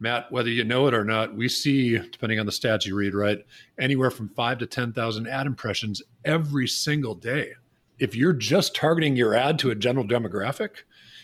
Matt, 0.00 0.30
whether 0.30 0.48
you 0.48 0.64
know 0.64 0.86
it 0.86 0.94
or 0.94 1.04
not, 1.04 1.34
we 1.34 1.48
see, 1.48 1.98
depending 1.98 2.38
on 2.38 2.46
the 2.46 2.52
stats 2.52 2.86
you 2.86 2.94
read, 2.94 3.14
right, 3.14 3.44
anywhere 3.78 4.10
from 4.10 4.28
five 4.28 4.58
to 4.58 4.66
10,000 4.66 5.26
ad 5.26 5.46
impressions 5.46 6.02
every 6.24 6.68
single 6.68 7.14
day. 7.14 7.52
If 7.98 8.14
you're 8.14 8.32
just 8.32 8.76
targeting 8.76 9.16
your 9.16 9.34
ad 9.34 9.58
to 9.60 9.70
a 9.70 9.74
general 9.74 10.06
demographic, 10.06 10.82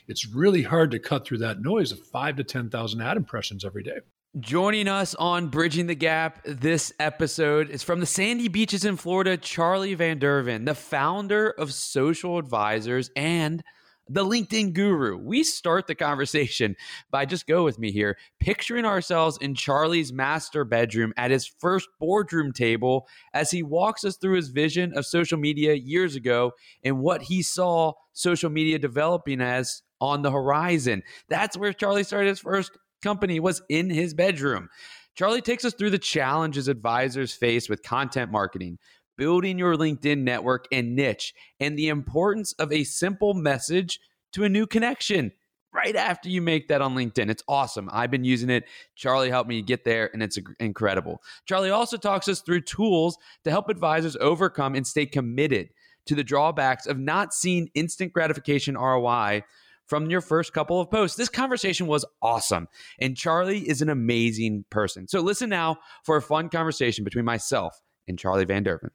it's 0.08 0.26
really 0.26 0.62
hard 0.62 0.90
to 0.90 0.98
cut 0.98 1.24
through 1.24 1.38
that 1.38 1.60
noise 1.60 1.92
of 1.92 2.00
five 2.00 2.36
to 2.36 2.44
10,000 2.44 3.00
ad 3.00 3.16
impressions 3.16 3.64
every 3.64 3.82
day. 3.82 3.98
Joining 4.40 4.88
us 4.88 5.14
on 5.14 5.46
Bridging 5.46 5.86
the 5.86 5.94
Gap 5.94 6.40
this 6.44 6.92
episode 6.98 7.70
is 7.70 7.84
from 7.84 8.00
the 8.00 8.06
sandy 8.06 8.48
beaches 8.48 8.84
in 8.84 8.96
Florida, 8.96 9.36
Charlie 9.36 9.94
Van 9.94 10.18
Derven, 10.18 10.66
the 10.66 10.74
founder 10.74 11.50
of 11.50 11.72
Social 11.72 12.38
Advisors 12.38 13.12
and 13.14 13.62
the 14.08 14.24
LinkedIn 14.24 14.74
guru. 14.74 15.16
We 15.16 15.44
start 15.44 15.86
the 15.86 15.94
conversation 15.94 16.76
by 17.10 17.24
just 17.24 17.46
go 17.46 17.64
with 17.64 17.78
me 17.78 17.90
here, 17.90 18.16
picturing 18.40 18.84
ourselves 18.84 19.38
in 19.40 19.54
Charlie's 19.54 20.12
master 20.12 20.64
bedroom 20.64 21.12
at 21.16 21.30
his 21.30 21.46
first 21.46 21.88
boardroom 21.98 22.52
table 22.52 23.06
as 23.32 23.50
he 23.50 23.62
walks 23.62 24.04
us 24.04 24.16
through 24.16 24.36
his 24.36 24.48
vision 24.48 24.96
of 24.96 25.06
social 25.06 25.38
media 25.38 25.74
years 25.74 26.16
ago 26.16 26.52
and 26.82 26.98
what 26.98 27.22
he 27.22 27.42
saw 27.42 27.92
social 28.12 28.50
media 28.50 28.78
developing 28.78 29.40
as 29.40 29.82
on 30.00 30.22
the 30.22 30.30
horizon. 30.30 31.02
That's 31.28 31.56
where 31.56 31.72
Charlie 31.72 32.04
started 32.04 32.28
his 32.28 32.40
first 32.40 32.72
company 33.02 33.40
was 33.40 33.62
in 33.68 33.90
his 33.90 34.14
bedroom. 34.14 34.68
Charlie 35.14 35.42
takes 35.42 35.64
us 35.64 35.74
through 35.74 35.90
the 35.90 35.98
challenges 35.98 36.66
advisors 36.68 37.32
face 37.32 37.68
with 37.68 37.82
content 37.82 38.32
marketing, 38.32 38.78
building 39.16 39.58
your 39.58 39.76
LinkedIn 39.76 40.18
network 40.22 40.66
and 40.72 40.94
niche, 40.94 41.34
and 41.60 41.78
the 41.78 41.88
importance 41.88 42.52
of 42.54 42.72
a 42.72 42.84
simple 42.84 43.34
message 43.34 44.00
to 44.32 44.44
a 44.44 44.48
new 44.48 44.66
connection 44.66 45.32
right 45.72 45.96
after 45.96 46.28
you 46.28 46.40
make 46.40 46.68
that 46.68 46.80
on 46.80 46.94
LinkedIn. 46.94 47.30
It's 47.30 47.42
awesome. 47.48 47.90
I've 47.92 48.10
been 48.10 48.24
using 48.24 48.48
it. 48.48 48.64
Charlie 48.94 49.30
helped 49.30 49.48
me 49.48 49.60
get 49.60 49.84
there, 49.84 50.08
and 50.12 50.22
it's 50.22 50.38
incredible. 50.60 51.20
Charlie 51.46 51.70
also 51.70 51.96
talks 51.96 52.28
us 52.28 52.40
through 52.40 52.60
tools 52.62 53.18
to 53.42 53.50
help 53.50 53.68
advisors 53.68 54.16
overcome 54.20 54.74
and 54.74 54.86
stay 54.86 55.04
committed 55.04 55.70
to 56.06 56.14
the 56.14 56.24
drawbacks 56.24 56.86
of 56.86 56.98
not 56.98 57.34
seeing 57.34 57.70
instant 57.74 58.12
gratification 58.12 58.76
ROI 58.76 59.42
from 59.86 60.10
your 60.10 60.20
first 60.20 60.52
couple 60.52 60.80
of 60.80 60.90
posts. 60.90 61.16
This 61.16 61.28
conversation 61.28 61.86
was 61.86 62.04
awesome, 62.22 62.68
and 63.00 63.16
Charlie 63.16 63.68
is 63.68 63.82
an 63.82 63.90
amazing 63.90 64.64
person. 64.70 65.08
So 65.08 65.20
listen 65.20 65.50
now 65.50 65.78
for 66.04 66.16
a 66.16 66.22
fun 66.22 66.48
conversation 66.48 67.04
between 67.04 67.24
myself 67.24 67.80
and 68.06 68.18
Charlie 68.18 68.44
Van 68.44 68.64
Derven. 68.64 68.90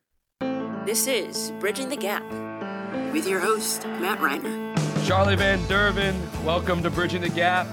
This 0.86 1.08
is 1.08 1.52
Bridging 1.60 1.90
the 1.90 1.98
Gap 1.98 2.24
with 3.14 3.28
your 3.28 3.40
host, 3.40 3.86
Matt 3.86 4.20
Reiner. 4.20 4.76
Charlie 5.06 5.36
Van 5.36 5.60
Derven, 5.66 6.16
welcome 6.44 6.82
to 6.82 6.90
Bridging 6.90 7.22
the 7.22 7.30
Gap. 7.30 7.68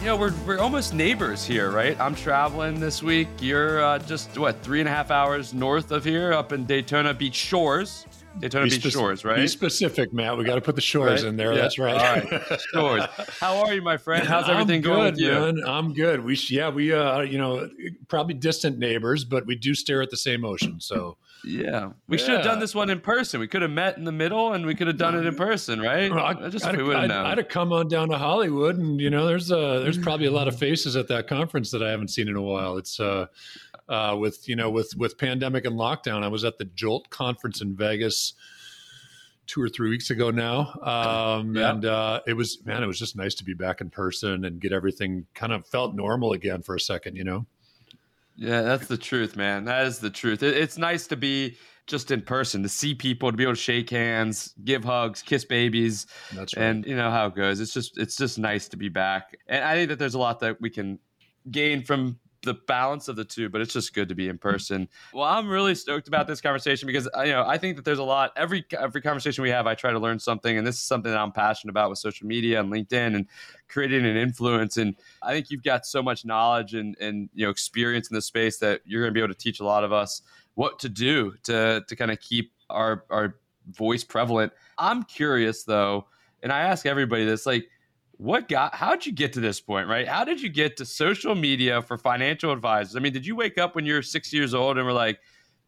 You 0.00 0.06
know, 0.06 0.16
we're, 0.16 0.32
we're 0.46 0.58
almost 0.58 0.94
neighbors 0.94 1.44
here, 1.44 1.70
right? 1.70 1.98
I'm 2.00 2.14
traveling 2.14 2.80
this 2.80 3.02
week. 3.02 3.28
You're 3.40 3.84
uh, 3.84 3.98
just, 4.00 4.36
what, 4.38 4.62
three 4.62 4.80
and 4.80 4.88
a 4.88 4.92
half 4.92 5.10
hours 5.10 5.54
north 5.54 5.92
of 5.92 6.02
here 6.02 6.32
up 6.32 6.52
in 6.52 6.64
Daytona 6.64 7.14
Beach 7.14 7.34
Shores. 7.34 8.06
Daytona 8.38 8.64
be 8.64 8.70
Beach 8.70 8.82
spe- 8.82 8.92
Shores, 8.92 9.24
right? 9.24 9.36
Be 9.36 9.48
specific, 9.48 10.12
Matt. 10.12 10.36
We 10.36 10.44
got 10.44 10.56
to 10.56 10.60
put 10.60 10.74
the 10.74 10.80
shores 10.80 11.22
right? 11.22 11.28
in 11.28 11.36
there. 11.36 11.52
Yeah. 11.52 11.60
That's 11.60 11.78
right. 11.78 11.94
All 11.94 12.38
right. 12.40 12.60
Shores. 12.72 13.04
How 13.40 13.64
are 13.64 13.74
you, 13.74 13.82
my 13.82 13.96
friend? 13.96 14.26
How's 14.26 14.48
everything 14.48 14.80
good, 14.80 14.94
going 14.94 15.12
with 15.12 15.20
you? 15.20 15.30
Man. 15.30 15.60
I'm 15.66 15.92
good. 15.92 16.24
We, 16.24 16.36
yeah, 16.48 16.68
we, 16.70 16.92
uh, 16.92 17.20
you 17.20 17.38
know, 17.38 17.68
probably 18.08 18.34
distant 18.34 18.78
neighbors, 18.78 19.24
but 19.24 19.46
we 19.46 19.56
do 19.56 19.74
stare 19.74 20.02
at 20.02 20.10
the 20.10 20.16
same 20.16 20.44
ocean. 20.44 20.80
So, 20.80 21.16
yeah, 21.44 21.90
we 22.08 22.18
yeah. 22.18 22.24
should 22.24 22.34
have 22.36 22.44
done 22.44 22.60
this 22.60 22.74
one 22.74 22.90
in 22.90 23.00
person. 23.00 23.40
We 23.40 23.48
could 23.48 23.62
have 23.62 23.70
met 23.70 23.96
in 23.96 24.04
the 24.04 24.12
middle, 24.12 24.52
and 24.52 24.66
we 24.66 24.74
could 24.74 24.86
have 24.86 24.98
done 24.98 25.16
it 25.16 25.26
in 25.26 25.34
person, 25.34 25.80
right? 25.80 26.10
Well, 26.10 26.24
I, 26.24 26.48
just 26.48 26.64
I'd, 26.64 26.76
we 26.76 26.82
would 26.82 26.96
have 26.96 27.08
known. 27.08 27.26
I'd 27.26 27.38
have 27.38 27.48
come 27.48 27.72
on 27.72 27.88
down 27.88 28.08
to 28.08 28.18
Hollywood, 28.18 28.76
and 28.76 29.00
you 29.00 29.10
know, 29.10 29.26
there's 29.26 29.50
uh, 29.50 29.80
there's 29.80 29.98
probably 29.98 30.26
a 30.26 30.30
lot 30.30 30.48
of 30.48 30.58
faces 30.58 30.96
at 30.96 31.08
that 31.08 31.28
conference 31.28 31.70
that 31.70 31.82
I 31.82 31.90
haven't 31.90 32.08
seen 32.08 32.28
in 32.28 32.36
a 32.36 32.42
while. 32.42 32.76
It's 32.76 32.98
uh, 33.00 33.26
uh, 33.88 34.16
with 34.18 34.48
you 34.48 34.56
know, 34.56 34.70
with 34.70 34.94
with 34.96 35.18
pandemic 35.18 35.64
and 35.64 35.76
lockdown. 35.76 36.22
I 36.22 36.28
was 36.28 36.44
at 36.44 36.58
the 36.58 36.64
Jolt 36.64 37.08
conference 37.10 37.60
in 37.60 37.76
Vegas 37.76 38.34
two 39.46 39.62
or 39.62 39.68
three 39.68 39.90
weeks 39.90 40.10
ago 40.10 40.30
now. 40.30 40.72
Um, 40.82 41.54
yeah. 41.54 41.70
And 41.70 41.84
uh, 41.84 42.20
it 42.26 42.34
was, 42.34 42.64
man, 42.64 42.82
it 42.82 42.86
was 42.86 42.98
just 42.98 43.16
nice 43.16 43.34
to 43.36 43.44
be 43.44 43.54
back 43.54 43.80
in 43.80 43.90
person 43.90 44.44
and 44.44 44.60
get 44.60 44.72
everything 44.72 45.26
kind 45.34 45.52
of 45.52 45.66
felt 45.66 45.94
normal 45.94 46.32
again 46.32 46.62
for 46.62 46.74
a 46.74 46.80
second, 46.80 47.16
you 47.16 47.24
know? 47.24 47.46
Yeah, 48.36 48.62
that's 48.62 48.86
the 48.86 48.98
truth, 48.98 49.36
man. 49.36 49.64
That 49.64 49.86
is 49.86 49.98
the 49.98 50.10
truth. 50.10 50.42
It, 50.42 50.56
it's 50.56 50.78
nice 50.78 51.06
to 51.08 51.16
be 51.16 51.56
just 51.86 52.10
in 52.10 52.20
person, 52.20 52.62
to 52.62 52.68
see 52.68 52.94
people, 52.94 53.30
to 53.30 53.36
be 53.36 53.44
able 53.44 53.54
to 53.54 53.60
shake 53.60 53.90
hands, 53.90 54.54
give 54.64 54.84
hugs, 54.84 55.22
kiss 55.22 55.44
babies. 55.44 56.06
That's 56.34 56.56
right. 56.56 56.64
And 56.64 56.84
you 56.84 56.96
know 56.96 57.10
how 57.10 57.26
it 57.26 57.34
goes. 57.34 57.60
It's 57.60 57.72
just, 57.72 57.96
it's 57.96 58.16
just 58.16 58.38
nice 58.38 58.68
to 58.68 58.76
be 58.76 58.88
back. 58.88 59.36
And 59.46 59.64
I 59.64 59.74
think 59.74 59.88
that 59.90 59.98
there's 59.98 60.14
a 60.14 60.18
lot 60.18 60.40
that 60.40 60.60
we 60.60 60.68
can 60.68 60.98
gain 61.50 61.82
from 61.82 62.18
the 62.46 62.54
balance 62.54 63.08
of 63.08 63.16
the 63.16 63.24
two, 63.24 63.50
but 63.50 63.60
it's 63.60 63.72
just 63.72 63.92
good 63.92 64.08
to 64.08 64.14
be 64.14 64.28
in 64.28 64.38
person. 64.38 64.88
Well, 65.12 65.24
I'm 65.24 65.48
really 65.48 65.74
stoked 65.74 66.08
about 66.08 66.26
this 66.26 66.40
conversation 66.40 66.86
because 66.86 67.08
you 67.18 67.32
know 67.32 67.44
I 67.46 67.58
think 67.58 67.76
that 67.76 67.84
there's 67.84 67.98
a 67.98 68.04
lot. 68.04 68.32
Every 68.36 68.64
every 68.78 69.02
conversation 69.02 69.42
we 69.42 69.50
have, 69.50 69.66
I 69.66 69.74
try 69.74 69.90
to 69.90 69.98
learn 69.98 70.18
something, 70.18 70.56
and 70.56 70.66
this 70.66 70.76
is 70.76 70.82
something 70.82 71.10
that 71.10 71.18
I'm 71.18 71.32
passionate 71.32 71.72
about 71.72 71.90
with 71.90 71.98
social 71.98 72.26
media 72.26 72.60
and 72.60 72.72
LinkedIn 72.72 73.14
and 73.14 73.26
creating 73.68 74.06
an 74.06 74.16
influence. 74.16 74.76
And 74.76 74.94
I 75.22 75.32
think 75.32 75.50
you've 75.50 75.64
got 75.64 75.84
so 75.84 76.02
much 76.02 76.24
knowledge 76.24 76.74
and 76.74 76.96
and 76.98 77.28
you 77.34 77.44
know 77.44 77.50
experience 77.50 78.08
in 78.08 78.14
this 78.14 78.26
space 78.26 78.58
that 78.58 78.80
you're 78.86 79.02
going 79.02 79.12
to 79.12 79.18
be 79.18 79.22
able 79.22 79.34
to 79.34 79.38
teach 79.38 79.60
a 79.60 79.64
lot 79.64 79.84
of 79.84 79.92
us 79.92 80.22
what 80.54 80.78
to 80.78 80.88
do 80.88 81.34
to 81.42 81.84
to 81.86 81.96
kind 81.96 82.10
of 82.10 82.20
keep 82.20 82.52
our 82.70 83.04
our 83.10 83.36
voice 83.70 84.04
prevalent. 84.04 84.52
I'm 84.78 85.02
curious 85.02 85.64
though, 85.64 86.06
and 86.42 86.52
I 86.52 86.60
ask 86.60 86.86
everybody 86.86 87.24
this, 87.24 87.44
like 87.44 87.68
what 88.18 88.48
got 88.48 88.74
how'd 88.74 89.04
you 89.04 89.12
get 89.12 89.32
to 89.34 89.40
this 89.40 89.60
point 89.60 89.88
right? 89.88 90.08
How 90.08 90.24
did 90.24 90.40
you 90.40 90.48
get 90.48 90.76
to 90.78 90.86
social 90.86 91.34
media 91.34 91.82
for 91.82 91.98
financial 91.98 92.52
advisors? 92.52 92.96
I 92.96 93.00
mean 93.00 93.12
did 93.12 93.26
you 93.26 93.36
wake 93.36 93.58
up 93.58 93.74
when 93.74 93.84
you're 93.84 94.02
six 94.02 94.32
years 94.32 94.54
old 94.54 94.78
and 94.78 94.86
were 94.86 94.92
like 94.92 95.18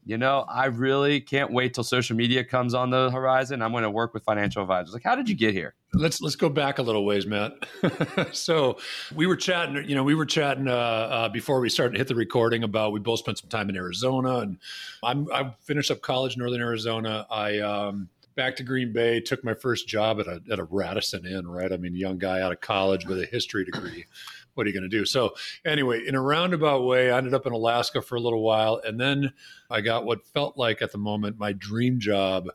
you 0.04 0.16
know 0.16 0.44
i 0.48 0.66
really 0.66 1.20
can't 1.20 1.52
wait 1.52 1.74
till 1.74 1.82
social 1.84 2.16
media 2.16 2.42
comes 2.42 2.72
on 2.72 2.88
the 2.90 3.10
horizon. 3.10 3.60
I'm 3.60 3.72
going 3.72 3.82
to 3.82 3.90
work 3.90 4.14
with 4.14 4.22
financial 4.22 4.62
advisors. 4.62 4.94
Like 4.94 5.02
how 5.02 5.14
did 5.14 5.28
you 5.28 5.34
get 5.34 5.52
here? 5.52 5.74
Let's 5.92 6.20
let's 6.20 6.36
go 6.36 6.48
back 6.48 6.78
a 6.78 6.82
little 6.82 7.04
ways 7.04 7.26
matt. 7.26 7.52
So 8.32 8.78
we 9.14 9.26
were 9.26 9.36
chatting 9.36 9.84
you 9.88 9.94
know 9.94 10.04
we 10.04 10.14
were 10.14 10.26
chatting 10.26 10.68
uh, 10.68 10.72
uh, 10.72 11.28
before 11.28 11.60
we 11.60 11.68
started 11.68 11.92
to 11.92 11.98
hit 11.98 12.08
the 12.08 12.14
recording 12.14 12.62
about 12.62 12.92
we 12.92 13.00
both 13.00 13.18
spent 13.18 13.38
some 13.38 13.50
time 13.50 13.68
in 13.68 13.76
arizona 13.76 14.38
and 14.38 14.58
i'm 15.02 15.30
i 15.32 15.52
finished 15.60 15.90
up 15.90 16.00
college 16.00 16.34
in 16.34 16.40
northern 16.40 16.60
arizona. 16.60 17.26
I 17.30 17.58
um, 17.58 18.08
back 18.38 18.54
to 18.54 18.62
Green 18.62 18.92
Bay, 18.92 19.20
took 19.20 19.42
my 19.42 19.52
first 19.52 19.88
job 19.88 20.20
at 20.20 20.28
a, 20.28 20.40
at 20.48 20.60
a 20.60 20.64
Radisson 20.64 21.26
Inn, 21.26 21.48
right? 21.48 21.72
I 21.72 21.76
mean, 21.76 21.96
young 21.96 22.18
guy 22.18 22.40
out 22.40 22.52
of 22.52 22.60
college 22.60 23.04
with 23.04 23.18
a 23.20 23.26
history 23.26 23.64
degree. 23.64 24.06
What 24.54 24.64
are 24.64 24.70
you 24.70 24.72
going 24.72 24.88
to 24.88 24.96
do? 24.96 25.04
So, 25.04 25.34
anyway, 25.66 26.06
in 26.06 26.14
a 26.14 26.22
roundabout 26.22 26.84
way, 26.84 27.10
I 27.10 27.18
ended 27.18 27.34
up 27.34 27.46
in 27.46 27.52
Alaska 27.52 28.00
for 28.00 28.14
a 28.14 28.20
little 28.20 28.42
while. 28.42 28.80
And 28.86 28.98
then 28.98 29.32
I 29.70 29.80
got 29.80 30.04
what 30.04 30.24
felt 30.24 30.56
like 30.56 30.82
at 30.82 30.92
the 30.92 30.98
moment 30.98 31.36
my 31.36 31.52
dream 31.52 31.98
job 31.98 32.48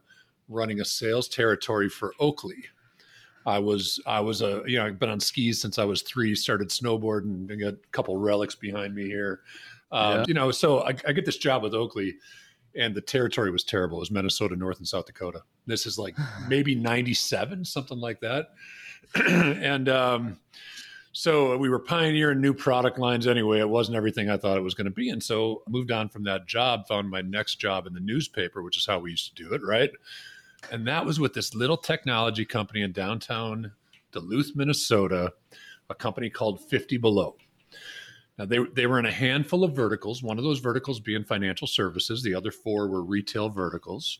running 0.48 0.80
a 0.80 0.86
sales 0.86 1.28
territory 1.28 1.90
for 1.90 2.14
Oakley. 2.18 2.64
I 3.46 3.60
was 3.60 4.00
I 4.06 4.22
was 4.22 4.42
a 4.42 4.64
you 4.66 4.78
know 4.78 4.86
I've 4.86 5.00
been 5.00 5.10
on 5.10 5.20
skis 5.20 5.62
since 5.62 5.78
I 5.78 5.84
was 5.84 6.02
three. 6.02 6.34
Started 6.34 6.70
snowboarding. 6.70 7.52
I 7.52 7.56
got 7.56 7.74
a 7.74 7.88
couple 7.92 8.16
relics 8.18 8.56
behind 8.56 8.96
me 8.96 9.06
here. 9.06 9.42
Um, 9.92 10.20
yeah. 10.20 10.26
You 10.30 10.34
know, 10.34 10.52
so 10.52 10.80
I, 10.82 10.96
I, 11.08 11.12
get 11.12 11.24
this 11.24 11.38
job 11.38 11.62
with 11.62 11.76
Oakley, 11.76 12.16
and 12.76 12.96
the 12.96 13.02
territory 13.02 13.52
was 13.52 13.64
terrible. 13.64 13.98
It 13.98 14.02
was 14.02 14.12
Minnesota, 14.12 14.56
North 14.56 14.78
and 14.78 14.88
South 14.88 15.06
Dakota. 15.06 15.42
This 15.66 15.86
is 15.86 15.98
like 15.98 16.16
maybe 16.48 16.76
97, 16.76 17.66
something 17.66 18.00
like 18.00 18.20
that. 18.22 18.50
and 19.16 19.90
um, 19.90 20.40
so 21.12 21.56
we 21.58 21.70
were 21.70 21.80
pioneering 21.80 22.42
new 22.42 22.54
product 22.54 22.98
lines 22.98 23.28
anyway. 23.28 23.60
It 23.60 23.70
wasn't 23.70 23.98
everything 23.98 24.30
I 24.30 24.38
thought 24.38 24.58
it 24.58 24.64
was 24.64 24.74
going 24.74 24.86
to 24.86 24.92
be. 24.92 25.10
And 25.10 25.22
so 25.22 25.62
I 25.68 25.72
moved 25.72 25.92
on 25.92 26.10
from 26.10 26.24
that 26.24 26.48
job, 26.48 26.88
found 26.88 27.10
my 27.10 27.22
next 27.22 27.56
job 27.56 27.86
in 27.86 27.94
the 27.94 28.00
newspaper, 28.00 28.64
which 28.64 28.78
is 28.78 28.86
how 28.86 29.00
we 29.00 29.12
used 29.12 29.36
to 29.36 29.44
do 29.44 29.54
it, 29.54 29.62
right? 29.64 29.92
And 30.72 30.88
that 30.88 31.06
was 31.06 31.20
with 31.20 31.34
this 31.34 31.54
little 31.54 31.78
technology 31.78 32.46
company 32.46 32.82
in 32.82 32.94
downtown 32.94 33.74
Duluth, 34.12 34.54
Minnesota, 34.56 35.34
a 35.90 35.96
company 35.96 36.30
called 36.30 36.62
50 36.62 36.98
Below. 36.98 37.36
Now 38.38 38.46
they 38.46 38.60
they 38.74 38.88
were 38.88 39.00
in 39.00 39.06
a 39.06 39.12
handful 39.12 39.64
of 39.64 39.76
verticals. 39.76 40.24
One 40.24 40.38
of 40.38 40.44
those 40.44 40.60
verticals 40.60 41.00
being 41.00 41.24
financial 41.24 41.68
services. 41.68 42.24
The 42.24 42.36
other 42.36 42.52
four 42.52 42.88
were 42.88 43.04
retail 43.04 43.50
verticals. 43.50 44.20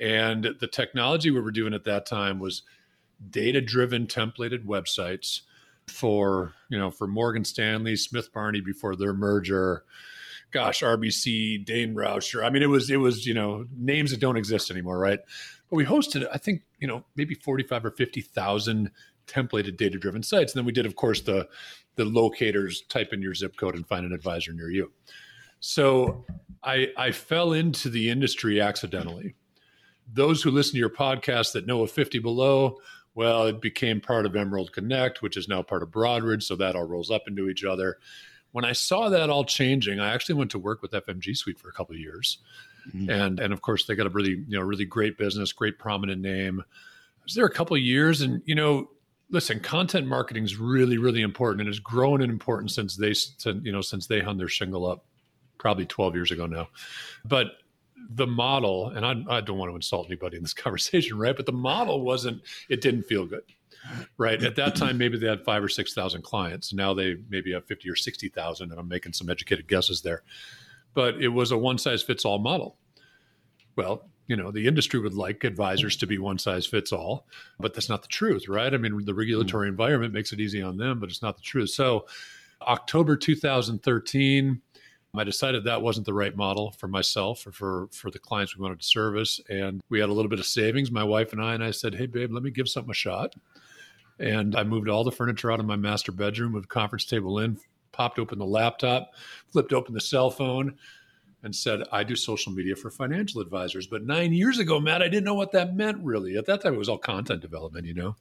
And 0.00 0.56
the 0.58 0.66
technology 0.66 1.30
we 1.30 1.40
were 1.40 1.52
doing 1.52 1.74
at 1.74 1.84
that 1.84 2.06
time 2.06 2.38
was 2.38 2.62
data-driven 3.30 4.06
templated 4.06 4.64
websites 4.64 5.42
for 5.86 6.54
you 6.68 6.78
know 6.78 6.90
for 6.90 7.06
Morgan 7.06 7.44
Stanley, 7.44 7.96
Smith 7.96 8.32
Barney 8.32 8.60
before 8.60 8.96
their 8.96 9.12
merger. 9.12 9.84
Gosh, 10.50 10.82
RBC, 10.82 11.64
Dain 11.64 11.94
Rauscher. 11.94 12.44
I 12.44 12.50
mean, 12.50 12.62
it 12.62 12.66
was 12.66 12.90
it 12.90 12.98
was 12.98 13.26
you 13.26 13.34
know 13.34 13.66
names 13.76 14.10
that 14.10 14.20
don't 14.20 14.36
exist 14.36 14.70
anymore, 14.70 14.98
right? 14.98 15.20
But 15.70 15.76
we 15.76 15.84
hosted, 15.84 16.26
I 16.32 16.38
think 16.38 16.62
you 16.78 16.86
know 16.86 17.04
maybe 17.16 17.34
forty-five 17.34 17.84
or 17.84 17.90
fifty 17.90 18.20
thousand 18.20 18.90
templated 19.26 19.76
data-driven 19.76 20.22
sites, 20.22 20.52
and 20.52 20.60
then 20.60 20.66
we 20.66 20.72
did, 20.72 20.84
of 20.84 20.96
course, 20.96 21.22
the 21.22 21.48
the 21.96 22.04
locators, 22.04 22.82
type 22.88 23.12
in 23.12 23.22
your 23.22 23.34
zip 23.34 23.56
code 23.56 23.74
and 23.74 23.86
find 23.86 24.06
an 24.06 24.12
advisor 24.12 24.52
near 24.52 24.70
you. 24.70 24.90
So 25.60 26.24
I, 26.62 26.88
I 26.96 27.12
fell 27.12 27.52
into 27.52 27.88
the 27.88 28.08
industry 28.08 28.60
accidentally. 28.60 29.34
Those 30.12 30.42
who 30.42 30.50
listen 30.50 30.72
to 30.72 30.78
your 30.78 30.90
podcast 30.90 31.52
that 31.52 31.66
know 31.66 31.82
of 31.82 31.90
50 31.90 32.18
Below, 32.18 32.78
well, 33.14 33.46
it 33.46 33.60
became 33.60 34.00
part 34.00 34.26
of 34.26 34.34
Emerald 34.34 34.72
Connect, 34.72 35.22
which 35.22 35.36
is 35.36 35.48
now 35.48 35.62
part 35.62 35.82
of 35.82 35.90
Broadridge. 35.90 36.42
So 36.42 36.56
that 36.56 36.76
all 36.76 36.84
rolls 36.86 37.10
up 37.10 37.22
into 37.28 37.48
each 37.48 37.64
other. 37.64 37.98
when 38.52 38.64
I 38.64 38.72
saw 38.72 39.08
that 39.08 39.30
all 39.30 39.44
changing, 39.44 39.98
I 39.98 40.12
actually 40.12 40.34
went 40.34 40.50
to 40.50 40.58
work 40.58 40.82
with 40.82 40.92
FMG 40.92 41.36
Suite 41.36 41.58
for 41.58 41.68
a 41.68 41.72
couple 41.72 41.94
of 41.94 42.00
years. 42.00 42.38
Mm-hmm. 42.88 43.10
And 43.10 43.40
and 43.40 43.52
of 43.52 43.62
course 43.62 43.86
they 43.86 43.94
got 43.94 44.06
a 44.06 44.10
really, 44.10 44.42
you 44.46 44.58
know, 44.58 44.62
really 44.62 44.84
great 44.84 45.16
business, 45.16 45.52
great 45.52 45.78
prominent 45.78 46.20
name. 46.20 46.60
I 46.60 47.24
was 47.24 47.34
there 47.34 47.46
a 47.46 47.52
couple 47.52 47.76
of 47.76 47.82
years 47.82 48.20
and 48.20 48.42
you 48.44 48.54
know, 48.54 48.90
listen, 49.32 49.58
content 49.58 50.06
marketing 50.06 50.44
is 50.44 50.56
really, 50.56 50.98
really 50.98 51.22
important 51.22 51.62
and 51.62 51.68
it's 51.68 51.78
grown 51.78 52.22
in 52.22 52.30
importance 52.30 52.74
since 52.74 52.96
they, 52.96 53.14
you 53.62 53.72
know, 53.72 53.80
since 53.80 54.06
they 54.06 54.20
hung 54.20 54.36
their 54.36 54.48
shingle 54.48 54.86
up 54.86 55.04
probably 55.58 55.86
12 55.86 56.14
years 56.14 56.30
ago 56.30 56.46
now. 56.46 56.68
But 57.24 57.46
the 58.10 58.26
model, 58.26 58.88
and 58.88 59.06
I, 59.06 59.36
I 59.36 59.40
don't 59.40 59.56
want 59.56 59.70
to 59.70 59.76
insult 59.76 60.06
anybody 60.06 60.36
in 60.36 60.42
this 60.42 60.54
conversation, 60.54 61.18
right? 61.18 61.34
But 61.34 61.46
the 61.46 61.52
model 61.52 62.02
wasn't, 62.02 62.42
it 62.68 62.82
didn't 62.82 63.04
feel 63.04 63.26
good, 63.26 63.44
right? 64.18 64.42
At 64.42 64.56
that 64.56 64.76
time, 64.76 64.98
maybe 64.98 65.18
they 65.18 65.28
had 65.28 65.44
five 65.44 65.64
or 65.64 65.68
6,000 65.68 66.22
clients. 66.22 66.74
Now 66.74 66.92
they 66.92 67.16
maybe 67.30 67.52
have 67.52 67.64
50 67.66 67.88
or 67.88 67.96
60,000, 67.96 68.70
and 68.70 68.78
I'm 68.78 68.88
making 68.88 69.14
some 69.14 69.30
educated 69.30 69.66
guesses 69.66 70.02
there. 70.02 70.22
But 70.94 71.22
it 71.22 71.28
was 71.28 71.52
a 71.52 71.58
one 71.58 71.78
size 71.78 72.02
fits 72.02 72.26
all 72.26 72.38
model. 72.38 72.76
Well, 73.76 74.10
you 74.26 74.36
know, 74.36 74.50
the 74.50 74.66
industry 74.66 75.00
would 75.00 75.14
like 75.14 75.44
advisors 75.44 75.94
mm-hmm. 75.94 76.00
to 76.00 76.06
be 76.06 76.18
one 76.18 76.38
size 76.38 76.66
fits 76.66 76.92
all, 76.92 77.26
but 77.58 77.74
that's 77.74 77.88
not 77.88 78.02
the 78.02 78.08
truth, 78.08 78.48
right? 78.48 78.72
I 78.72 78.76
mean, 78.76 78.92
the 78.92 79.12
mm-hmm. 79.12 79.18
regulatory 79.18 79.68
environment 79.68 80.14
makes 80.14 80.32
it 80.32 80.40
easy 80.40 80.62
on 80.62 80.76
them, 80.76 81.00
but 81.00 81.10
it's 81.10 81.22
not 81.22 81.36
the 81.36 81.42
truth. 81.42 81.70
So, 81.70 82.06
October 82.62 83.16
2013, 83.16 84.60
I 85.14 85.24
decided 85.24 85.64
that 85.64 85.82
wasn't 85.82 86.06
the 86.06 86.14
right 86.14 86.34
model 86.34 86.70
for 86.78 86.88
myself 86.88 87.46
or 87.46 87.52
for 87.52 87.88
for 87.92 88.10
the 88.10 88.18
clients 88.18 88.56
we 88.56 88.62
wanted 88.62 88.80
to 88.80 88.86
service, 88.86 89.40
and 89.50 89.82
we 89.90 90.00
had 90.00 90.08
a 90.08 90.12
little 90.12 90.30
bit 90.30 90.38
of 90.38 90.46
savings. 90.46 90.90
My 90.90 91.04
wife 91.04 91.32
and 91.32 91.42
I, 91.42 91.54
and 91.54 91.62
I 91.62 91.70
said, 91.70 91.94
"Hey, 91.94 92.06
babe, 92.06 92.32
let 92.32 92.42
me 92.42 92.50
give 92.50 92.68
something 92.68 92.90
a 92.90 92.94
shot." 92.94 93.34
And 94.18 94.56
I 94.56 94.62
moved 94.62 94.88
all 94.88 95.04
the 95.04 95.12
furniture 95.12 95.50
out 95.52 95.60
of 95.60 95.66
my 95.66 95.76
master 95.76 96.12
bedroom, 96.12 96.52
with 96.52 96.68
conference 96.68 97.04
table 97.04 97.40
in, 97.40 97.58
popped 97.92 98.18
open 98.18 98.38
the 98.38 98.46
laptop, 98.46 99.12
flipped 99.50 99.72
open 99.74 99.92
the 99.92 100.00
cell 100.00 100.30
phone, 100.30 100.78
and 101.42 101.54
said, 101.54 101.82
I 101.90 102.04
do 102.04 102.14
social 102.14 102.52
media 102.52 102.76
for 102.76 102.90
financial 102.90 103.40
advisors. 103.40 103.86
But 103.86 104.04
nine 104.04 104.32
years 104.32 104.58
ago, 104.58 104.78
Matt, 104.78 105.02
I 105.02 105.08
didn't 105.08 105.24
know 105.24 105.34
what 105.34 105.52
that 105.52 105.74
meant 105.74 105.98
really. 106.02 106.36
At 106.36 106.46
that 106.46 106.62
time, 106.62 106.74
it 106.74 106.78
was 106.78 106.88
all 106.88 106.98
content 106.98 107.40
development, 107.40 107.86
you 107.86 107.94
know? 107.94 108.16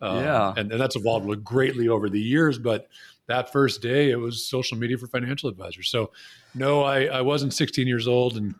Um, 0.00 0.24
yeah. 0.24 0.54
And, 0.56 0.72
and 0.72 0.80
that's 0.80 0.96
evolved 0.96 1.44
greatly 1.44 1.88
over 1.88 2.08
the 2.08 2.20
years. 2.20 2.58
But 2.58 2.88
that 3.26 3.52
first 3.52 3.82
day, 3.82 4.10
it 4.10 4.16
was 4.16 4.46
social 4.46 4.78
media 4.78 4.96
for 4.96 5.06
financial 5.06 5.48
advisors. 5.48 5.88
So, 5.88 6.12
no, 6.54 6.82
I, 6.82 7.04
I 7.04 7.20
wasn't 7.20 7.52
16 7.52 7.86
years 7.86 8.08
old 8.08 8.36
and, 8.36 8.54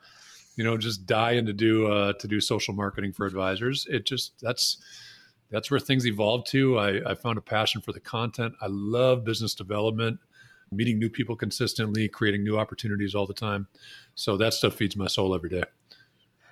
you 0.57 0.65
know, 0.65 0.77
just 0.77 1.07
dying 1.07 1.47
to 1.47 1.53
do 1.53 1.87
uh, 1.87 2.13
to 2.15 2.29
do 2.29 2.41
social 2.41 2.75
marketing 2.75 3.13
for 3.13 3.25
advisors. 3.25 3.87
It 3.89 4.05
just 4.05 4.39
that's 4.41 4.77
that's 5.51 5.71
where 5.71 5.81
things 5.81 6.07
evolved 6.07 6.49
to. 6.51 6.79
I, 6.79 7.11
I 7.11 7.15
found 7.15 7.39
a 7.39 7.41
passion 7.41 7.81
for 7.81 7.93
the 7.93 8.01
content. 8.01 8.55
I 8.61 8.67
love 8.69 9.25
business 9.25 9.55
development, 9.55 10.21
meeting 10.73 10.99
new 10.99 11.11
people 11.11 11.37
consistently, 11.37 12.09
creating 12.09 12.45
new 12.45 12.59
opportunities 12.59 13.15
all 13.15 13.27
the 13.27 13.35
time. 13.35 13.67
So 14.15 14.37
that 14.37 14.55
stuff 14.55 14.75
feeds 14.75 14.97
my 14.97 15.07
soul 15.07 15.35
every 15.35 15.51
day. 15.51 15.65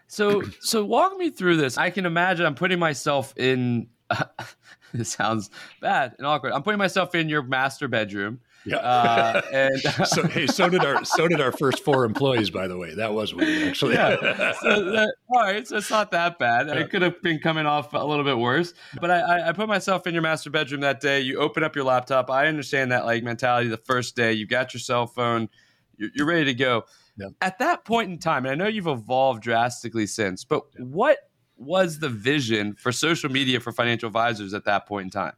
So, 0.09 0.43
so 0.61 0.85
walk 0.85 1.17
me 1.17 1.31
through 1.31 1.59
this. 1.59 1.77
I 1.77 1.91
can 1.91 2.07
imagine 2.07 2.47
I'm 2.47 2.55
putting 2.55 2.79
myself 2.79 3.35
in 3.37 3.89
it 4.95 5.05
sounds 5.07 5.51
bad 5.81 6.15
and 6.19 6.27
awkward. 6.27 6.53
I'm 6.53 6.63
putting 6.63 6.79
myself 6.79 7.15
in 7.15 7.29
your 7.29 7.43
master 7.43 7.89
bedroom. 7.89 8.41
Yeah. 8.65 8.77
Uh, 8.77 9.43
and 9.53 9.81
so 10.07 10.27
hey, 10.27 10.47
so 10.47 10.69
did 10.69 10.85
our 10.85 11.05
so 11.05 11.29
did 11.29 11.41
our 11.41 11.53
first 11.53 11.85
four 11.85 12.05
employees, 12.05 12.51
by 12.51 12.69
the 12.69 12.77
way. 12.77 12.95
That 12.95 13.13
was 13.15 13.35
weird, 13.35 13.69
actually. 13.69 13.95
yeah. 13.95 14.17
So 14.61 14.91
that, 14.93 15.15
all 15.31 15.43
right, 15.43 15.67
so 15.67 15.77
it's 15.77 15.91
not 15.91 16.11
that 16.11 16.39
bad. 16.39 16.69
It 16.69 16.91
could 16.91 17.03
have 17.03 17.21
been 17.23 17.39
coming 17.39 17.67
off 17.67 17.93
a 17.93 18.05
little 18.05 18.25
bit 18.25 18.39
worse. 18.39 18.75
But 19.01 19.11
I, 19.11 19.49
I 19.49 19.53
put 19.53 19.69
myself 19.69 20.07
in 20.07 20.15
your 20.15 20.23
master 20.23 20.51
bedroom 20.51 20.81
that 20.81 21.01
day. 21.01 21.21
You 21.21 21.39
open 21.39 21.63
up 21.63 21.77
your 21.77 21.85
laptop. 21.85 22.31
I 22.31 22.47
understand 22.49 22.93
that 22.93 23.05
like 23.05 23.23
mentality. 23.23 23.69
The 23.69 23.77
first 23.77 24.17
day, 24.17 24.33
you 24.33 24.47
got 24.47 24.75
your 24.75 24.81
cell 24.81 25.07
phone. 25.07 25.49
You're, 25.97 26.11
you're 26.15 26.27
ready 26.27 26.47
to 26.47 26.55
go. 26.55 26.85
Yeah. 27.17 27.29
At 27.41 27.59
that 27.59 27.85
point 27.85 28.11
in 28.11 28.19
time, 28.19 28.45
and 28.45 28.53
I 28.53 28.55
know 28.55 28.69
you've 28.69 28.87
evolved 28.87 29.43
drastically 29.43 30.07
since, 30.07 30.45
but 30.45 30.63
what 30.79 31.19
was 31.57 31.99
the 31.99 32.09
vision 32.09 32.75
for 32.75 32.93
social 32.93 33.31
media 33.31 33.61
for 33.61 33.73
financial 33.73 34.07
advisors 34.07 34.55
at 34.55 34.65
that 34.65 34.87
point 34.87 35.07
in 35.07 35.11
time? 35.11 35.35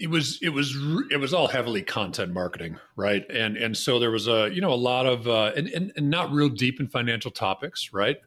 It 0.00 0.10
was 0.10 0.38
it 0.42 0.50
was 0.50 0.76
it 1.10 1.16
was 1.16 1.34
all 1.34 1.48
heavily 1.48 1.82
content 1.82 2.32
marketing, 2.32 2.78
right? 2.96 3.24
And 3.30 3.56
and 3.56 3.76
so 3.76 3.98
there 3.98 4.10
was 4.10 4.28
a 4.28 4.48
you 4.52 4.60
know 4.60 4.72
a 4.72 4.76
lot 4.76 5.06
of 5.06 5.26
uh, 5.26 5.52
and, 5.56 5.68
and 5.68 5.92
and 5.96 6.08
not 6.08 6.30
real 6.30 6.48
deep 6.48 6.78
in 6.78 6.88
financial 6.88 7.30
topics, 7.30 7.92
right? 7.92 8.18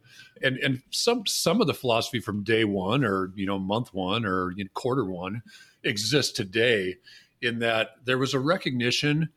And 0.44 0.58
and 0.58 0.82
some 0.90 1.26
some 1.26 1.62
of 1.62 1.68
the 1.68 1.74
philosophy 1.74 2.20
from 2.20 2.44
day 2.44 2.66
one 2.66 3.06
or 3.06 3.32
you 3.36 3.46
know 3.46 3.58
month 3.58 3.94
one 3.94 4.26
or 4.26 4.52
you 4.52 4.66
know, 4.66 4.70
quarter 4.74 5.06
one 5.06 5.44
exists 5.84 6.32
today 6.32 6.96
in 7.42 7.60
that 7.60 7.92
there 8.06 8.18
was 8.18 8.34
a 8.34 8.40
recognition 8.40 9.30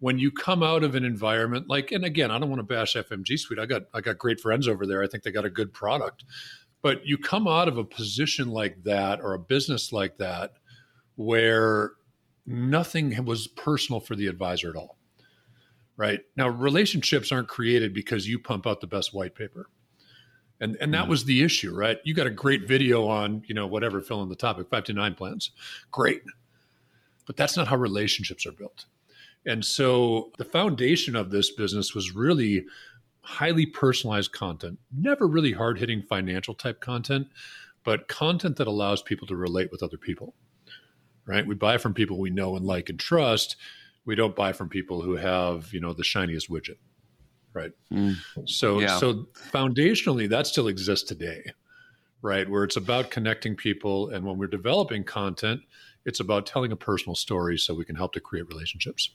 when 0.00 0.18
you 0.18 0.32
come 0.32 0.64
out 0.64 0.82
of 0.82 0.94
an 0.96 1.04
environment 1.04 1.68
like 1.68 1.92
and 1.92 2.04
again 2.04 2.30
i 2.30 2.38
don't 2.38 2.50
want 2.50 2.58
to 2.58 2.64
bash 2.64 2.94
fmg 2.94 3.38
suite 3.38 3.58
i 3.58 3.66
got 3.66 3.82
i 3.94 4.00
got 4.00 4.18
great 4.18 4.40
friends 4.40 4.66
over 4.66 4.84
there 4.84 5.02
i 5.02 5.06
think 5.06 5.22
they 5.22 5.30
got 5.30 5.44
a 5.44 5.50
good 5.50 5.72
product 5.72 6.24
but 6.82 7.06
you 7.06 7.16
come 7.16 7.46
out 7.46 7.68
of 7.68 7.78
a 7.78 7.84
position 7.84 8.48
like 8.48 8.82
that 8.82 9.20
or 9.20 9.34
a 9.34 9.38
business 9.38 9.92
like 9.92 10.18
that 10.18 10.54
where 11.16 11.92
nothing 12.46 13.24
was 13.24 13.46
personal 13.46 14.00
for 14.00 14.16
the 14.16 14.26
advisor 14.26 14.70
at 14.70 14.76
all. 14.76 14.98
Right. 15.96 16.20
Now, 16.36 16.48
relationships 16.48 17.30
aren't 17.30 17.48
created 17.48 17.92
because 17.94 18.26
you 18.26 18.38
pump 18.38 18.66
out 18.66 18.80
the 18.80 18.86
best 18.86 19.14
white 19.14 19.34
paper. 19.34 19.68
And, 20.58 20.76
and 20.80 20.94
that 20.94 21.06
mm. 21.06 21.08
was 21.08 21.24
the 21.24 21.42
issue, 21.42 21.74
right? 21.74 21.98
You 22.04 22.14
got 22.14 22.26
a 22.26 22.30
great 22.30 22.66
video 22.66 23.06
on, 23.08 23.42
you 23.46 23.54
know, 23.54 23.66
whatever, 23.66 24.00
fill 24.00 24.22
in 24.22 24.28
the 24.28 24.36
topic, 24.36 24.68
529 24.70 25.14
plans. 25.14 25.50
Great. 25.90 26.22
But 27.26 27.36
that's 27.36 27.56
not 27.56 27.68
how 27.68 27.76
relationships 27.76 28.46
are 28.46 28.52
built. 28.52 28.86
And 29.44 29.64
so 29.64 30.30
the 30.38 30.44
foundation 30.44 31.16
of 31.16 31.30
this 31.30 31.50
business 31.50 31.94
was 31.94 32.14
really 32.14 32.64
highly 33.22 33.66
personalized 33.66 34.32
content, 34.32 34.78
never 34.96 35.26
really 35.26 35.52
hard 35.52 35.78
hitting 35.78 36.02
financial 36.02 36.54
type 36.54 36.80
content, 36.80 37.28
but 37.84 38.08
content 38.08 38.56
that 38.56 38.66
allows 38.66 39.02
people 39.02 39.26
to 39.28 39.36
relate 39.36 39.70
with 39.70 39.82
other 39.82 39.96
people. 39.96 40.34
Right? 41.26 41.46
We 41.46 41.54
buy 41.54 41.78
from 41.78 41.94
people 41.94 42.18
we 42.18 42.30
know 42.30 42.56
and 42.56 42.64
like 42.64 42.88
and 42.88 42.98
trust. 42.98 43.56
We 44.04 44.14
don't 44.14 44.34
buy 44.34 44.52
from 44.52 44.68
people 44.68 45.02
who 45.02 45.16
have, 45.16 45.72
you 45.72 45.80
know, 45.80 45.92
the 45.92 46.02
shiniest 46.02 46.50
widget. 46.50 46.78
Right. 47.54 47.72
Mm. 47.92 48.16
So 48.46 48.80
yeah. 48.80 48.98
so 48.98 49.28
foundationally 49.52 50.28
that 50.30 50.46
still 50.46 50.68
exists 50.68 51.06
today. 51.06 51.52
Right? 52.22 52.48
Where 52.48 52.64
it's 52.64 52.76
about 52.76 53.10
connecting 53.10 53.56
people 53.56 54.10
and 54.10 54.24
when 54.24 54.38
we're 54.38 54.46
developing 54.46 55.04
content, 55.04 55.60
it's 56.04 56.20
about 56.20 56.46
telling 56.46 56.72
a 56.72 56.76
personal 56.76 57.14
story 57.14 57.58
so 57.58 57.74
we 57.74 57.84
can 57.84 57.96
help 57.96 58.12
to 58.14 58.20
create 58.20 58.48
relationships. 58.48 59.10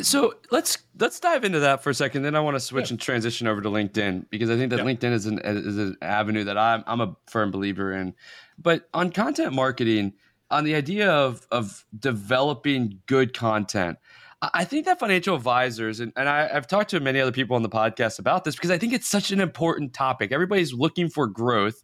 So 0.00 0.34
let's 0.50 0.78
let's 0.98 1.20
dive 1.20 1.44
into 1.44 1.60
that 1.60 1.82
for 1.82 1.90
a 1.90 1.94
second. 1.94 2.22
Then 2.22 2.34
I 2.34 2.40
want 2.40 2.54
to 2.54 2.60
switch 2.60 2.88
yeah. 2.88 2.94
and 2.94 3.00
transition 3.00 3.46
over 3.46 3.60
to 3.60 3.68
LinkedIn 3.68 4.26
because 4.30 4.48
I 4.48 4.56
think 4.56 4.70
that 4.70 4.78
yeah. 4.78 4.84
LinkedIn 4.84 5.12
is 5.12 5.26
an 5.26 5.38
is 5.44 5.76
an 5.76 5.96
avenue 6.00 6.44
that 6.44 6.56
I'm 6.56 6.82
I'm 6.86 7.00
a 7.00 7.16
firm 7.26 7.50
believer 7.50 7.92
in. 7.92 8.14
But 8.58 8.88
on 8.94 9.10
content 9.10 9.52
marketing, 9.52 10.14
on 10.52 10.64
the 10.64 10.74
idea 10.74 11.10
of 11.10 11.46
of 11.50 11.84
developing 11.98 13.00
good 13.06 13.34
content, 13.34 13.98
I 14.40 14.64
think 14.64 14.86
that 14.86 14.98
financial 14.98 15.34
advisors 15.34 16.00
and, 16.00 16.12
and 16.16 16.28
I, 16.28 16.50
I've 16.52 16.68
talked 16.68 16.90
to 16.90 17.00
many 17.00 17.20
other 17.20 17.32
people 17.32 17.56
on 17.56 17.62
the 17.62 17.68
podcast 17.68 18.18
about 18.18 18.44
this 18.44 18.54
because 18.54 18.70
I 18.70 18.78
think 18.78 18.92
it's 18.92 19.08
such 19.08 19.30
an 19.30 19.40
important 19.40 19.94
topic. 19.94 20.32
Everybody's 20.32 20.72
looking 20.72 21.08
for 21.08 21.26
growth 21.26 21.82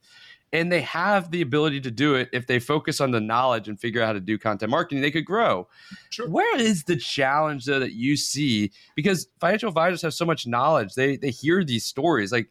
and 0.53 0.73
they 0.73 0.81
have 0.81 1.31
the 1.31 1.43
ability 1.43 1.81
to 1.83 1.91
do 1.91 2.15
it 2.15 2.29
if 2.33 2.47
they 2.47 2.59
focus 2.59 3.01
on 3.01 3.11
the 3.11 3.21
knowledge 3.21 3.69
and 3.69 3.79
figure 3.79 4.03
out 4.03 4.07
how 4.07 4.13
to 4.15 4.21
do 4.21 4.39
content 4.39 4.71
marketing 4.71 5.03
they 5.03 5.11
could 5.11 5.25
grow 5.25 5.69
sure. 6.11 6.29
where 6.29 6.59
is 6.59 6.85
the 6.85 6.97
challenge 6.97 7.67
though 7.67 7.79
that 7.79 7.93
you 7.93 8.17
see 8.17 8.73
because 8.95 9.29
financial 9.41 9.69
advisors 9.69 10.03
have 10.03 10.15
so 10.15 10.25
much 10.25 10.47
knowledge 10.47 10.95
they 10.95 11.17
they 11.17 11.31
hear 11.31 11.65
these 11.65 11.85
stories 11.85 12.33
like 12.33 12.49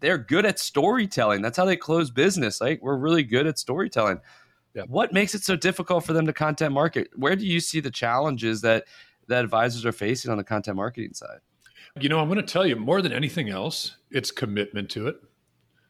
they're 0.00 0.18
good 0.18 0.46
at 0.46 0.58
storytelling 0.58 1.42
that's 1.42 1.56
how 1.56 1.64
they 1.64 1.76
close 1.76 2.10
business 2.10 2.60
like 2.60 2.80
we're 2.82 2.96
really 2.96 3.22
good 3.22 3.46
at 3.46 3.58
storytelling 3.58 4.18
yeah. 4.76 4.82
what 4.86 5.12
makes 5.12 5.34
it 5.34 5.42
so 5.42 5.56
difficult 5.56 6.04
for 6.04 6.12
them 6.12 6.26
to 6.26 6.32
content 6.32 6.72
market? 6.72 7.08
Where 7.16 7.34
do 7.34 7.46
you 7.46 7.58
see 7.60 7.80
the 7.80 7.90
challenges 7.90 8.60
that 8.60 8.84
that 9.28 9.42
advisors 9.42 9.84
are 9.84 9.92
facing 9.92 10.30
on 10.30 10.36
the 10.36 10.44
content 10.44 10.76
marketing 10.76 11.14
side? 11.14 11.40
You 11.98 12.08
know 12.10 12.20
i'm 12.20 12.28
going 12.28 12.36
to 12.36 12.52
tell 12.52 12.66
you 12.66 12.76
more 12.76 13.00
than 13.00 13.12
anything 13.12 13.48
else 13.48 13.96
it's 14.10 14.30
commitment 14.30 14.90
to 14.90 15.08
it 15.08 15.16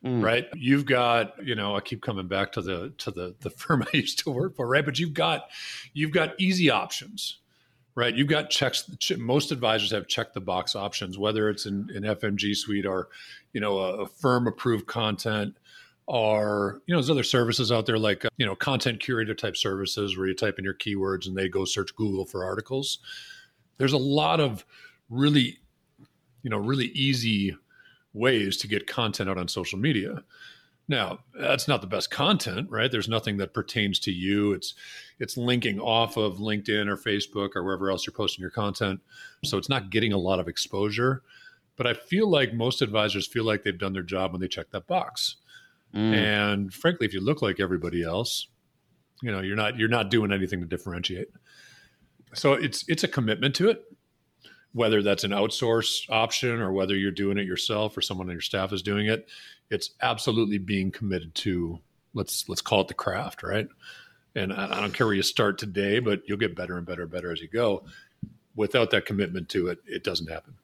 Mm. 0.04 0.22
right? 0.22 0.46
You've 0.54 0.84
got 0.86 1.34
you 1.44 1.54
know 1.54 1.74
i 1.74 1.80
keep 1.80 2.02
coming 2.02 2.28
back 2.28 2.52
to 2.52 2.62
the 2.62 2.92
to 2.98 3.10
the 3.10 3.34
the 3.40 3.50
firm 3.62 3.82
i 3.82 3.96
used 3.96 4.20
to 4.20 4.30
work 4.30 4.54
for 4.54 4.68
right? 4.68 4.84
But 4.84 4.98
you've 4.98 5.14
got 5.14 5.48
you've 5.94 6.12
got 6.12 6.38
easy 6.38 6.70
options 6.70 7.38
right? 7.96 8.14
You've 8.14 8.28
got 8.28 8.50
checks 8.50 8.90
most 9.16 9.50
advisors 9.50 9.90
have 9.90 10.06
check 10.06 10.32
the 10.32 10.40
box 10.40 10.76
options 10.76 11.18
whether 11.18 11.48
it's 11.48 11.66
in, 11.66 11.90
in 11.94 12.02
fmg 12.02 12.54
suite 12.54 12.86
or 12.86 13.08
you 13.52 13.60
know 13.60 13.78
a, 13.78 14.02
a 14.02 14.06
firm 14.06 14.46
approved 14.46 14.86
content 14.86 15.56
or 16.06 16.80
you 16.86 16.94
know 16.94 17.00
there's 17.00 17.10
other 17.10 17.22
services 17.22 17.72
out 17.72 17.86
there 17.86 17.98
like 17.98 18.24
uh, 18.24 18.28
you 18.36 18.46
know 18.46 18.54
content 18.54 19.00
curator 19.00 19.34
type 19.34 19.56
services 19.56 20.16
where 20.16 20.26
you 20.26 20.34
type 20.34 20.58
in 20.58 20.64
your 20.64 20.74
keywords 20.74 21.26
and 21.26 21.36
they 21.36 21.48
go 21.48 21.64
search 21.64 21.94
google 21.96 22.24
for 22.24 22.44
articles 22.44 23.00
there's 23.78 23.92
a 23.92 23.98
lot 23.98 24.40
of 24.40 24.64
really 25.10 25.58
you 26.42 26.50
know 26.50 26.58
really 26.58 26.86
easy 26.86 27.56
ways 28.16 28.56
to 28.56 28.66
get 28.66 28.86
content 28.86 29.28
out 29.30 29.38
on 29.38 29.46
social 29.46 29.78
media. 29.78 30.24
Now, 30.88 31.18
that's 31.38 31.66
not 31.66 31.80
the 31.80 31.86
best 31.88 32.10
content, 32.10 32.70
right? 32.70 32.90
There's 32.90 33.08
nothing 33.08 33.36
that 33.38 33.52
pertains 33.52 33.98
to 34.00 34.12
you. 34.12 34.52
It's 34.52 34.74
it's 35.18 35.36
linking 35.36 35.80
off 35.80 36.16
of 36.16 36.38
LinkedIn 36.38 36.88
or 36.88 36.96
Facebook 36.96 37.56
or 37.56 37.64
wherever 37.64 37.90
else 37.90 38.06
you're 38.06 38.14
posting 38.14 38.42
your 38.42 38.50
content. 38.50 39.00
So 39.44 39.58
it's 39.58 39.68
not 39.68 39.90
getting 39.90 40.12
a 40.12 40.18
lot 40.18 40.40
of 40.40 40.48
exposure. 40.48 41.22
But 41.76 41.86
I 41.86 41.94
feel 41.94 42.30
like 42.30 42.54
most 42.54 42.80
advisors 42.80 43.26
feel 43.26 43.44
like 43.44 43.62
they've 43.62 43.76
done 43.76 43.92
their 43.92 44.02
job 44.02 44.32
when 44.32 44.40
they 44.40 44.48
check 44.48 44.70
that 44.70 44.86
box. 44.86 45.36
Mm. 45.96 46.14
And 46.14 46.74
frankly, 46.74 47.06
if 47.06 47.14
you 47.14 47.20
look 47.20 47.40
like 47.40 47.58
everybody 47.58 48.04
else, 48.04 48.48
you 49.22 49.32
know, 49.32 49.40
you're 49.40 49.56
not 49.56 49.78
you're 49.78 49.88
not 49.88 50.10
doing 50.10 50.30
anything 50.30 50.60
to 50.60 50.66
differentiate. 50.66 51.28
So 52.34 52.52
it's 52.52 52.84
it's 52.86 53.02
a 53.02 53.08
commitment 53.08 53.54
to 53.56 53.70
it, 53.70 53.82
whether 54.72 55.02
that's 55.02 55.24
an 55.24 55.30
outsource 55.30 56.02
option 56.10 56.60
or 56.60 56.70
whether 56.70 56.94
you're 56.94 57.10
doing 57.10 57.38
it 57.38 57.46
yourself 57.46 57.96
or 57.96 58.02
someone 58.02 58.28
on 58.28 58.32
your 58.32 58.42
staff 58.42 58.74
is 58.74 58.82
doing 58.82 59.06
it. 59.06 59.26
It's 59.70 59.90
absolutely 60.02 60.58
being 60.58 60.90
committed 60.90 61.34
to 61.36 61.80
let's 62.12 62.46
let's 62.46 62.60
call 62.60 62.82
it 62.82 62.88
the 62.88 62.94
craft, 62.94 63.42
right? 63.42 63.68
And 64.34 64.52
I, 64.52 64.76
I 64.76 64.80
don't 64.80 64.92
care 64.92 65.06
where 65.06 65.16
you 65.16 65.22
start 65.22 65.56
today, 65.56 65.98
but 65.98 66.22
you'll 66.26 66.36
get 66.36 66.54
better 66.54 66.76
and 66.76 66.86
better 66.86 67.02
and 67.02 67.10
better 67.10 67.32
as 67.32 67.40
you 67.40 67.48
go. 67.48 67.84
Without 68.54 68.90
that 68.90 69.06
commitment 69.06 69.48
to 69.50 69.68
it, 69.68 69.78
it 69.86 70.04
doesn't 70.04 70.30
happen. 70.30 70.54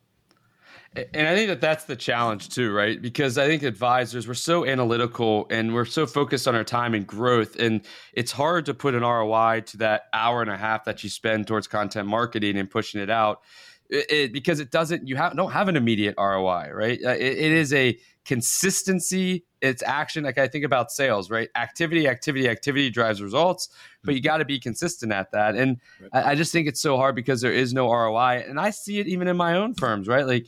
And 0.95 1.27
I 1.27 1.35
think 1.35 1.49
that 1.49 1.63
that's 1.63 1.85
the 1.85 1.97
challenge 1.97 2.51
too, 2.51 2.71
right? 2.71 3.01
Because 3.01 3.39
I 3.39 3.47
think 3.47 3.63
advisors 3.63 4.29
we're 4.29 4.35
so 4.35 4.67
analytical 4.67 5.47
and 5.49 5.73
we're 5.73 5.87
so 5.87 6.07
focused 6.07 6.47
on 6.47 6.55
our 6.55 6.65
time 6.65 6.93
and 6.93 7.07
growth, 7.07 7.57
and 7.59 7.81
it's 8.13 8.31
hard 8.31 8.67
to 8.67 8.75
put 8.75 8.95
an 8.95 9.03
ROI 9.03 9.63
to 9.69 9.79
that 9.79 10.03
hour 10.13 10.43
and 10.43 10.51
a 10.51 10.57
half 10.57 10.85
that 10.85 11.03
you 11.03 11.09
spend 11.09 11.47
towards 11.47 11.67
content 11.67 12.09
marketing 12.09 12.59
and 12.59 12.71
pushing 12.71 13.01
it 13.01 13.09
out, 13.09 13.41
it, 13.89 14.11
it, 14.11 14.33
because 14.33 14.61
it 14.61 14.71
doesn't 14.71 15.09
you 15.09 15.17
have 15.17 15.35
don't 15.35 15.53
have 15.53 15.69
an 15.69 15.77
immediate 15.77 16.15
ROI, 16.19 16.71
right? 16.73 16.99
Uh, 17.03 17.11
it, 17.11 17.39
it 17.39 17.53
is 17.53 17.73
a 17.73 17.99
consistency 18.25 19.45
it's 19.61 19.83
action 19.83 20.23
like 20.23 20.39
i 20.39 20.47
think 20.47 20.65
about 20.65 20.93
sales 20.93 21.29
right 21.29 21.49
activity 21.57 22.07
activity 22.07 22.49
activity 22.49 22.89
drives 22.89 23.21
results 23.21 23.69
but 24.05 24.15
you 24.15 24.21
mm-hmm. 24.21 24.27
got 24.27 24.37
to 24.37 24.45
be 24.45 24.61
consistent 24.61 25.13
at 25.13 25.33
that 25.33 25.57
and 25.57 25.81
I, 26.13 26.31
I, 26.31 26.35
just 26.37 26.53
think 26.53 26.69
it's 26.69 26.81
so 26.81 26.97
hard 26.97 27.17
because 27.17 27.41
there 27.41 27.53
is 27.53 27.75
no 27.75 27.91
roi 27.91 28.45
and 28.47 28.61
i 28.61 28.71
see 28.71 29.01
it 29.01 29.09
even 29.09 29.27
in 29.27 29.37
my 29.37 29.57
own 29.57 29.75
firms 29.75 30.07
right 30.07 30.27
like 30.27 30.47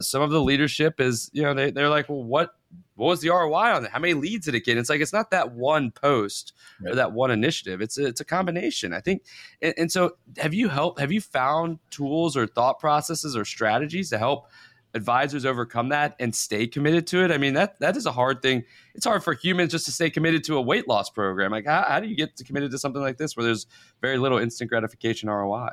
some 0.00 0.22
of 0.22 0.30
the 0.30 0.40
leadership 0.40 1.00
is 1.00 1.28
you 1.32 1.42
know 1.42 1.54
they, 1.54 1.72
they're 1.72 1.88
like 1.88 2.08
well 2.08 2.22
what 2.22 2.54
what 2.94 3.08
was 3.08 3.20
the 3.20 3.30
ROI 3.30 3.74
on 3.74 3.84
it? 3.84 3.90
How 3.90 3.98
many 3.98 4.14
leads 4.14 4.44
did 4.44 4.54
it 4.54 4.64
get? 4.64 4.76
It's 4.76 4.90
like 4.90 5.00
it's 5.00 5.12
not 5.12 5.30
that 5.30 5.52
one 5.52 5.90
post 5.90 6.52
right. 6.80 6.92
or 6.92 6.94
that 6.94 7.12
one 7.12 7.30
initiative. 7.30 7.80
It's 7.80 7.98
a, 7.98 8.06
it's 8.06 8.20
a 8.20 8.24
combination. 8.24 8.92
I 8.92 9.00
think, 9.00 9.24
and, 9.60 9.74
and, 9.76 9.92
so 9.92 10.16
have 10.36 10.54
you 10.54 10.68
helped? 10.68 11.00
Have 11.00 11.10
you 11.10 11.20
found 11.20 11.78
tools 11.90 12.36
or 12.36 12.46
thought 12.46 12.78
processes 12.78 13.36
or 13.36 13.44
strategies 13.44 14.10
to 14.10 14.18
help 14.18 14.46
advisors 14.94 15.44
overcome 15.44 15.88
that 15.90 16.14
and 16.18 16.34
stay 16.34 16.66
committed 16.66 17.06
to 17.08 17.24
it? 17.24 17.30
I 17.30 17.38
mean, 17.38 17.54
that 17.54 17.78
that 17.80 17.96
is 17.96 18.06
a 18.06 18.12
hard 18.12 18.42
thing. 18.42 18.64
It's 18.94 19.06
hard 19.06 19.24
for 19.24 19.34
humans 19.34 19.72
just 19.72 19.84
to 19.86 19.92
stay 19.92 20.10
committed 20.10 20.44
to 20.44 20.56
a 20.56 20.60
weight 20.60 20.88
loss 20.88 21.10
program. 21.10 21.50
Like, 21.50 21.66
how, 21.66 21.84
how 21.88 22.00
do 22.00 22.08
you 22.08 22.16
get 22.16 22.36
committed 22.46 22.70
to 22.72 22.78
something 22.78 23.02
like 23.02 23.16
this 23.16 23.36
where 23.36 23.44
there's 23.44 23.66
very 24.00 24.18
little 24.18 24.38
instant 24.38 24.70
gratification 24.70 25.28
ROI? 25.28 25.70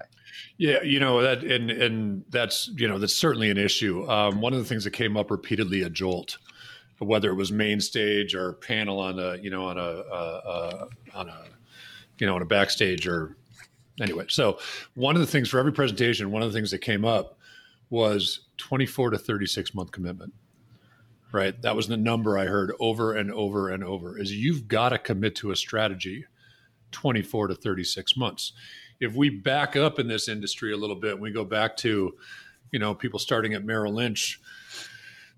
Yeah, 0.58 0.82
you 0.84 1.00
know 1.00 1.22
that, 1.22 1.44
and 1.44 1.72
and 1.72 2.24
that's 2.30 2.70
you 2.76 2.88
know 2.88 2.98
that's 3.00 3.16
certainly 3.16 3.50
an 3.50 3.58
issue. 3.58 4.10
Um, 4.10 4.42
one 4.42 4.54
of 4.54 4.60
the 4.60 4.66
things 4.66 4.84
that 4.84 4.92
came 4.92 5.18
up 5.18 5.32
repeatedly 5.32 5.84
at 5.84 5.94
Jolt, 5.94 6.38
whether 7.00 7.30
it 7.30 7.36
was 7.36 7.52
main 7.52 7.80
stage 7.80 8.36
or 8.36 8.54
panel 8.54 9.00
on 9.00 9.20
a 9.20 9.38
you 9.38 9.50
know 9.50 9.66
on 9.66 9.78
a 9.78 9.82
uh, 9.82 10.88
on 11.14 11.30
a 11.30 11.44
you 12.20 12.28
know 12.28 12.36
on 12.36 12.42
a 12.42 12.46
backstage 12.46 13.08
or 13.08 13.36
anyway. 14.02 14.26
So 14.30 14.60
one 14.96 15.16
of 15.16 15.22
the 15.22 15.28
things 15.28 15.50
for 15.50 15.60
every 15.60 15.72
presentation, 15.74 16.32
one 16.32 16.42
of 16.42 16.52
the 16.52 16.58
things 16.58 16.72
that 16.72 16.80
came 16.80 17.06
up 17.06 17.39
was 17.90 18.42
24 18.58 19.12
to 19.12 19.18
36 19.18 19.74
month 19.74 19.92
commitment 19.92 20.34
right? 21.32 21.62
That 21.62 21.76
was 21.76 21.88
the 21.88 21.98
number 21.98 22.38
i 22.38 22.46
heard 22.46 22.74
over 22.80 23.14
and 23.14 23.32
over 23.32 23.70
and 23.70 23.84
over 23.84 24.18
is 24.18 24.32
you've 24.32 24.68
got 24.68 24.90
to 24.90 24.98
commit 24.98 25.36
to 25.38 25.52
a 25.52 25.56
strategy 25.56 26.26
24 26.92 27.50
to 27.50 27.56
36 27.56 28.18
months. 28.18 28.54
If 29.00 29.14
we 29.14 29.30
back 29.30 29.76
up 29.76 30.00
in 30.00 30.08
this 30.08 30.28
industry 30.28 30.74
a 30.74 30.78
little 30.78 30.96
bit 30.96 31.14
and 31.14 31.22
we 31.22 31.32
go 31.32 31.46
back 31.46 31.78
to 31.78 32.16
you 32.72 32.80
know 32.80 32.94
people 32.94 33.20
starting 33.20 33.54
at 33.54 33.64
merrill 33.64 33.94
lynch 33.94 34.40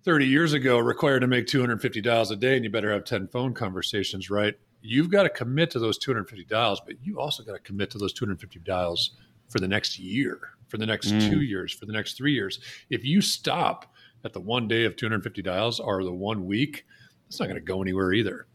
30 0.03 0.25
years 0.25 0.53
ago 0.53 0.79
required 0.79 1.20
to 1.20 1.27
make 1.27 1.48
250 1.48 2.01
dials 2.01 2.31
a 2.31 2.36
day 2.36 2.55
and 2.55 2.63
you 2.63 2.72
better 2.72 2.91
have 2.91 3.05
10 3.05 3.27
phone 3.27 3.53
conversations 3.53 4.29
right? 4.29 4.55
You've 4.81 5.12
got 5.12 5.24
to 5.24 5.29
commit 5.29 5.70
to 5.72 5.79
those 5.79 5.98
250 5.98 6.46
dials 6.46 6.81
but 6.86 6.96
you 7.03 7.20
also 7.20 7.43
got 7.43 7.53
to 7.53 7.60
commit 7.60 7.91
to 7.91 7.98
those 7.98 8.13
250 8.13 8.60
dials 8.60 9.12
for 9.50 9.60
the 9.60 9.67
next 9.67 10.00
year 10.00 10.39
for 10.71 10.77
the 10.77 10.85
next 10.85 11.09
mm. 11.09 11.29
two 11.29 11.41
years, 11.41 11.73
for 11.73 11.85
the 11.85 11.91
next 11.91 12.15
three 12.15 12.33
years. 12.33 12.59
If 12.89 13.03
you 13.03 13.19
stop 13.21 13.93
at 14.23 14.31
the 14.31 14.39
one 14.39 14.69
day 14.69 14.85
of 14.85 14.95
250 14.95 15.41
dials 15.41 15.79
or 15.81 16.03
the 16.03 16.11
one 16.11 16.45
week, 16.45 16.85
it's 17.27 17.39
not 17.39 17.47
going 17.47 17.55
to 17.55 17.61
go 17.61 17.81
anywhere 17.81 18.13
either. 18.13 18.47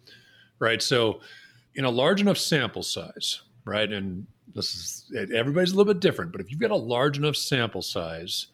Right. 0.58 0.82
So, 0.82 1.20
in 1.74 1.84
a 1.84 1.90
large 1.90 2.22
enough 2.22 2.38
sample 2.38 2.82
size, 2.82 3.42
right, 3.66 3.92
and 3.92 4.26
this 4.54 4.74
is 4.74 5.12
everybody's 5.34 5.72
a 5.72 5.76
little 5.76 5.92
bit 5.92 6.00
different, 6.00 6.32
but 6.32 6.40
if 6.40 6.50
you've 6.50 6.60
got 6.60 6.70
a 6.70 6.76
large 6.76 7.18
enough 7.18 7.36
sample 7.36 7.82
size, 7.82 8.46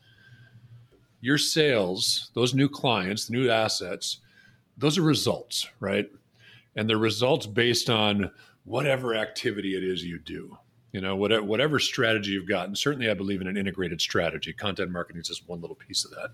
your 1.20 1.38
sales, 1.38 2.32
those 2.34 2.52
new 2.52 2.68
clients, 2.68 3.26
the 3.26 3.34
new 3.34 3.48
assets, 3.48 4.18
those 4.76 4.98
are 4.98 5.02
results, 5.02 5.68
right? 5.78 6.10
And 6.74 6.90
they're 6.90 6.98
results 6.98 7.46
based 7.46 7.88
on 7.88 8.32
whatever 8.64 9.14
activity 9.14 9.76
it 9.76 9.84
is 9.84 10.02
you 10.02 10.18
do 10.18 10.58
you 10.92 11.00
know 11.00 11.16
whatever, 11.16 11.42
whatever 11.42 11.78
strategy 11.78 12.32
you've 12.32 12.48
got 12.48 12.66
and 12.66 12.76
certainly 12.76 13.10
i 13.10 13.14
believe 13.14 13.40
in 13.40 13.46
an 13.46 13.56
integrated 13.56 14.00
strategy. 14.00 14.52
Content 14.52 14.90
marketing 14.90 15.20
is 15.20 15.28
just 15.28 15.48
one 15.48 15.60
little 15.60 15.76
piece 15.76 16.04
of 16.04 16.10
that. 16.12 16.30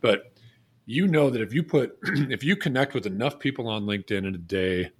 But 0.00 0.32
you 0.86 1.06
know 1.06 1.30
that 1.30 1.40
if 1.40 1.52
you 1.52 1.62
put 1.62 1.98
if 2.02 2.44
you 2.44 2.56
connect 2.56 2.94
with 2.94 3.06
enough 3.06 3.38
people 3.38 3.68
on 3.68 3.84
linkedin 3.84 4.26
in 4.26 4.34
a 4.34 4.38
day 4.38 4.90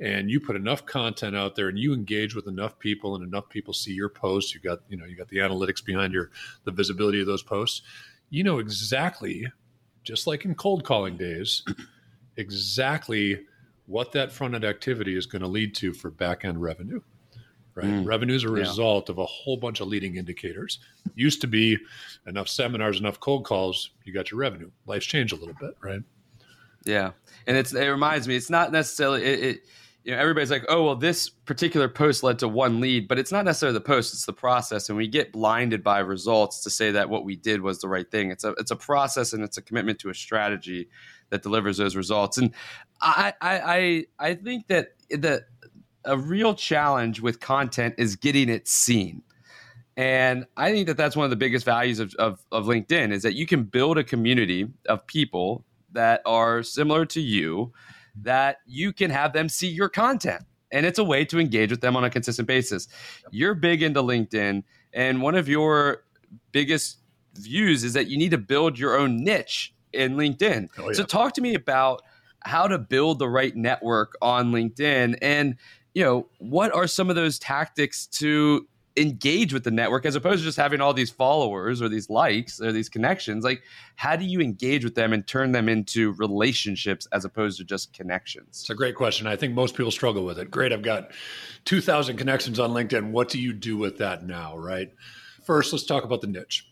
and 0.00 0.30
you 0.30 0.40
put 0.40 0.56
enough 0.56 0.84
content 0.84 1.36
out 1.36 1.54
there 1.54 1.68
and 1.68 1.78
you 1.78 1.92
engage 1.92 2.34
with 2.34 2.46
enough 2.46 2.78
people 2.78 3.14
and 3.14 3.24
enough 3.24 3.48
people 3.48 3.72
see 3.72 3.92
your 3.92 4.08
posts 4.08 4.54
you 4.54 4.60
got 4.60 4.80
you 4.88 4.96
know 4.96 5.04
you 5.04 5.16
got 5.16 5.28
the 5.28 5.38
analytics 5.38 5.84
behind 5.84 6.12
your 6.12 6.30
the 6.64 6.72
visibility 6.72 7.20
of 7.20 7.26
those 7.26 7.42
posts 7.42 7.82
you 8.30 8.44
know 8.44 8.58
exactly 8.58 9.46
just 10.02 10.26
like 10.26 10.44
in 10.44 10.54
cold 10.54 10.84
calling 10.84 11.16
days 11.16 11.64
exactly 12.36 13.40
what 13.86 14.12
that 14.12 14.32
front 14.32 14.54
end 14.54 14.64
activity 14.64 15.16
is 15.16 15.26
going 15.26 15.42
to 15.42 15.48
lead 15.48 15.74
to 15.74 15.92
for 15.92 16.10
back 16.10 16.44
end 16.44 16.60
revenue 16.60 17.00
right? 17.74 17.86
Mm. 17.86 18.06
Revenue 18.06 18.34
is 18.34 18.44
a 18.44 18.48
result 18.48 19.08
yeah. 19.08 19.12
of 19.12 19.18
a 19.18 19.26
whole 19.26 19.56
bunch 19.56 19.80
of 19.80 19.88
leading 19.88 20.16
indicators. 20.16 20.78
Used 21.14 21.40
to 21.40 21.46
be 21.46 21.78
enough 22.26 22.48
seminars, 22.48 23.00
enough 23.00 23.20
cold 23.20 23.44
calls, 23.44 23.90
you 24.04 24.12
got 24.12 24.30
your 24.30 24.40
revenue. 24.40 24.70
Life's 24.86 25.06
changed 25.06 25.32
a 25.32 25.36
little 25.36 25.54
bit, 25.60 25.76
right? 25.82 26.02
Yeah, 26.84 27.12
and 27.46 27.56
it's 27.56 27.72
it 27.72 27.86
reminds 27.88 28.28
me, 28.28 28.36
it's 28.36 28.50
not 28.50 28.70
necessarily 28.70 29.24
it, 29.24 29.42
it 29.42 29.60
you 30.04 30.12
know 30.12 30.18
everybody's 30.18 30.50
like 30.50 30.64
oh 30.68 30.84
well 30.84 30.96
this 30.96 31.28
particular 31.28 31.88
post 31.88 32.22
led 32.22 32.38
to 32.38 32.46
one 32.46 32.80
lead 32.80 33.08
but 33.08 33.18
it's 33.18 33.32
not 33.32 33.44
necessarily 33.44 33.72
the 33.72 33.80
post 33.80 34.12
it's 34.12 34.26
the 34.26 34.32
process 34.32 34.88
and 34.88 34.98
we 34.98 35.08
get 35.08 35.32
blinded 35.32 35.82
by 35.82 35.98
results 35.98 36.62
to 36.62 36.70
say 36.70 36.90
that 36.90 37.08
what 37.08 37.24
we 37.24 37.34
did 37.34 37.62
was 37.62 37.80
the 37.80 37.88
right 37.88 38.10
thing 38.10 38.30
it's 38.30 38.44
a 38.44 38.50
it's 38.58 38.70
a 38.70 38.76
process 38.76 39.32
and 39.32 39.42
it's 39.42 39.56
a 39.56 39.62
commitment 39.62 39.98
to 39.98 40.10
a 40.10 40.14
strategy 40.14 40.88
that 41.30 41.42
delivers 41.42 41.78
those 41.78 41.96
results 41.96 42.36
and 42.36 42.52
i 43.00 43.32
i 43.40 43.58
i, 43.58 44.28
I 44.30 44.34
think 44.34 44.66
that 44.68 44.88
that 45.10 45.46
a 46.04 46.16
real 46.16 46.54
challenge 46.54 47.20
with 47.20 47.40
content 47.40 47.94
is 47.98 48.16
getting 48.16 48.48
it 48.48 48.68
seen. 48.68 49.22
And 49.96 50.46
I 50.56 50.72
think 50.72 50.88
that 50.88 50.96
that's 50.96 51.16
one 51.16 51.24
of 51.24 51.30
the 51.30 51.36
biggest 51.36 51.64
values 51.64 52.00
of, 52.00 52.14
of, 52.16 52.44
of, 52.50 52.64
LinkedIn 52.64 53.12
is 53.12 53.22
that 53.22 53.34
you 53.34 53.46
can 53.46 53.62
build 53.62 53.96
a 53.96 54.02
community 54.02 54.68
of 54.88 55.06
people 55.06 55.64
that 55.92 56.20
are 56.26 56.64
similar 56.64 57.06
to 57.06 57.20
you, 57.20 57.72
that 58.22 58.58
you 58.66 58.92
can 58.92 59.10
have 59.10 59.32
them 59.32 59.48
see 59.48 59.68
your 59.68 59.88
content. 59.88 60.42
And 60.72 60.84
it's 60.84 60.98
a 60.98 61.04
way 61.04 61.24
to 61.26 61.38
engage 61.38 61.70
with 61.70 61.80
them 61.80 61.96
on 61.96 62.02
a 62.02 62.10
consistent 62.10 62.48
basis. 62.48 62.88
You're 63.30 63.54
big 63.54 63.82
into 63.82 64.02
LinkedIn, 64.02 64.64
and 64.92 65.22
one 65.22 65.36
of 65.36 65.48
your 65.48 66.02
biggest 66.50 66.98
views 67.34 67.84
is 67.84 67.92
that 67.92 68.08
you 68.08 68.18
need 68.18 68.32
to 68.32 68.38
build 68.38 68.76
your 68.76 68.98
own 68.98 69.22
niche 69.22 69.72
in 69.92 70.16
LinkedIn. 70.16 70.68
Oh, 70.78 70.88
yeah. 70.88 70.92
So, 70.94 71.04
talk 71.04 71.34
to 71.34 71.40
me 71.40 71.54
about 71.54 72.02
how 72.40 72.66
to 72.66 72.78
build 72.78 73.20
the 73.20 73.28
right 73.28 73.54
network 73.54 74.16
on 74.20 74.50
LinkedIn 74.50 75.16
and 75.22 75.56
you 75.94 76.02
know, 76.02 76.26
what 76.38 76.74
are 76.74 76.86
some 76.86 77.08
of 77.08 77.16
those 77.16 77.38
tactics 77.38 78.06
to 78.06 78.66
engage 78.96 79.52
with 79.52 79.64
the 79.64 79.70
network 79.70 80.06
as 80.06 80.14
opposed 80.14 80.38
to 80.38 80.44
just 80.44 80.56
having 80.56 80.80
all 80.80 80.92
these 80.92 81.10
followers 81.10 81.82
or 81.82 81.88
these 81.88 82.08
likes 82.10 82.60
or 82.60 82.72
these 82.72 82.88
connections? 82.88 83.44
Like 83.44 83.62
how 83.96 84.16
do 84.16 84.24
you 84.24 84.40
engage 84.40 84.84
with 84.84 84.94
them 84.94 85.12
and 85.12 85.26
turn 85.26 85.52
them 85.52 85.68
into 85.68 86.12
relationships 86.12 87.06
as 87.12 87.24
opposed 87.24 87.58
to 87.58 87.64
just 87.64 87.92
connections? 87.92 88.60
It's 88.60 88.70
a 88.70 88.74
great 88.74 88.94
question. 88.94 89.26
I 89.26 89.36
think 89.36 89.54
most 89.54 89.74
people 89.76 89.90
struggle 89.90 90.24
with 90.24 90.38
it. 90.38 90.50
Great 90.50 90.72
i've 90.72 90.82
got 90.82 91.10
2000 91.64 92.16
connections 92.16 92.58
on 92.58 92.70
linkedin. 92.70 93.10
What 93.10 93.28
do 93.28 93.40
you 93.40 93.52
do 93.52 93.76
with 93.76 93.98
that 93.98 94.24
now 94.26 94.56
right? 94.56 94.92
First 95.44 95.72
let's 95.72 95.84
talk 95.84 96.04
about 96.04 96.20
the 96.20 96.28
niche. 96.28 96.68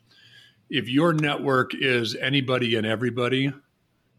If 0.70 0.88
your 0.88 1.12
network 1.12 1.72
is 1.74 2.14
anybody 2.16 2.76
and 2.76 2.86
everybody 2.86 3.52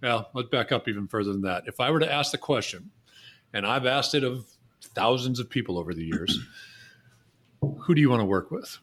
well 0.01 0.29
let's 0.33 0.49
back 0.49 0.71
up 0.71 0.87
even 0.87 1.07
further 1.07 1.31
than 1.31 1.41
that. 1.43 1.63
If 1.67 1.79
i 1.79 1.89
were 1.89 1.99
to 1.99 2.11
ask 2.11 2.31
the 2.31 2.37
question 2.37 2.91
and 3.53 3.65
i've 3.65 3.85
asked 3.85 4.13
it 4.13 4.23
of 4.23 4.45
thousands 4.83 5.39
of 5.39 5.49
people 5.49 5.77
over 5.77 5.93
the 5.93 6.05
years. 6.05 6.39
Who 7.61 7.95
do 7.95 8.01
you 8.01 8.09
want 8.09 8.21
to 8.21 8.25
work 8.25 8.51
with? 8.51 8.77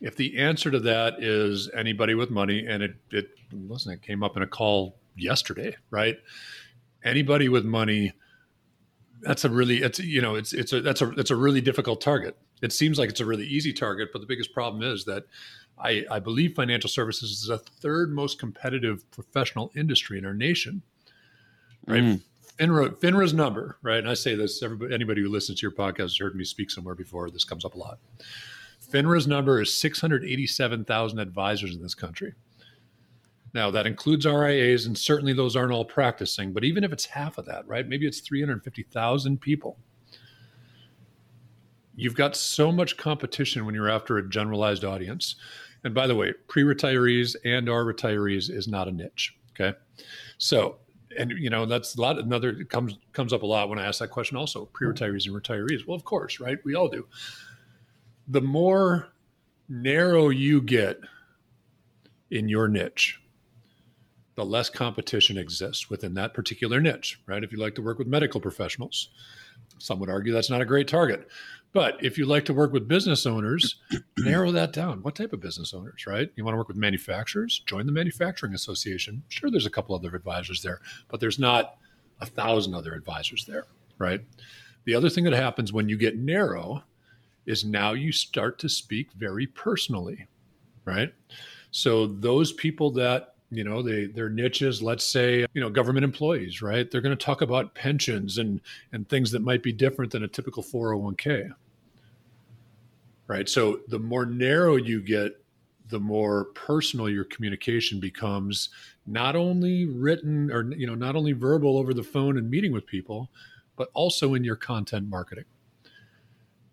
If 0.00 0.16
the 0.16 0.38
answer 0.38 0.70
to 0.70 0.80
that 0.80 1.22
is 1.22 1.70
anybody 1.74 2.14
with 2.14 2.30
money, 2.30 2.66
and 2.66 2.82
it, 2.82 2.96
it 3.10 3.28
listen, 3.52 3.92
it 3.92 4.02
came 4.02 4.22
up 4.22 4.36
in 4.36 4.42
a 4.42 4.46
call 4.46 4.96
yesterday, 5.16 5.76
right? 5.90 6.18
anybody 7.06 7.48
with 7.48 7.64
money 7.64 8.12
that's 9.22 9.44
a 9.44 9.48
really 9.48 9.82
it's 9.82 9.98
you 9.98 10.20
know 10.20 10.34
it's 10.34 10.52
it's 10.52 10.72
a 10.72 10.80
that's 10.80 11.00
a 11.00 11.06
that's 11.06 11.30
a 11.30 11.36
really 11.36 11.60
difficult 11.60 12.00
target 12.00 12.36
it 12.60 12.72
seems 12.72 12.98
like 12.98 13.08
it's 13.08 13.20
a 13.20 13.24
really 13.24 13.46
easy 13.46 13.72
target 13.72 14.10
but 14.12 14.18
the 14.18 14.26
biggest 14.26 14.52
problem 14.52 14.82
is 14.82 15.04
that 15.04 15.24
i 15.78 16.04
i 16.10 16.18
believe 16.18 16.54
financial 16.54 16.90
services 16.90 17.30
is 17.30 17.46
the 17.46 17.58
third 17.58 18.12
most 18.12 18.38
competitive 18.38 19.10
professional 19.10 19.70
industry 19.74 20.18
in 20.18 20.26
our 20.26 20.34
nation 20.34 20.82
right 21.86 22.02
mm. 22.02 22.20
FINRA, 22.58 22.96
FINRA's 22.96 23.34
number, 23.34 23.78
right? 23.82 23.98
And 23.98 24.08
I 24.08 24.14
say 24.14 24.34
this, 24.34 24.62
everybody, 24.62 24.94
anybody 24.94 25.22
who 25.22 25.28
listens 25.28 25.60
to 25.60 25.62
your 25.62 25.72
podcast 25.72 25.98
has 25.98 26.18
heard 26.18 26.34
me 26.34 26.44
speak 26.44 26.70
somewhere 26.70 26.94
before. 26.94 27.30
This 27.30 27.44
comes 27.44 27.64
up 27.64 27.74
a 27.74 27.78
lot. 27.78 27.98
FINRA's 28.90 29.26
number 29.26 29.60
is 29.60 29.72
687,000 29.74 31.18
advisors 31.18 31.74
in 31.74 31.82
this 31.82 31.94
country. 31.94 32.34
Now, 33.52 33.70
that 33.70 33.86
includes 33.86 34.26
RIAs, 34.26 34.86
and 34.86 34.96
certainly 34.96 35.32
those 35.32 35.56
aren't 35.56 35.72
all 35.72 35.84
practicing, 35.84 36.52
but 36.52 36.64
even 36.64 36.84
if 36.84 36.92
it's 36.92 37.06
half 37.06 37.38
of 37.38 37.46
that, 37.46 37.66
right? 37.66 37.88
Maybe 37.88 38.06
it's 38.06 38.20
350,000 38.20 39.40
people. 39.40 39.78
You've 41.94 42.14
got 42.14 42.36
so 42.36 42.70
much 42.70 42.98
competition 42.98 43.64
when 43.64 43.74
you're 43.74 43.88
after 43.88 44.18
a 44.18 44.28
generalized 44.28 44.84
audience. 44.84 45.36
And 45.84 45.94
by 45.94 46.06
the 46.06 46.14
way, 46.14 46.34
pre-retirees 46.48 47.36
and 47.44 47.68
our 47.70 47.84
retirees 47.84 48.50
is 48.50 48.68
not 48.68 48.88
a 48.88 48.92
niche. 48.92 49.34
Okay. 49.58 49.76
So, 50.36 50.76
and 51.18 51.30
you 51.30 51.50
know, 51.50 51.66
that's 51.66 51.96
a 51.96 52.00
lot 52.00 52.18
another 52.18 52.64
comes 52.64 52.96
comes 53.12 53.32
up 53.32 53.42
a 53.42 53.46
lot 53.46 53.68
when 53.68 53.78
I 53.78 53.86
ask 53.86 53.98
that 54.00 54.08
question 54.08 54.36
also, 54.36 54.66
hmm. 54.66 54.72
pre-retirees 54.72 55.26
and 55.26 55.34
retirees. 55.34 55.86
Well, 55.86 55.96
of 55.96 56.04
course, 56.04 56.40
right? 56.40 56.58
We 56.64 56.74
all 56.74 56.88
do. 56.88 57.06
The 58.28 58.40
more 58.40 59.08
narrow 59.68 60.28
you 60.28 60.60
get 60.60 61.00
in 62.30 62.48
your 62.48 62.68
niche, 62.68 63.20
the 64.34 64.44
less 64.44 64.68
competition 64.68 65.38
exists 65.38 65.88
within 65.88 66.14
that 66.14 66.34
particular 66.34 66.80
niche, 66.80 67.20
right? 67.26 67.42
If 67.42 67.52
you 67.52 67.58
like 67.58 67.74
to 67.76 67.82
work 67.82 67.98
with 67.98 68.06
medical 68.06 68.40
professionals, 68.40 69.08
some 69.78 69.98
would 70.00 70.10
argue 70.10 70.32
that's 70.32 70.50
not 70.50 70.60
a 70.60 70.66
great 70.66 70.88
target. 70.88 71.28
But 71.76 72.02
if 72.02 72.16
you 72.16 72.24
like 72.24 72.46
to 72.46 72.54
work 72.54 72.72
with 72.72 72.88
business 72.88 73.26
owners, 73.26 73.74
narrow 74.16 74.50
that 74.50 74.72
down. 74.72 75.02
What 75.02 75.14
type 75.14 75.34
of 75.34 75.40
business 75.40 75.74
owners, 75.74 76.06
right? 76.06 76.30
You 76.34 76.42
want 76.42 76.54
to 76.54 76.56
work 76.56 76.68
with 76.68 76.78
manufacturers? 76.78 77.62
Join 77.66 77.84
the 77.84 77.92
Manufacturing 77.92 78.54
Association. 78.54 79.22
Sure, 79.28 79.50
there's 79.50 79.66
a 79.66 79.70
couple 79.70 79.94
other 79.94 80.16
advisors 80.16 80.62
there, 80.62 80.80
but 81.08 81.20
there's 81.20 81.38
not 81.38 81.76
a 82.22 82.24
thousand 82.24 82.72
other 82.72 82.94
advisors 82.94 83.44
there, 83.44 83.66
right? 83.98 84.22
The 84.84 84.94
other 84.94 85.10
thing 85.10 85.24
that 85.24 85.34
happens 85.34 85.70
when 85.70 85.86
you 85.86 85.98
get 85.98 86.16
narrow 86.16 86.82
is 87.44 87.62
now 87.62 87.92
you 87.92 88.10
start 88.10 88.58
to 88.60 88.70
speak 88.70 89.12
very 89.12 89.46
personally, 89.46 90.28
right? 90.86 91.12
So 91.72 92.06
those 92.06 92.54
people 92.54 92.90
that 92.92 93.34
you 93.50 93.64
know 93.64 93.82
they 93.82 94.06
their 94.06 94.28
niches 94.30 94.82
let's 94.82 95.04
say 95.04 95.46
you 95.54 95.60
know 95.60 95.70
government 95.70 96.02
employees 96.02 96.62
right 96.62 96.90
they're 96.90 97.00
going 97.00 97.16
to 97.16 97.24
talk 97.24 97.42
about 97.42 97.76
pensions 97.76 98.38
and 98.38 98.60
and 98.90 99.08
things 99.08 99.30
that 99.30 99.40
might 99.40 99.62
be 99.62 99.70
different 99.70 100.10
than 100.10 100.24
a 100.24 100.28
typical 100.28 100.64
401k 100.64 101.52
right 103.26 103.48
so 103.48 103.80
the 103.88 103.98
more 103.98 104.26
narrow 104.26 104.76
you 104.76 105.00
get 105.00 105.32
the 105.88 106.00
more 106.00 106.46
personal 106.46 107.08
your 107.08 107.24
communication 107.24 108.00
becomes 108.00 108.70
not 109.06 109.36
only 109.36 109.86
written 109.86 110.50
or 110.50 110.72
you 110.74 110.86
know 110.86 110.94
not 110.94 111.16
only 111.16 111.32
verbal 111.32 111.78
over 111.78 111.94
the 111.94 112.02
phone 112.02 112.38
and 112.38 112.50
meeting 112.50 112.72
with 112.72 112.86
people 112.86 113.30
but 113.76 113.88
also 113.94 114.34
in 114.34 114.44
your 114.44 114.56
content 114.56 115.08
marketing 115.08 115.44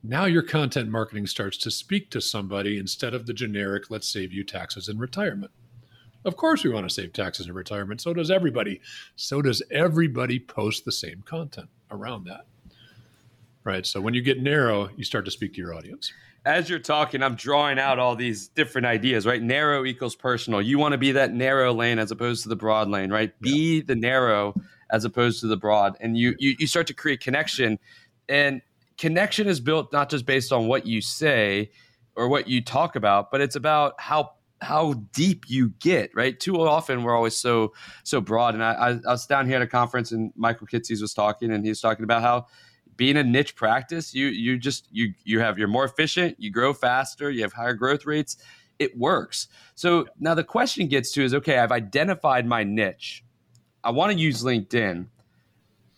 now 0.02 0.26
your 0.26 0.44
content 0.44 0.90
marketing 0.90 1.26
starts 1.26 1.58
to 1.58 1.72
speak 1.72 2.10
to 2.10 2.20
somebody 2.20 2.78
instead 2.78 3.14
of 3.14 3.26
the 3.26 3.34
generic 3.34 3.90
let's 3.90 4.08
save 4.08 4.34
you 4.34 4.44
taxes 4.44 4.90
in 4.90 4.98
retirement 4.98 5.52
of 6.26 6.38
course, 6.38 6.64
we 6.64 6.70
want 6.70 6.88
to 6.88 6.94
save 6.94 7.14
taxes 7.14 7.48
in 7.48 7.54
retirement. 7.54 8.02
So 8.02 8.14
does 8.14 8.32
everybody. 8.32 8.80
So 9.16 9.42
does 9.42 9.62
everybody 9.72 10.40
post 10.40 10.86
the 10.86 10.92
same 10.92 11.22
content 11.26 11.70
around 11.92 12.26
that. 12.26 12.46
Right. 13.64 13.86
So 13.86 14.02
when 14.02 14.14
you 14.14 14.22
get 14.22 14.42
narrow, 14.42 14.90
you 14.96 15.04
start 15.04 15.26
to 15.26 15.32
speak 15.32 15.54
to 15.54 15.62
your 15.62 15.74
audience. 15.74 16.12
As 16.46 16.70
you're 16.70 16.80
talking, 16.80 17.24
I'm 17.24 17.36
drawing 17.36 17.80
out 17.80 18.00
all 18.00 18.16
these 18.16 18.50
different 18.50 18.86
ideas, 18.86 19.26
right? 19.26 19.42
Narrow 19.42 19.86
equals 19.86 20.16
personal. 20.16 20.62
You 20.62 20.78
want 20.78 20.92
to 20.92 20.98
be 20.98 21.14
that 21.14 21.34
narrow 21.34 21.74
lane 21.74 22.00
as 22.00 22.12
opposed 22.12 22.44
to 22.44 22.50
the 22.50 22.56
broad 22.56 22.90
lane, 22.90 23.12
right? 23.12 23.32
Yeah. 23.42 23.54
Be 23.54 23.82
the 23.82 23.96
narrow 23.96 24.54
as 24.92 25.06
opposed 25.06 25.40
to 25.42 25.48
the 25.48 25.56
broad. 25.56 25.96
And 26.02 26.18
you, 26.18 26.36
you 26.40 26.56
you 26.60 26.68
start 26.68 26.88
to 26.88 26.94
create 26.94 27.22
connection. 27.22 27.80
And 28.28 28.62
connection 28.98 29.48
is 29.48 29.60
built 29.62 29.94
not 29.94 30.10
just 30.10 30.26
based 30.26 30.52
on 30.52 30.68
what 30.68 30.86
you 30.86 31.02
say 31.02 31.72
or 32.16 32.28
what 32.28 32.48
you 32.48 32.62
talk 32.62 32.96
about, 32.96 33.32
but 33.32 33.40
it's 33.40 33.56
about 33.56 34.00
how 34.00 34.32
how 34.62 34.94
deep 35.14 35.46
you 35.50 35.70
get, 35.80 36.12
right? 36.14 36.40
Too 36.40 36.60
often 36.60 37.04
we're 37.04 37.16
always 37.16 37.36
so 37.36 37.74
so 38.04 38.20
broad. 38.20 38.54
And 38.54 38.64
I, 38.64 38.72
I, 38.74 38.90
I 38.92 39.12
was 39.12 39.26
down 39.26 39.48
here 39.48 39.58
at 39.58 39.62
a 39.62 39.68
conference 39.68 40.12
and 40.12 40.34
Michael 40.36 40.68
Kitces 40.68 41.02
was 41.02 41.14
talking, 41.14 41.52
and 41.52 41.64
he 41.64 41.70
was 41.70 41.80
talking 41.80 42.04
about 42.04 42.22
how 42.22 42.48
being 42.98 43.18
a 43.18 43.24
niche 43.24 43.56
practice, 43.56 44.14
you 44.14 44.28
you 44.28 44.58
just 44.58 44.88
you 44.92 45.14
you 45.24 45.40
have 45.40 45.58
you're 45.58 45.68
more 45.68 45.86
efficient, 45.86 46.36
you 46.40 46.52
grow 46.52 46.74
faster, 46.74 47.30
you 47.30 47.42
have 47.42 47.54
higher 47.54 47.74
growth 47.74 48.06
rates. 48.06 48.38
It 48.80 48.98
works. 48.98 49.48
So 49.76 50.08
now 50.20 50.34
the 50.34 50.44
question 50.44 50.88
gets 50.88 51.12
to 51.14 51.24
is 51.24 51.34
okay, 51.34 51.60
I've 51.60 51.72
identified 51.72 52.46
my 52.46 52.64
niche. 52.64 53.24
I 53.84 53.92
want 53.92 54.12
to 54.12 54.18
use 54.18 54.44
LinkedIn 54.44 55.08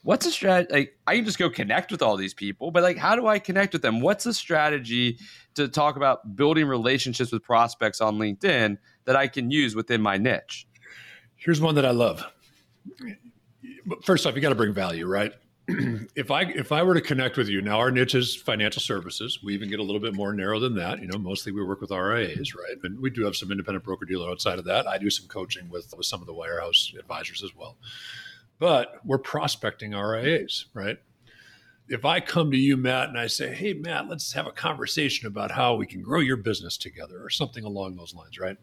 what's 0.05 0.25
a 0.27 0.31
strategy? 0.31 0.71
Like, 0.71 0.97
I 1.07 1.15
can 1.15 1.25
just 1.25 1.39
go 1.39 1.49
connect 1.49 1.91
with 1.91 2.01
all 2.01 2.15
these 2.15 2.33
people, 2.33 2.71
but 2.71 2.83
like, 2.83 2.97
how 2.97 3.15
do 3.15 3.27
I 3.27 3.39
connect 3.39 3.73
with 3.73 3.81
them? 3.81 3.99
What's 3.99 4.25
a 4.27 4.33
strategy 4.33 5.17
to 5.55 5.67
talk 5.67 5.97
about 5.97 6.35
building 6.35 6.67
relationships 6.67 7.31
with 7.31 7.43
prospects 7.43 7.99
on 7.99 8.17
LinkedIn 8.17 8.77
that 9.05 9.15
I 9.15 9.27
can 9.27 9.51
use 9.51 9.75
within 9.75 10.01
my 10.01 10.17
niche? 10.17 10.67
Here's 11.35 11.59
one 11.59 11.75
that 11.75 11.85
I 11.85 11.91
love. 11.91 12.23
First 14.03 14.25
off, 14.25 14.35
you 14.35 14.41
got 14.41 14.49
to 14.49 14.55
bring 14.55 14.73
value, 14.73 15.07
right? 15.07 15.33
if 16.15 16.31
I 16.31 16.43
if 16.43 16.71
I 16.71 16.83
were 16.83 16.93
to 16.93 17.01
connect 17.01 17.37
with 17.37 17.49
you 17.49 17.61
now, 17.61 17.79
our 17.79 17.91
niche 17.91 18.15
is 18.15 18.35
financial 18.35 18.81
services. 18.81 19.39
We 19.43 19.53
even 19.53 19.69
get 19.69 19.79
a 19.79 19.83
little 19.83 20.01
bit 20.01 20.13
more 20.13 20.33
narrow 20.33 20.59
than 20.59 20.75
that. 20.75 21.01
You 21.01 21.07
know, 21.07 21.17
mostly 21.17 21.51
we 21.51 21.63
work 21.63 21.81
with 21.81 21.91
RIAs, 21.91 22.53
right? 22.53 22.77
And 22.83 22.99
we 22.99 23.09
do 23.09 23.25
have 23.25 23.35
some 23.35 23.51
independent 23.51 23.83
broker 23.83 24.05
dealer 24.05 24.29
outside 24.29 24.59
of 24.59 24.65
that. 24.65 24.87
I 24.87 24.97
do 24.97 25.09
some 25.09 25.27
coaching 25.27 25.69
with 25.69 25.93
with 25.97 26.05
some 26.05 26.21
of 26.21 26.27
the 26.27 26.33
wirehouse 26.33 26.97
advisors 26.97 27.43
as 27.43 27.55
well 27.55 27.77
but 28.59 28.99
we're 29.05 29.17
prospecting 29.17 29.91
RIAs, 29.91 30.65
right? 30.73 30.97
If 31.87 32.03
I 32.03 32.19
come 32.19 32.51
to 32.51 32.57
you, 32.57 32.77
Matt, 32.77 33.09
and 33.09 33.19
I 33.19 33.27
say, 33.27 33.53
hey, 33.53 33.73
Matt, 33.73 34.09
let's 34.09 34.33
have 34.33 34.47
a 34.47 34.51
conversation 34.51 35.27
about 35.27 35.51
how 35.51 35.75
we 35.75 35.85
can 35.85 36.01
grow 36.01 36.19
your 36.19 36.37
business 36.37 36.77
together 36.77 37.23
or 37.23 37.29
something 37.29 37.63
along 37.63 37.95
those 37.95 38.15
lines, 38.15 38.39
right? 38.39 38.57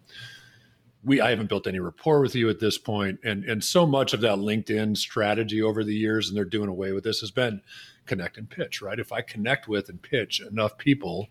We, 1.05 1.21
I 1.21 1.31
haven't 1.31 1.49
built 1.49 1.67
any 1.67 1.81
rapport 1.81 2.21
with 2.21 2.35
you 2.35 2.49
at 2.49 2.61
this 2.61 2.79
point, 2.79 3.19
and 3.25 3.45
and 3.45 3.63
so 3.63 3.87
much 3.87 4.13
of 4.13 4.21
that 4.21 4.39
LinkedIn 4.39 4.97
strategy 4.97 5.61
over 5.61 5.83
the 5.83 5.95
years, 5.95 6.29
and 6.29 6.37
they're 6.37 6.45
doing 6.45 6.69
away 6.69 6.93
with 6.93 7.03
this, 7.05 7.21
has 7.21 7.33
been 7.33 7.61
connect 8.07 8.37
and 8.39 8.49
pitch, 8.49 8.81
right? 8.81 8.99
If 8.99 9.13
I 9.13 9.21
connect 9.21 9.69
with 9.69 9.89
and 9.89 10.01
pitch 10.01 10.41
enough 10.41 10.79
people, 10.79 11.29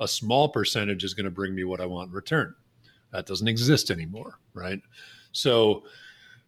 a 0.00 0.08
small 0.08 0.48
percentage 0.48 1.04
is 1.04 1.14
going 1.14 1.24
to 1.24 1.30
bring 1.30 1.54
me 1.54 1.64
what 1.64 1.80
I 1.80 1.86
want 1.86 2.08
in 2.08 2.14
return. 2.14 2.54
That 3.12 3.26
doesn't 3.26 3.48
exist 3.48 3.90
anymore, 3.90 4.38
right? 4.54 4.80
So 5.32 5.84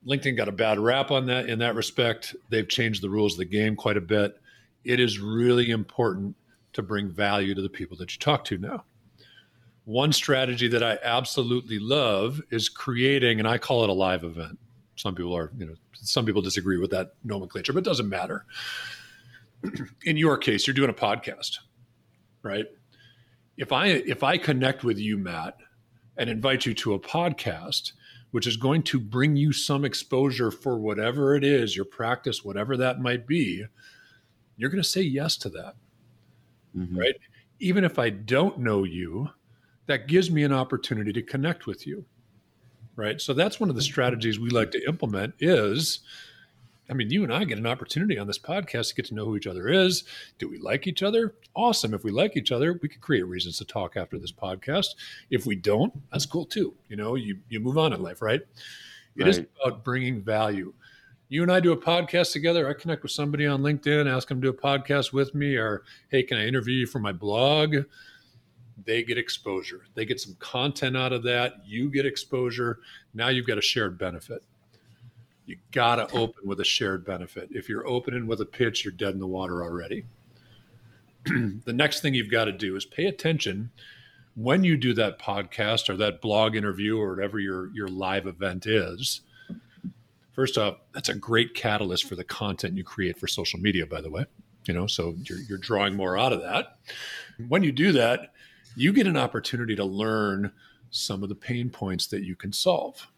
LinkedIn 0.07 0.37
got 0.37 0.49
a 0.49 0.53
bad 0.53 0.79
rap 0.79 1.11
on 1.11 1.27
that 1.27 1.49
in 1.49 1.59
that 1.61 1.75
respect. 1.75 2.35
They've 2.51 2.69
changed 2.69 3.03
the 3.03 3.11
rules 3.11 3.35
of 3.35 3.39
the 3.39 3.45
game 3.45 3.77
quite 3.77 3.97
a 3.97 4.01
bit. 4.01 4.41
It 4.85 5.01
is 5.01 5.19
really 5.19 5.71
important 5.71 6.37
to 6.73 6.83
bring 6.83 7.11
value 7.11 7.55
to 7.55 7.63
the 7.63 7.69
people 7.69 7.97
that 7.99 8.13
you 8.15 8.19
talk 8.19 8.45
to 8.45 8.59
now. 8.59 8.85
One 9.87 10.13
strategy 10.13 10.67
that 10.67 10.83
I 10.83 10.99
absolutely 11.05 11.79
love 11.79 12.41
is 12.51 12.69
creating, 12.69 13.39
and 13.39 13.47
I 13.47 13.57
call 13.57 13.85
it 13.85 13.89
a 13.89 13.93
live 13.93 14.25
event. 14.25 14.59
Some 14.97 15.15
people 15.15 15.37
are, 15.37 15.53
you 15.57 15.65
know, 15.65 15.75
some 15.95 16.27
people 16.27 16.43
disagree 16.43 16.77
with 16.77 16.91
that 16.91 17.15
nomenclature, 17.23 17.73
but 17.73 17.79
it 17.79 17.85
doesn't 17.85 18.09
matter. 18.09 18.45
in 20.05 20.17
your 20.17 20.39
case, 20.39 20.67
you're 20.67 20.75
doing 20.75 20.91
a 20.91 20.93
podcast, 20.93 21.59
right? 22.43 22.67
If 23.57 23.71
I 23.71 23.87
if 23.87 24.25
I 24.25 24.39
connect 24.39 24.83
with 24.83 24.99
you, 24.99 25.19
Matt, 25.19 25.57
and 26.17 26.29
invite 26.29 26.67
you 26.67 26.75
to 26.75 26.95
a 26.95 26.99
podcast, 26.99 27.93
which 28.33 28.49
is 28.49 28.57
going 28.57 28.83
to 28.83 28.99
bring 28.99 29.37
you 29.37 29.53
some 29.53 29.85
exposure 29.85 30.51
for 30.51 30.79
whatever 30.79 31.37
it 31.37 31.45
is, 31.45 31.77
your 31.77 31.85
practice, 31.85 32.45
whatever 32.45 32.77
that 32.77 33.01
might 33.01 33.25
be, 33.25 33.65
you're 34.57 34.71
going 34.71 34.83
to 34.83 34.89
say 34.89 35.03
yes 35.03 35.37
to 35.37 35.49
that. 35.51 35.77
Mm-hmm. 36.77 36.99
Right? 36.99 37.15
Even 37.61 37.85
if 37.85 38.01
I 38.01 38.11
don't 38.11 38.59
know 38.59 38.83
you, 38.83 39.31
that 39.87 40.09
gives 40.09 40.31
me 40.31 40.43
an 40.43 40.53
opportunity 40.53 41.13
to 41.13 41.23
connect 41.23 41.67
with 41.67 41.87
you. 41.87 42.05
Right? 42.97 43.21
So 43.21 43.35
that's 43.35 43.61
one 43.61 43.69
of 43.69 43.77
the 43.77 43.83
strategies 43.83 44.41
we 44.41 44.49
like 44.49 44.71
to 44.71 44.87
implement 44.87 45.35
is 45.39 46.01
I 46.89 46.95
mean, 46.95 47.11
you 47.11 47.25
and 47.25 47.33
I 47.33 47.45
get 47.45 47.59
an 47.59 47.67
opportunity 47.67 48.19
on 48.19 48.27
this 48.27 48.39
podcast 48.39 48.91
to 48.91 48.95
get 48.95 49.07
to 49.07 49.15
know 49.15 49.25
who 49.25 49.37
each 49.37 49.47
other 49.47 49.69
is. 49.69 50.05
Do 50.39 50.49
we 50.49 50.59
like 50.59 50.87
each 50.87 51.03
other? 51.03 51.35
Awesome. 51.55 51.95
If 51.95 52.05
we 52.05 52.13
like 52.13 52.37
each 52.37 52.53
other, 52.53 52.79
we 52.81 52.89
could 52.89 53.01
create 53.01 53.27
reasons 53.27 53.59
to 53.59 53.65
talk 53.65 53.97
after 53.97 54.19
this 54.19 54.33
podcast. 54.33 54.95
If 55.31 55.47
we 55.47 55.57
don't, 55.57 55.93
that's 56.13 56.27
cool 56.27 56.47
too. 56.47 56.75
You 56.89 56.97
know, 56.97 57.17
you 57.17 57.39
you 57.49 57.61
move 57.61 57.79
on 57.79 57.93
in 57.93 58.03
life, 58.03 58.23
right? 58.23 58.41
It 59.17 59.23
right. 59.23 59.29
is 59.29 59.39
about 59.65 59.85
bringing 59.85 60.23
value. 60.23 60.73
You 61.29 61.43
and 61.43 61.51
I 61.51 61.59
do 61.59 61.73
a 61.73 61.77
podcast 61.77 62.33
together. 62.33 62.69
I 62.69 62.73
connect 62.73 63.03
with 63.03 63.11
somebody 63.11 63.47
on 63.47 63.63
LinkedIn, 63.63 64.09
ask 64.09 64.29
them 64.29 64.41
to 64.41 64.53
do 64.53 64.57
a 64.57 64.61
podcast 64.61 65.13
with 65.13 65.35
me, 65.35 65.57
or 65.57 65.83
hey, 66.09 66.23
can 66.23 66.39
I 66.39 66.47
interview 66.47 66.75
you 66.75 66.87
for 66.87 67.01
my 67.01 67.11
blog? 67.11 67.75
They 68.85 69.03
get 69.03 69.17
exposure. 69.17 69.83
They 69.95 70.05
get 70.05 70.21
some 70.21 70.37
content 70.39 70.97
out 70.97 71.13
of 71.13 71.23
that. 71.23 71.67
You 71.67 71.91
get 71.91 72.05
exposure. 72.05 72.81
Now 73.15 73.29
you've 73.29 73.47
got 73.47 73.59
a 73.59 73.63
shared 73.63 73.99
benefit 73.99 74.43
You 75.47 75.57
got 75.73 75.97
to 75.97 76.11
open 76.17 76.47
with 76.47 76.61
a 76.61 76.65
shared 76.65 77.05
benefit. 77.05 77.49
If 77.51 77.69
you're 77.69 77.87
opening 77.87 78.27
with 78.27 78.41
a 78.41 78.47
pitch, 78.47 78.85
you're 78.85 78.93
dead 78.93 79.15
in 79.15 79.21
the 79.21 79.27
water 79.27 79.63
already. 79.63 80.05
the 81.25 81.73
next 81.73 82.01
thing 82.01 82.15
you've 82.15 82.31
got 82.31 82.45
to 82.45 82.53
do 82.53 82.77
is 82.77 82.85
pay 82.85 83.07
attention 83.07 83.71
when 84.35 84.63
you 84.63 84.77
do 84.77 84.93
that 84.95 85.19
podcast 85.19 85.89
or 85.89 85.97
that 85.97 86.21
blog 86.21 86.55
interview 86.55 86.99
or 86.99 87.15
whatever 87.15 87.39
your 87.39 87.69
your 87.75 87.89
live 87.89 88.27
event 88.27 88.67
is. 88.67 89.23
First 90.33 90.59
off, 90.59 90.77
that's 90.93 91.09
a 91.09 91.15
great 91.15 91.55
catalyst 91.55 92.05
for 92.05 92.15
the 92.15 92.25
content 92.25 92.77
you 92.77 92.85
create 92.85 93.19
for 93.19 93.27
social 93.27 93.59
media, 93.59 93.87
by 93.87 94.03
the 94.03 94.11
way. 94.11 94.27
You 94.67 94.75
know, 94.75 94.87
so 94.87 95.15
you're, 95.25 95.39
you're 95.49 95.59
drawing 95.59 95.97
more 95.97 96.19
out 96.19 96.35
of 96.35 96.43
that. 96.43 96.77
When 97.49 97.63
you 97.63 97.73
do 97.73 97.93
that, 97.93 98.33
you 98.77 98.93
get 98.93 99.07
an 99.07 99.17
opportunity 99.17 99.75
to 99.75 99.85
learn 99.85 100.53
some 100.91 101.23
of 101.23 101.29
the 101.29 101.35
pain 101.35 101.71
points 101.71 102.07
that 102.09 102.23
you 102.23 102.37
can 102.37 102.53
solve. 102.53 103.09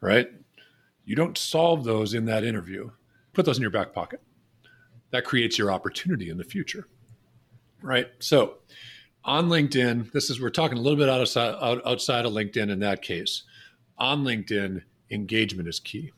Right? 0.00 0.28
You 1.04 1.16
don't 1.16 1.36
solve 1.36 1.84
those 1.84 2.14
in 2.14 2.24
that 2.26 2.44
interview. 2.44 2.90
Put 3.32 3.44
those 3.44 3.58
in 3.58 3.62
your 3.62 3.70
back 3.70 3.92
pocket. 3.92 4.22
That 5.10 5.24
creates 5.24 5.58
your 5.58 5.70
opportunity 5.70 6.30
in 6.30 6.38
the 6.38 6.44
future. 6.44 6.86
Right? 7.82 8.08
So, 8.20 8.58
on 9.24 9.48
LinkedIn, 9.48 10.12
this 10.12 10.30
is 10.30 10.40
we're 10.40 10.48
talking 10.50 10.78
a 10.78 10.80
little 10.80 10.98
bit 10.98 11.08
outside 11.08 11.56
outside 11.84 12.24
of 12.24 12.32
LinkedIn 12.32 12.70
in 12.70 12.78
that 12.78 13.02
case. 13.02 13.42
On 13.98 14.24
LinkedIn, 14.24 14.82
engagement 15.10 15.68
is 15.68 15.80
key. 15.80 16.12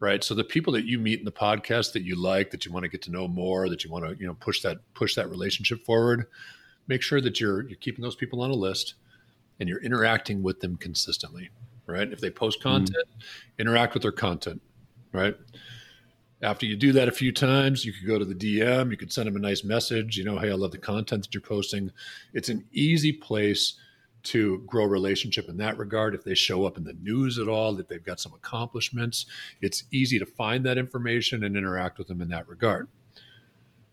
Right? 0.00 0.24
So 0.24 0.34
the 0.34 0.44
people 0.44 0.72
that 0.72 0.84
you 0.84 0.98
meet 0.98 1.20
in 1.20 1.24
the 1.24 1.32
podcast 1.32 1.92
that 1.92 2.02
you 2.02 2.20
like, 2.20 2.50
that 2.50 2.66
you 2.66 2.72
want 2.72 2.82
to 2.82 2.88
get 2.88 3.02
to 3.02 3.10
know 3.10 3.28
more, 3.28 3.68
that 3.68 3.84
you 3.84 3.90
want 3.90 4.04
to, 4.04 4.16
you 4.18 4.26
know, 4.26 4.34
push 4.34 4.60
that 4.62 4.78
push 4.94 5.14
that 5.14 5.30
relationship 5.30 5.80
forward, 5.84 6.26
make 6.88 7.02
sure 7.02 7.20
that 7.20 7.40
you're 7.40 7.66
you're 7.68 7.78
keeping 7.78 8.02
those 8.02 8.16
people 8.16 8.42
on 8.42 8.50
a 8.50 8.54
list 8.54 8.94
and 9.60 9.68
you're 9.68 9.82
interacting 9.82 10.42
with 10.42 10.60
them 10.60 10.76
consistently, 10.76 11.50
right? 11.86 12.10
If 12.12 12.20
they 12.20 12.30
post 12.30 12.60
mm-hmm. 12.60 12.68
content, 12.68 13.08
mm-hmm. 13.08 13.60
interact 13.60 13.94
with 13.94 14.02
their 14.02 14.12
content, 14.12 14.60
right? 15.12 15.36
After 16.42 16.66
you 16.66 16.76
do 16.76 16.92
that 16.92 17.08
a 17.08 17.12
few 17.12 17.32
times, 17.32 17.84
you 17.84 17.92
could 17.92 18.06
go 18.06 18.18
to 18.18 18.24
the 18.24 18.34
DM, 18.34 18.90
you 18.90 18.96
could 18.96 19.12
send 19.12 19.26
them 19.26 19.36
a 19.36 19.40
nice 19.40 19.64
message, 19.64 20.18
you 20.18 20.24
know, 20.24 20.38
hey, 20.38 20.50
I 20.50 20.54
love 20.54 20.70
the 20.70 20.78
content 20.78 21.22
that 21.22 21.34
you're 21.34 21.40
posting. 21.40 21.90
It's 22.34 22.50
an 22.50 22.64
easy 22.72 23.10
place 23.10 23.74
to 24.24 24.58
grow 24.66 24.84
relationship 24.84 25.48
in 25.48 25.56
that 25.56 25.78
regard. 25.78 26.14
If 26.14 26.24
they 26.24 26.34
show 26.34 26.66
up 26.66 26.76
in 26.76 26.84
the 26.84 26.92
news 26.94 27.38
at 27.38 27.48
all, 27.48 27.72
that 27.74 27.88
they've 27.88 28.04
got 28.04 28.20
some 28.20 28.34
accomplishments, 28.34 29.24
it's 29.62 29.84
easy 29.92 30.18
to 30.18 30.26
find 30.26 30.66
that 30.66 30.76
information 30.76 31.44
and 31.44 31.56
interact 31.56 31.96
with 31.96 32.08
them 32.08 32.20
in 32.20 32.28
that 32.28 32.48
regard. 32.48 32.88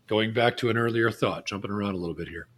Going 0.06 0.34
back 0.34 0.58
to 0.58 0.68
an 0.68 0.76
earlier 0.76 1.10
thought, 1.10 1.46
jumping 1.46 1.70
around 1.70 1.94
a 1.94 1.98
little 1.98 2.16
bit 2.16 2.28
here 2.28 2.48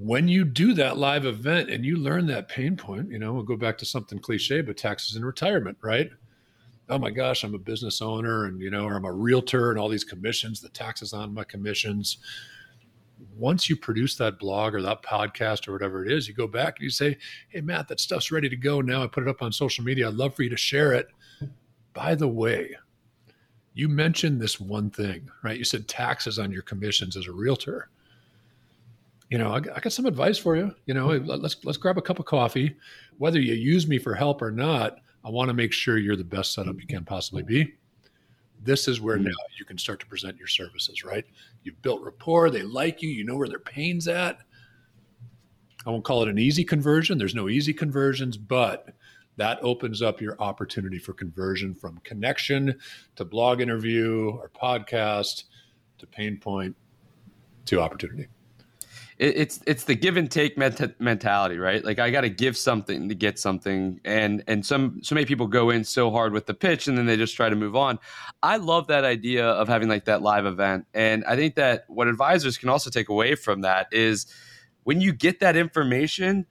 when 0.00 0.28
you 0.28 0.46
do 0.46 0.72
that 0.72 0.96
live 0.96 1.26
event 1.26 1.68
and 1.68 1.84
you 1.84 1.98
learn 1.98 2.26
that 2.26 2.48
pain 2.48 2.74
point, 2.74 3.10
you 3.10 3.18
know, 3.18 3.34
we'll 3.34 3.42
go 3.42 3.56
back 3.56 3.76
to 3.76 3.84
something 3.84 4.18
cliche, 4.18 4.62
but 4.62 4.78
taxes 4.78 5.14
and 5.14 5.26
retirement, 5.26 5.76
right? 5.82 6.08
Oh 6.88 6.98
my 6.98 7.10
gosh, 7.10 7.44
I'm 7.44 7.54
a 7.54 7.58
business 7.58 8.00
owner 8.00 8.46
and, 8.46 8.62
you 8.62 8.70
know, 8.70 8.84
or 8.86 8.96
I'm 8.96 9.04
a 9.04 9.12
realtor 9.12 9.70
and 9.70 9.78
all 9.78 9.90
these 9.90 10.02
commissions, 10.02 10.62
the 10.62 10.70
taxes 10.70 11.12
on 11.12 11.34
my 11.34 11.44
commissions. 11.44 12.16
Once 13.36 13.68
you 13.68 13.76
produce 13.76 14.16
that 14.16 14.38
blog 14.38 14.74
or 14.74 14.80
that 14.80 15.02
podcast 15.02 15.68
or 15.68 15.72
whatever 15.72 16.02
it 16.02 16.10
is, 16.10 16.26
you 16.26 16.32
go 16.32 16.46
back 16.46 16.78
and 16.78 16.84
you 16.84 16.90
say, 16.90 17.18
Hey, 17.50 17.60
Matt, 17.60 17.86
that 17.88 18.00
stuff's 18.00 18.32
ready 18.32 18.48
to 18.48 18.56
go 18.56 18.80
now. 18.80 19.04
I 19.04 19.06
put 19.06 19.24
it 19.24 19.28
up 19.28 19.42
on 19.42 19.52
social 19.52 19.84
media. 19.84 20.08
I'd 20.08 20.14
love 20.14 20.34
for 20.34 20.42
you 20.42 20.50
to 20.50 20.56
share 20.56 20.94
it. 20.94 21.08
By 21.92 22.14
the 22.14 22.28
way, 22.28 22.74
you 23.74 23.90
mentioned 23.90 24.40
this 24.40 24.58
one 24.58 24.88
thing, 24.88 25.30
right? 25.44 25.58
You 25.58 25.64
said 25.64 25.88
taxes 25.88 26.38
on 26.38 26.50
your 26.50 26.62
commissions 26.62 27.18
as 27.18 27.26
a 27.26 27.32
realtor 27.32 27.90
you 29.30 29.38
know, 29.38 29.52
I, 29.52 29.56
I, 29.56 29.80
got 29.80 29.92
some 29.92 30.06
advice 30.06 30.36
for 30.36 30.56
you. 30.56 30.74
You 30.86 30.94
know, 30.94 31.08
mm-hmm. 31.08 31.26
let's 31.26 31.56
let's 31.64 31.78
grab 31.78 31.96
a 31.96 32.02
cup 32.02 32.18
of 32.18 32.26
coffee. 32.26 32.76
Whether 33.18 33.40
you 33.40 33.54
use 33.54 33.86
me 33.86 33.98
for 33.98 34.12
help 34.14 34.42
or 34.42 34.50
not, 34.50 34.98
I 35.24 35.30
want 35.30 35.48
to 35.48 35.54
make 35.54 35.72
sure 35.72 35.98
you're 35.98 36.16
the 36.16 36.24
best 36.24 36.52
setup 36.52 36.80
you 36.80 36.86
can 36.86 37.04
possibly 37.04 37.44
be. 37.44 37.74
This 38.62 38.88
is 38.88 39.00
where 39.00 39.16
mm-hmm. 39.16 39.26
now 39.26 39.36
you 39.58 39.64
can 39.64 39.78
start 39.78 40.00
to 40.00 40.06
present 40.06 40.36
your 40.36 40.48
services, 40.48 41.04
right? 41.04 41.24
You've 41.62 41.80
built 41.80 42.02
rapport, 42.02 42.50
they 42.50 42.62
like 42.62 43.00
you, 43.00 43.08
you 43.08 43.24
know 43.24 43.36
where 43.36 43.48
their 43.48 43.60
pain's 43.60 44.08
at. 44.08 44.38
I 45.86 45.90
won't 45.90 46.04
call 46.04 46.22
it 46.22 46.28
an 46.28 46.38
easy 46.38 46.64
conversion. 46.64 47.16
There's 47.16 47.34
no 47.34 47.48
easy 47.48 47.72
conversions, 47.72 48.36
but 48.36 48.88
that 49.36 49.58
opens 49.62 50.02
up 50.02 50.20
your 50.20 50.38
opportunity 50.42 50.98
for 50.98 51.14
conversion 51.14 51.74
from 51.74 51.98
connection 52.04 52.78
to 53.16 53.24
blog 53.24 53.62
interview 53.62 54.30
or 54.30 54.50
podcast 54.50 55.44
to 55.98 56.06
pain 56.06 56.36
point 56.36 56.76
to 57.64 57.80
opportunity 57.80 58.26
it's 59.20 59.60
it's 59.66 59.84
the 59.84 59.94
give 59.94 60.16
and 60.16 60.30
take 60.30 60.56
mentality, 60.56 61.58
right? 61.58 61.84
Like 61.84 61.98
I 61.98 62.10
got 62.10 62.22
to 62.22 62.30
give 62.30 62.56
something 62.56 63.10
to 63.10 63.14
get 63.14 63.38
something, 63.38 64.00
and 64.02 64.42
and 64.46 64.64
some 64.64 65.00
so 65.02 65.14
many 65.14 65.26
people 65.26 65.46
go 65.46 65.68
in 65.68 65.84
so 65.84 66.10
hard 66.10 66.32
with 66.32 66.46
the 66.46 66.54
pitch, 66.54 66.88
and 66.88 66.96
then 66.96 67.04
they 67.04 67.18
just 67.18 67.36
try 67.36 67.50
to 67.50 67.54
move 67.54 67.76
on. 67.76 67.98
I 68.42 68.56
love 68.56 68.86
that 68.86 69.04
idea 69.04 69.46
of 69.46 69.68
having 69.68 69.90
like 69.90 70.06
that 70.06 70.22
live 70.22 70.46
event, 70.46 70.86
and 70.94 71.22
I 71.26 71.36
think 71.36 71.56
that 71.56 71.84
what 71.88 72.08
advisors 72.08 72.56
can 72.56 72.70
also 72.70 72.88
take 72.88 73.10
away 73.10 73.34
from 73.34 73.60
that 73.60 73.88
is 73.92 74.24
when 74.84 75.02
you 75.02 75.12
get 75.12 75.40
that 75.40 75.54
information, 75.54 76.46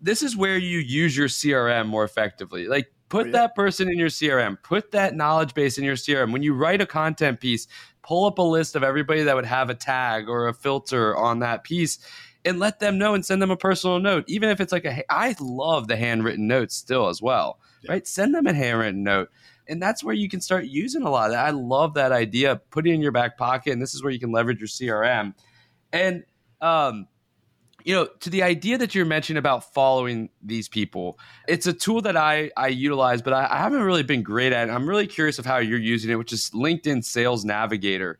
this 0.00 0.22
is 0.22 0.36
where 0.36 0.56
you 0.56 0.78
use 0.78 1.16
your 1.16 1.26
CRM 1.26 1.88
more 1.88 2.04
effectively. 2.04 2.68
Like 2.68 2.92
put 3.08 3.28
oh, 3.28 3.32
that 3.32 3.56
person 3.56 3.90
in 3.90 3.98
your 3.98 4.08
CRM, 4.08 4.62
put 4.62 4.92
that 4.92 5.16
knowledge 5.16 5.52
base 5.52 5.78
in 5.78 5.84
your 5.84 5.96
CRM. 5.96 6.32
When 6.32 6.44
you 6.44 6.54
write 6.54 6.80
a 6.80 6.86
content 6.86 7.40
piece, 7.40 7.66
pull 8.08 8.24
up 8.24 8.38
a 8.38 8.42
list 8.42 8.74
of 8.74 8.82
everybody 8.82 9.22
that 9.24 9.36
would 9.36 9.44
have 9.44 9.68
a 9.68 9.74
tag 9.74 10.28
or 10.28 10.48
a 10.48 10.54
filter 10.54 11.14
on 11.14 11.40
that 11.40 11.62
piece 11.62 11.98
and 12.44 12.58
let 12.58 12.80
them 12.80 12.96
know 12.96 13.14
and 13.14 13.26
send 13.26 13.42
them 13.42 13.50
a 13.50 13.56
personal 13.56 13.98
note 13.98 14.24
even 14.26 14.48
if 14.48 14.60
it's 14.60 14.72
like 14.72 14.86
a 14.86 15.12
i 15.12 15.36
love 15.38 15.86
the 15.86 15.96
handwritten 15.96 16.46
notes 16.46 16.74
still 16.74 17.08
as 17.08 17.20
well 17.20 17.58
yeah. 17.82 17.92
right? 17.92 18.06
Send 18.06 18.34
them 18.34 18.46
a 18.46 18.52
handwritten 18.52 19.02
note. 19.02 19.30
And 19.66 19.82
that's 19.82 20.02
where 20.02 20.14
you 20.14 20.28
can 20.28 20.40
start 20.40 20.64
using 20.64 21.02
a 21.02 21.10
lot 21.10 21.26
of 21.26 21.32
that. 21.32 21.46
I 21.46 21.50
love 21.50 21.94
that 21.94 22.12
idea. 22.12 22.56
Put 22.70 22.86
it 22.86 22.92
in 22.92 23.02
your 23.02 23.12
back 23.12 23.36
pocket 23.36 23.72
and 23.72 23.82
this 23.82 23.94
is 23.94 24.02
where 24.02 24.12
you 24.12 24.18
can 24.18 24.32
leverage 24.32 24.60
your 24.60 24.68
crm 25.02 25.34
and 25.92 26.24
um, 26.60 27.06
you 27.88 27.94
know, 27.94 28.06
to 28.20 28.28
the 28.28 28.42
idea 28.42 28.76
that 28.76 28.94
you're 28.94 29.06
mentioning 29.06 29.38
about 29.38 29.72
following 29.72 30.28
these 30.42 30.68
people, 30.68 31.18
it's 31.48 31.66
a 31.66 31.72
tool 31.72 32.02
that 32.02 32.18
I 32.18 32.50
I 32.54 32.68
utilize, 32.68 33.22
but 33.22 33.32
I, 33.32 33.48
I 33.50 33.56
haven't 33.56 33.80
really 33.80 34.02
been 34.02 34.22
great 34.22 34.52
at 34.52 34.68
it. 34.68 34.70
I'm 34.70 34.86
really 34.86 35.06
curious 35.06 35.38
of 35.38 35.46
how 35.46 35.56
you're 35.56 35.78
using 35.78 36.10
it, 36.10 36.16
which 36.16 36.30
is 36.30 36.50
LinkedIn 36.50 37.02
Sales 37.02 37.46
Navigator. 37.46 38.18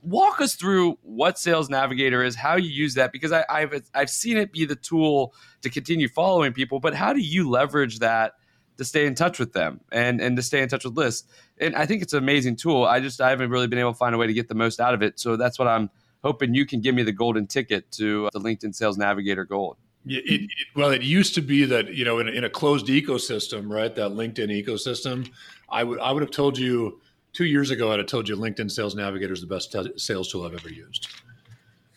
Walk 0.00 0.40
us 0.40 0.54
through 0.54 0.96
what 1.02 1.38
Sales 1.38 1.68
Navigator 1.68 2.24
is, 2.24 2.36
how 2.36 2.56
you 2.56 2.70
use 2.70 2.94
that, 2.94 3.12
because 3.12 3.32
I, 3.32 3.44
I've 3.50 3.82
I've 3.94 4.08
seen 4.08 4.38
it 4.38 4.50
be 4.50 4.64
the 4.64 4.76
tool 4.76 5.34
to 5.60 5.68
continue 5.68 6.08
following 6.08 6.54
people, 6.54 6.80
but 6.80 6.94
how 6.94 7.12
do 7.12 7.20
you 7.20 7.50
leverage 7.50 7.98
that? 7.98 8.32
to 8.78 8.84
stay 8.84 9.06
in 9.06 9.14
touch 9.14 9.38
with 9.38 9.54
them 9.54 9.80
and 9.90 10.20
and 10.20 10.36
to 10.36 10.42
stay 10.42 10.60
in 10.60 10.68
touch 10.68 10.84
with 10.84 10.98
lists. 10.98 11.26
And 11.58 11.74
I 11.74 11.86
think 11.86 12.02
it's 12.02 12.12
an 12.12 12.18
amazing 12.18 12.56
tool. 12.56 12.84
I 12.84 13.00
just 13.00 13.22
I 13.22 13.30
haven't 13.30 13.48
really 13.48 13.68
been 13.68 13.78
able 13.78 13.92
to 13.92 13.96
find 13.96 14.14
a 14.14 14.18
way 14.18 14.26
to 14.26 14.34
get 14.34 14.48
the 14.48 14.54
most 14.54 14.80
out 14.80 14.92
of 14.92 15.00
it. 15.02 15.18
So 15.18 15.36
that's 15.36 15.58
what 15.58 15.66
I'm 15.66 15.88
hoping 16.26 16.54
you 16.54 16.66
can 16.66 16.80
give 16.80 16.94
me 16.94 17.04
the 17.04 17.12
golden 17.12 17.46
ticket 17.46 17.90
to 17.92 18.26
uh, 18.26 18.30
the 18.32 18.40
LinkedIn 18.40 18.74
Sales 18.74 18.98
Navigator 18.98 19.44
Gold. 19.44 19.76
It, 20.06 20.42
it, 20.42 20.50
well, 20.74 20.90
it 20.90 21.02
used 21.02 21.34
to 21.36 21.40
be 21.40 21.64
that 21.66 21.94
you 21.94 22.04
know 22.04 22.18
in, 22.18 22.28
in 22.28 22.44
a 22.44 22.50
closed 22.50 22.86
ecosystem, 22.86 23.70
right? 23.70 23.94
That 23.94 24.10
LinkedIn 24.10 24.50
ecosystem, 24.64 25.30
I 25.68 25.84
would 25.84 26.00
I 26.00 26.10
would 26.12 26.22
have 26.22 26.30
told 26.32 26.58
you 26.58 27.00
two 27.32 27.44
years 27.44 27.70
ago. 27.70 27.92
I'd 27.92 27.98
have 27.98 28.08
told 28.08 28.28
you 28.28 28.36
LinkedIn 28.36 28.70
Sales 28.70 28.94
Navigator 28.94 29.32
is 29.32 29.40
the 29.40 29.46
best 29.46 29.74
sales 29.96 30.30
tool 30.30 30.44
I've 30.44 30.54
ever 30.54 30.68
used. 30.68 31.08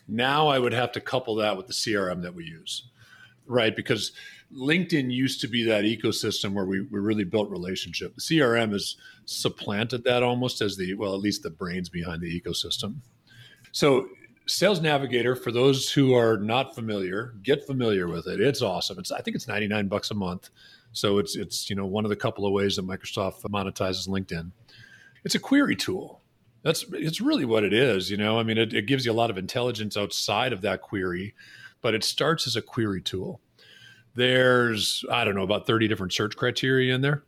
Now 0.08 0.48
I 0.48 0.58
would 0.58 0.72
have 0.72 0.92
to 0.92 1.00
couple 1.00 1.36
that 1.36 1.56
with 1.56 1.66
the 1.66 1.72
CRM 1.72 2.22
that 2.22 2.34
we 2.34 2.44
use, 2.44 2.90
right? 3.46 3.74
Because 3.74 4.12
LinkedIn 4.52 5.12
used 5.12 5.40
to 5.42 5.48
be 5.48 5.62
that 5.64 5.84
ecosystem 5.84 6.52
where 6.52 6.64
we, 6.64 6.80
we 6.80 6.98
really 6.98 7.22
built 7.24 7.48
relationship. 7.48 8.16
The 8.16 8.20
CRM 8.20 8.72
has 8.72 8.96
supplanted 9.24 10.02
that 10.04 10.24
almost 10.24 10.60
as 10.60 10.76
the 10.76 10.94
well, 10.94 11.14
at 11.14 11.20
least 11.20 11.44
the 11.44 11.50
brains 11.50 11.88
behind 11.88 12.22
the 12.22 12.40
ecosystem. 12.40 12.96
So 13.72 14.08
Sales 14.50 14.80
Navigator, 14.80 15.36
for 15.36 15.52
those 15.52 15.90
who 15.90 16.14
are 16.14 16.36
not 16.36 16.74
familiar, 16.74 17.34
get 17.42 17.66
familiar 17.66 18.08
with 18.08 18.26
it. 18.26 18.40
It's 18.40 18.62
awesome. 18.62 18.98
It's 18.98 19.12
I 19.12 19.20
think 19.20 19.36
it's 19.36 19.48
99 19.48 19.88
bucks 19.88 20.10
a 20.10 20.14
month. 20.14 20.50
So 20.92 21.18
it's 21.18 21.36
it's 21.36 21.70
you 21.70 21.76
know 21.76 21.86
one 21.86 22.04
of 22.04 22.08
the 22.08 22.16
couple 22.16 22.46
of 22.46 22.52
ways 22.52 22.76
that 22.76 22.86
Microsoft 22.86 23.42
monetizes 23.42 24.08
LinkedIn. 24.08 24.50
It's 25.24 25.34
a 25.34 25.38
query 25.38 25.76
tool. 25.76 26.22
That's 26.62 26.84
it's 26.92 27.20
really 27.20 27.44
what 27.44 27.64
it 27.64 27.72
is. 27.72 28.10
You 28.10 28.16
know, 28.16 28.38
I 28.38 28.42
mean, 28.42 28.58
it, 28.58 28.74
it 28.74 28.86
gives 28.86 29.06
you 29.06 29.12
a 29.12 29.14
lot 29.14 29.30
of 29.30 29.38
intelligence 29.38 29.96
outside 29.96 30.52
of 30.52 30.62
that 30.62 30.82
query, 30.82 31.34
but 31.80 31.94
it 31.94 32.04
starts 32.04 32.46
as 32.46 32.56
a 32.56 32.62
query 32.62 33.00
tool. 33.00 33.40
There's 34.14 35.04
I 35.10 35.24
don't 35.24 35.36
know 35.36 35.44
about 35.44 35.66
30 35.66 35.86
different 35.86 36.12
search 36.12 36.36
criteria 36.36 36.94
in 36.94 37.00
there. 37.00 37.22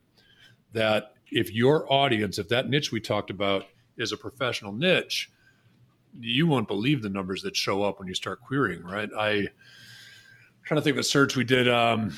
That 0.73 1.15
if 1.31 1.53
your 1.53 1.91
audience, 1.91 2.39
if 2.39 2.49
that 2.49 2.69
niche 2.69 2.91
we 2.91 3.01
talked 3.01 3.31
about 3.31 3.67
is 3.97 4.11
a 4.11 4.17
professional 4.17 4.73
niche, 4.73 5.31
you 6.21 6.47
won't 6.47 6.69
believe 6.69 7.03
the 7.03 7.09
numbers 7.09 7.43
that 7.43 7.57
show 7.57 7.83
up 7.83 7.99
when 7.99 8.09
you 8.09 8.15
start 8.15 8.41
querying, 8.41 8.83
right? 8.83 9.11
I 9.17 9.31
am 9.31 9.49
trying 10.65 10.81
to 10.81 10.83
think 10.83 10.95
of 10.95 11.01
a 11.01 11.05
search 11.05 11.37
we 11.37 11.45
did. 11.45 11.69
Um, 11.69 12.17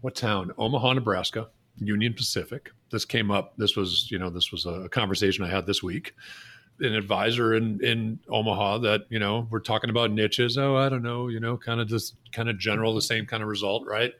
what 0.00 0.14
town? 0.14 0.52
Omaha, 0.58 0.94
Nebraska, 0.94 1.48
Union 1.78 2.14
Pacific. 2.14 2.70
This 2.90 3.04
came 3.04 3.30
up. 3.30 3.54
This 3.56 3.76
was, 3.76 4.10
you 4.10 4.18
know, 4.18 4.30
this 4.30 4.52
was 4.52 4.66
a 4.66 4.88
conversation 4.88 5.44
I 5.44 5.48
had 5.48 5.66
this 5.66 5.82
week. 5.82 6.14
An 6.80 6.94
advisor 6.94 7.54
in 7.54 7.82
in 7.84 8.18
Omaha 8.28 8.78
that 8.78 9.02
you 9.08 9.20
know 9.20 9.46
we're 9.48 9.60
talking 9.60 9.90
about 9.90 10.10
niches. 10.10 10.58
Oh, 10.58 10.76
I 10.76 10.88
don't 10.88 11.04
know, 11.04 11.28
you 11.28 11.38
know, 11.38 11.56
kind 11.56 11.80
of 11.80 11.86
just 11.86 12.16
kind 12.32 12.48
of 12.48 12.58
general, 12.58 12.94
the 12.94 13.00
same 13.00 13.26
kind 13.26 13.44
of 13.44 13.48
result, 13.48 13.86
right? 13.86 14.12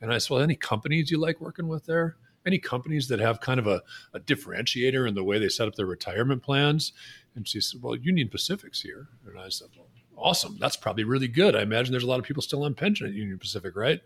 And 0.00 0.12
I 0.12 0.18
said, 0.18 0.30
well, 0.30 0.42
any 0.42 0.56
companies 0.56 1.10
you 1.10 1.18
like 1.18 1.40
working 1.40 1.68
with 1.68 1.84
there? 1.84 2.16
Any 2.48 2.58
companies 2.58 3.06
that 3.08 3.20
have 3.20 3.40
kind 3.40 3.60
of 3.60 3.68
a, 3.68 3.82
a 4.12 4.18
differentiator 4.18 5.06
in 5.06 5.14
the 5.14 5.22
way 5.22 5.38
they 5.38 5.48
set 5.48 5.68
up 5.68 5.76
their 5.76 5.86
retirement 5.86 6.42
plans? 6.42 6.92
And 7.36 7.46
she 7.46 7.60
said, 7.60 7.80
Well, 7.80 7.94
Union 7.94 8.28
Pacific's 8.28 8.80
here. 8.80 9.08
And 9.26 9.38
I 9.38 9.48
said, 9.50 9.68
Well, 9.76 9.86
awesome. 10.16 10.56
That's 10.58 10.76
probably 10.76 11.04
really 11.04 11.28
good. 11.28 11.54
I 11.54 11.62
imagine 11.62 11.92
there's 11.92 12.04
a 12.04 12.08
lot 12.08 12.18
of 12.18 12.24
people 12.24 12.42
still 12.42 12.64
on 12.64 12.74
pension 12.74 13.06
at 13.06 13.12
Union 13.12 13.38
Pacific, 13.38 13.76
right? 13.76 14.00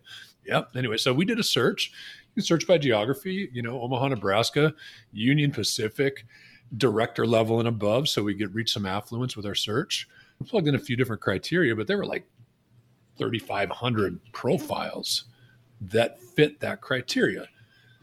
Yep. 0.44 0.76
Anyway, 0.76 0.98
so 0.98 1.14
we 1.14 1.24
did 1.24 1.38
a 1.38 1.44
search. 1.44 1.92
You 2.34 2.42
search 2.42 2.66
by 2.66 2.78
geography, 2.78 3.48
you 3.52 3.62
know, 3.62 3.80
Omaha, 3.80 4.08
Nebraska, 4.08 4.74
Union 5.12 5.52
Pacific, 5.52 6.26
director 6.76 7.26
level 7.26 7.58
and 7.58 7.68
above. 7.68 8.08
So 8.08 8.22
we 8.22 8.34
get 8.34 8.52
reach 8.54 8.72
some 8.72 8.86
affluence 8.86 9.36
with 9.36 9.46
our 9.46 9.54
search. 9.54 10.08
Plugged 10.46 10.66
in 10.66 10.74
a 10.74 10.78
few 10.78 10.96
different 10.96 11.22
criteria, 11.22 11.76
but 11.76 11.86
there 11.86 11.96
were 11.96 12.06
like 12.06 12.26
3,500 13.16 14.18
profiles 14.32 15.26
that 15.80 16.20
fit 16.20 16.60
that 16.60 16.80
criteria. 16.80 17.46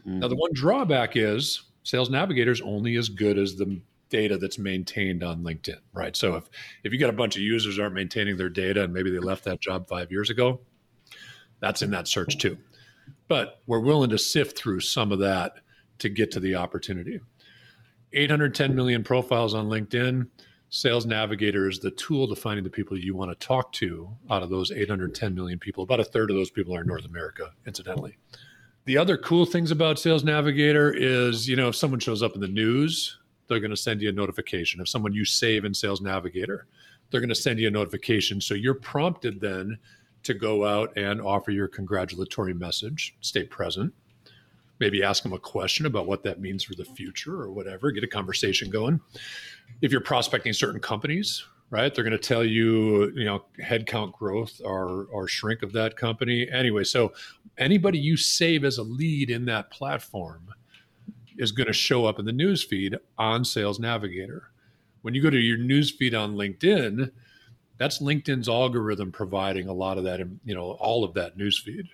Mm-hmm. 0.00 0.20
Now, 0.20 0.28
the 0.28 0.36
one 0.36 0.52
drawback 0.52 1.16
is 1.16 1.62
Sales 1.82 2.10
Navigator 2.10 2.50
is 2.50 2.60
only 2.60 2.96
as 2.96 3.08
good 3.08 3.38
as 3.38 3.56
the 3.56 3.80
data 4.10 4.36
that's 4.36 4.58
maintained 4.58 5.22
on 5.22 5.42
LinkedIn, 5.42 5.78
right? 5.92 6.16
So 6.16 6.34
if 6.34 6.50
if 6.84 6.92
you 6.92 6.98
got 6.98 7.10
a 7.10 7.14
bunch 7.14 7.36
of 7.36 7.42
users 7.42 7.78
aren't 7.78 7.94
maintaining 7.94 8.36
their 8.36 8.48
data 8.48 8.84
and 8.84 8.92
maybe 8.92 9.10
they 9.10 9.18
left 9.18 9.44
that 9.44 9.60
job 9.60 9.88
five 9.88 10.10
years 10.10 10.30
ago, 10.30 10.60
that's 11.60 11.82
in 11.82 11.90
that 11.92 12.08
search 12.08 12.38
too. 12.38 12.58
But 13.28 13.60
we're 13.66 13.80
willing 13.80 14.10
to 14.10 14.18
sift 14.18 14.58
through 14.58 14.80
some 14.80 15.12
of 15.12 15.20
that 15.20 15.54
to 15.98 16.08
get 16.08 16.30
to 16.32 16.40
the 16.40 16.56
opportunity. 16.56 17.20
810 18.12 18.74
million 18.74 19.04
profiles 19.04 19.54
on 19.54 19.66
LinkedIn. 19.66 20.26
Sales 20.68 21.04
Navigator 21.06 21.68
is 21.68 21.80
the 21.80 21.90
tool 21.92 22.28
to 22.28 22.36
finding 22.36 22.64
the 22.64 22.70
people 22.70 22.96
you 22.96 23.14
want 23.14 23.30
to 23.30 23.46
talk 23.46 23.72
to 23.72 24.08
out 24.30 24.42
of 24.42 24.50
those 24.50 24.70
810 24.70 25.34
million 25.34 25.58
people. 25.58 25.82
About 25.82 26.00
a 26.00 26.04
third 26.04 26.30
of 26.30 26.36
those 26.36 26.50
people 26.50 26.74
are 26.76 26.82
in 26.82 26.86
North 26.86 27.04
America, 27.04 27.50
incidentally. 27.66 28.16
The 28.86 28.96
other 28.96 29.18
cool 29.18 29.44
things 29.44 29.70
about 29.70 29.98
Sales 29.98 30.24
Navigator 30.24 30.92
is, 30.92 31.48
you 31.48 31.54
know, 31.54 31.68
if 31.68 31.76
someone 31.76 32.00
shows 32.00 32.22
up 32.22 32.34
in 32.34 32.40
the 32.40 32.48
news, 32.48 33.18
they're 33.46 33.60
going 33.60 33.70
to 33.70 33.76
send 33.76 34.00
you 34.00 34.08
a 34.08 34.12
notification. 34.12 34.80
If 34.80 34.88
someone 34.88 35.12
you 35.12 35.24
save 35.24 35.64
in 35.64 35.74
Sales 35.74 36.00
Navigator, 36.00 36.66
they're 37.10 37.20
going 37.20 37.28
to 37.28 37.34
send 37.34 37.58
you 37.58 37.68
a 37.68 37.70
notification. 37.70 38.40
So 38.40 38.54
you're 38.54 38.74
prompted 38.74 39.40
then 39.40 39.78
to 40.22 40.34
go 40.34 40.64
out 40.64 40.96
and 40.96 41.20
offer 41.20 41.50
your 41.50 41.68
congratulatory 41.68 42.54
message, 42.54 43.16
stay 43.20 43.44
present, 43.44 43.92
maybe 44.78 45.02
ask 45.02 45.22
them 45.22 45.34
a 45.34 45.38
question 45.38 45.86
about 45.86 46.06
what 46.06 46.22
that 46.22 46.40
means 46.40 46.64
for 46.64 46.74
the 46.74 46.84
future 46.84 47.42
or 47.42 47.50
whatever, 47.50 47.90
get 47.90 48.04
a 48.04 48.08
conversation 48.08 48.70
going. 48.70 49.00
If 49.82 49.92
you're 49.92 50.00
prospecting 50.00 50.52
certain 50.52 50.80
companies, 50.80 51.44
right, 51.70 51.94
they're 51.94 52.04
going 52.04 52.12
to 52.12 52.18
tell 52.18 52.44
you, 52.44 53.12
you 53.14 53.24
know, 53.24 53.44
headcount 53.62 54.12
growth 54.12 54.60
or, 54.64 55.06
or 55.12 55.28
shrink 55.28 55.62
of 55.62 55.72
that 55.72 55.96
company. 55.96 56.48
Anyway, 56.50 56.84
so 56.84 57.12
anybody 57.58 57.98
you 57.98 58.16
save 58.16 58.64
as 58.64 58.78
a 58.78 58.82
lead 58.82 59.30
in 59.30 59.44
that 59.46 59.70
platform 59.70 60.52
is 61.38 61.52
going 61.52 61.68
to 61.68 61.72
show 61.72 62.04
up 62.04 62.18
in 62.18 62.24
the 62.24 62.32
news 62.32 62.62
feed 62.62 62.96
on 63.16 63.44
Sales 63.44 63.78
Navigator. 63.78 64.50
When 65.02 65.14
you 65.14 65.22
go 65.22 65.30
to 65.30 65.38
your 65.38 65.58
news 65.58 65.90
feed 65.90 66.14
on 66.14 66.34
LinkedIn, 66.34 67.10
that's 67.78 68.02
LinkedIn's 68.02 68.48
algorithm 68.48 69.10
providing 69.10 69.68
a 69.68 69.72
lot 69.72 69.96
of 69.96 70.04
that, 70.04 70.20
you 70.44 70.54
know, 70.54 70.72
all 70.72 71.04
of 71.04 71.14
that 71.14 71.38
news 71.38 71.58
feed. 71.58 71.86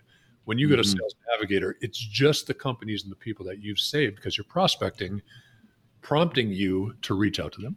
When 0.46 0.58
you 0.58 0.68
go 0.68 0.76
to 0.76 0.82
mm-hmm. 0.82 0.98
Sales 0.98 1.14
Navigator, 1.30 1.76
it's 1.80 1.98
just 1.98 2.46
the 2.46 2.54
companies 2.54 3.02
and 3.02 3.12
the 3.12 3.16
people 3.16 3.44
that 3.46 3.62
you've 3.62 3.78
saved 3.78 4.16
because 4.16 4.36
you're 4.36 4.44
prospecting, 4.44 5.20
prompting 6.02 6.50
you 6.50 6.94
to 7.02 7.14
reach 7.14 7.38
out 7.38 7.52
to 7.52 7.60
them. 7.60 7.76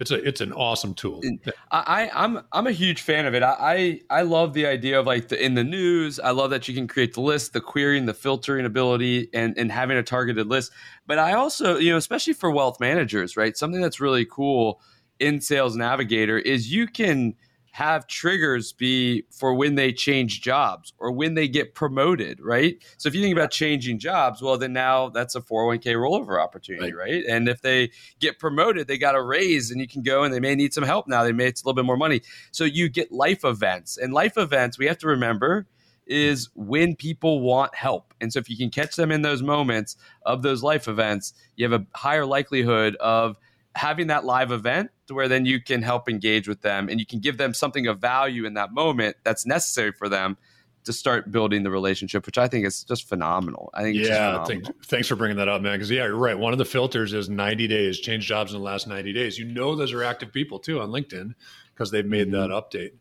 It's 0.00 0.10
a 0.10 0.26
it's 0.26 0.40
an 0.40 0.52
awesome 0.54 0.94
tool. 0.94 1.20
Mm. 1.20 1.52
I, 1.70 2.10
I'm 2.14 2.40
I'm 2.52 2.66
a 2.66 2.72
huge 2.72 3.02
fan 3.02 3.26
of 3.26 3.34
it. 3.34 3.42
I 3.42 4.00
I 4.08 4.22
love 4.22 4.54
the 4.54 4.66
idea 4.66 4.98
of 4.98 5.06
like 5.06 5.28
the 5.28 5.42
in 5.42 5.54
the 5.54 5.62
news. 5.62 6.18
I 6.18 6.30
love 6.30 6.48
that 6.50 6.66
you 6.66 6.74
can 6.74 6.88
create 6.88 7.12
the 7.12 7.20
list, 7.20 7.52
the 7.52 7.60
querying, 7.60 8.06
the 8.06 8.14
filtering 8.14 8.64
ability, 8.64 9.28
and 9.34 9.56
and 9.58 9.70
having 9.70 9.98
a 9.98 10.02
targeted 10.02 10.46
list. 10.46 10.72
But 11.06 11.18
I 11.18 11.34
also 11.34 11.76
you 11.76 11.90
know 11.90 11.98
especially 11.98 12.32
for 12.32 12.50
wealth 12.50 12.80
managers, 12.80 13.36
right? 13.36 13.54
Something 13.54 13.82
that's 13.82 14.00
really 14.00 14.24
cool 14.24 14.80
in 15.18 15.38
Sales 15.42 15.76
Navigator 15.76 16.38
is 16.38 16.72
you 16.72 16.86
can 16.86 17.34
have 17.72 18.06
triggers 18.06 18.72
be 18.72 19.24
for 19.30 19.54
when 19.54 19.76
they 19.76 19.92
change 19.92 20.40
jobs 20.40 20.92
or 20.98 21.12
when 21.12 21.34
they 21.34 21.46
get 21.46 21.74
promoted, 21.74 22.40
right? 22.40 22.76
So 22.96 23.08
if 23.08 23.14
you 23.14 23.22
think 23.22 23.36
about 23.36 23.50
changing 23.50 23.98
jobs, 23.98 24.42
well, 24.42 24.58
then 24.58 24.72
now 24.72 25.08
that's 25.08 25.34
a 25.34 25.40
401k 25.40 25.94
rollover 25.94 26.42
opportunity, 26.42 26.92
right? 26.92 27.12
right? 27.12 27.24
And 27.28 27.48
if 27.48 27.62
they 27.62 27.90
get 28.18 28.38
promoted, 28.38 28.88
they 28.88 28.98
got 28.98 29.14
a 29.14 29.22
raise 29.22 29.70
and 29.70 29.80
you 29.80 29.86
can 29.86 30.02
go 30.02 30.24
and 30.24 30.34
they 30.34 30.40
may 30.40 30.54
need 30.54 30.74
some 30.74 30.84
help 30.84 31.06
now. 31.06 31.22
They 31.22 31.32
may 31.32 31.46
it's 31.46 31.62
a 31.62 31.66
little 31.66 31.76
bit 31.76 31.84
more 31.84 31.96
money. 31.96 32.22
So 32.50 32.64
you 32.64 32.88
get 32.88 33.12
life 33.12 33.44
events. 33.44 33.96
And 33.96 34.12
life 34.12 34.36
events, 34.36 34.78
we 34.78 34.86
have 34.86 34.98
to 34.98 35.06
remember, 35.06 35.66
is 36.06 36.48
when 36.54 36.96
people 36.96 37.40
want 37.40 37.74
help. 37.74 38.14
And 38.20 38.32
so 38.32 38.40
if 38.40 38.50
you 38.50 38.56
can 38.56 38.70
catch 38.70 38.96
them 38.96 39.12
in 39.12 39.22
those 39.22 39.42
moments 39.42 39.96
of 40.26 40.42
those 40.42 40.62
life 40.62 40.88
events, 40.88 41.34
you 41.54 41.70
have 41.70 41.80
a 41.80 41.86
higher 41.96 42.26
likelihood 42.26 42.96
of 42.96 43.38
having 43.74 44.08
that 44.08 44.24
live 44.24 44.50
event 44.52 44.90
to 45.06 45.14
where 45.14 45.28
then 45.28 45.44
you 45.44 45.62
can 45.62 45.82
help 45.82 46.08
engage 46.08 46.48
with 46.48 46.62
them 46.62 46.88
and 46.88 46.98
you 46.98 47.06
can 47.06 47.20
give 47.20 47.38
them 47.38 47.54
something 47.54 47.86
of 47.86 48.00
value 48.00 48.44
in 48.44 48.54
that 48.54 48.72
moment 48.72 49.16
that's 49.24 49.46
necessary 49.46 49.92
for 49.92 50.08
them 50.08 50.36
to 50.84 50.92
start 50.92 51.30
building 51.30 51.62
the 51.62 51.70
relationship, 51.70 52.24
which 52.26 52.38
I 52.38 52.48
think 52.48 52.66
is 52.66 52.84
just 52.84 53.08
phenomenal. 53.08 53.70
I 53.74 53.82
think 53.82 53.98
yeah, 53.98 54.42
think, 54.44 54.64
thanks 54.86 55.08
for 55.08 55.16
bringing 55.16 55.36
that 55.36 55.48
up, 55.48 55.60
man. 55.60 55.74
Because 55.74 55.90
yeah, 55.90 56.06
you're 56.06 56.16
right. 56.16 56.38
One 56.38 56.52
of 56.52 56.58
the 56.58 56.64
filters 56.64 57.12
is 57.12 57.28
90 57.28 57.68
days, 57.68 58.00
change 58.00 58.26
jobs 58.26 58.52
in 58.52 58.58
the 58.58 58.64
last 58.64 58.86
90 58.86 59.12
days. 59.12 59.38
You 59.38 59.44
know, 59.44 59.76
those 59.76 59.92
are 59.92 60.02
active 60.02 60.32
people 60.32 60.58
too 60.58 60.80
on 60.80 60.90
LinkedIn 60.90 61.34
because 61.74 61.90
they've 61.90 62.06
made 62.06 62.28
mm-hmm. 62.28 62.48
that 62.48 62.50
update. 62.50 62.92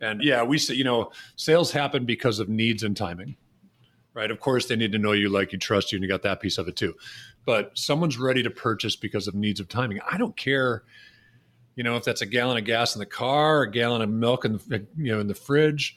And 0.00 0.22
yeah, 0.22 0.42
we 0.42 0.58
say 0.58 0.74
you 0.74 0.84
know, 0.84 1.12
sales 1.36 1.70
happen 1.70 2.04
because 2.04 2.40
of 2.40 2.48
needs 2.48 2.82
and 2.82 2.96
timing, 2.96 3.36
right? 4.14 4.30
Of 4.30 4.40
course, 4.40 4.66
they 4.66 4.76
need 4.76 4.92
to 4.92 4.98
know 4.98 5.12
you, 5.12 5.28
like 5.28 5.52
you, 5.52 5.58
trust 5.58 5.92
you, 5.92 5.96
and 5.96 6.02
you 6.02 6.08
got 6.08 6.22
that 6.22 6.40
piece 6.40 6.58
of 6.58 6.66
it 6.66 6.76
too. 6.76 6.94
But 7.46 7.76
someone's 7.76 8.18
ready 8.18 8.42
to 8.42 8.50
purchase 8.50 8.96
because 8.96 9.26
of 9.26 9.34
needs 9.34 9.60
of 9.60 9.68
timing. 9.68 10.00
I 10.10 10.18
don't 10.18 10.36
care 10.36 10.82
you 11.80 11.84
know, 11.84 11.96
if 11.96 12.04
that's 12.04 12.20
a 12.20 12.26
gallon 12.26 12.58
of 12.58 12.64
gas 12.64 12.94
in 12.94 12.98
the 12.98 13.06
car, 13.06 13.62
a 13.62 13.70
gallon 13.70 14.02
of 14.02 14.10
milk 14.10 14.44
in 14.44 14.60
the, 14.68 14.86
you 14.98 15.12
know, 15.12 15.18
in 15.18 15.28
the 15.28 15.34
fridge, 15.34 15.96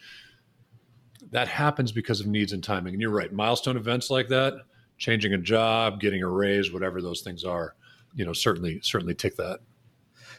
that 1.32 1.50
happens 1.50 1.92
because 1.92 2.22
of 2.22 2.28
needs 2.28 2.54
and 2.54 2.64
timing. 2.64 2.94
And 2.94 3.02
you're 3.02 3.12
right. 3.12 3.34
Milestone 3.34 3.76
events 3.76 4.10
like 4.10 4.30
that, 4.30 4.54
changing 4.98 5.34
a 5.34 5.38
job, 5.38 6.00
getting 6.00 6.24
a 6.24 6.30
raise, 6.30 6.72
whatever 6.72 7.02
those 7.02 7.22
things 7.22 7.44
are, 7.44 7.76
you 8.16 8.24
know, 8.24 8.32
certainly, 8.32 8.80
certainly 8.82 9.14
tick 9.14 9.36
that. 9.36 9.60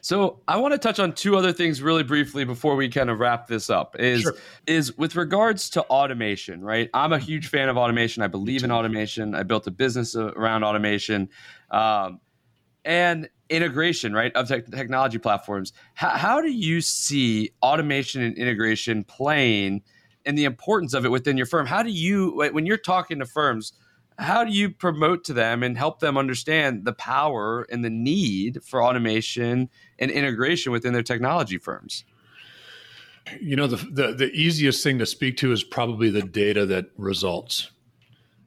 So 0.05 0.40
I 0.47 0.59
want 0.59 0.73
to 0.73 0.79
touch 0.79 0.99
on 0.99 1.14
two 1.14 1.35
other 1.35 1.51
things 1.51 1.81
really 1.81 2.03
briefly 2.03 2.45
before 2.45 2.77
we 2.77 2.90
kind 2.90 3.09
of 3.09 3.21
wrap 3.21 3.47
this 3.47 3.71
up. 3.71 3.99
Is 3.99 4.21
sure. 4.21 4.35
is 4.67 4.99
with 4.99 5.17
regards 5.17 5.71
to 5.71 5.83
automation, 5.85 6.62
right? 6.62 6.90
I'm 6.93 7.14
a 7.14 7.19
huge 7.19 7.49
fan 7.49 7.71
of 7.71 7.79
automation. 7.79 8.23
I 8.23 8.27
believe 8.27 8.64
in 8.64 8.71
automation. 8.71 9.35
I 9.35 9.45
built 9.45 9.67
a 9.67 9.71
business 9.71 10.14
around 10.14 10.62
automation. 10.62 11.31
Um, 11.71 12.21
and 12.85 13.31
integration, 13.49 14.12
right, 14.12 14.31
of 14.37 14.47
te- 14.47 14.61
technology 14.77 15.17
platforms. 15.17 15.73
How, 15.95 16.11
how 16.11 16.43
do 16.43 16.51
you 16.51 16.83
see 16.83 17.53
automation 17.62 18.21
and 18.21 18.37
integration 18.37 19.05
playing 19.05 19.81
and 20.27 20.37
the 20.37 20.45
importance 20.45 20.93
of 20.93 21.07
it 21.07 21.09
within 21.09 21.38
your 21.38 21.47
firm? 21.47 21.64
How 21.64 21.83
do 21.83 21.90
you, 21.90 22.47
when 22.53 22.67
you're 22.67 22.77
talking 22.77 23.21
to 23.21 23.25
firms, 23.25 23.73
how 24.18 24.44
do 24.44 24.53
you 24.53 24.70
promote 24.70 25.24
to 25.24 25.33
them 25.33 25.62
and 25.62 25.77
help 25.77 26.00
them 26.00 26.16
understand 26.16 26.85
the 26.85 26.92
power 26.92 27.66
and 27.70 27.85
the 27.85 27.90
need 27.90 28.62
for 28.62 28.83
automation 28.83 29.68
and 29.98 30.11
integration 30.11 30.72
within 30.72 30.92
their 30.92 31.03
technology 31.03 31.59
firms? 31.59 32.05
You 33.40 33.57
know, 33.57 33.66
the, 33.66 33.77
the, 33.77 34.12
the 34.12 34.31
easiest 34.33 34.85
thing 34.85 34.98
to 34.98 35.07
speak 35.07 35.37
to 35.38 35.50
is 35.50 35.64
probably 35.64 36.11
the 36.11 36.22
data 36.22 36.66
that 36.66 36.87
results, 36.96 37.70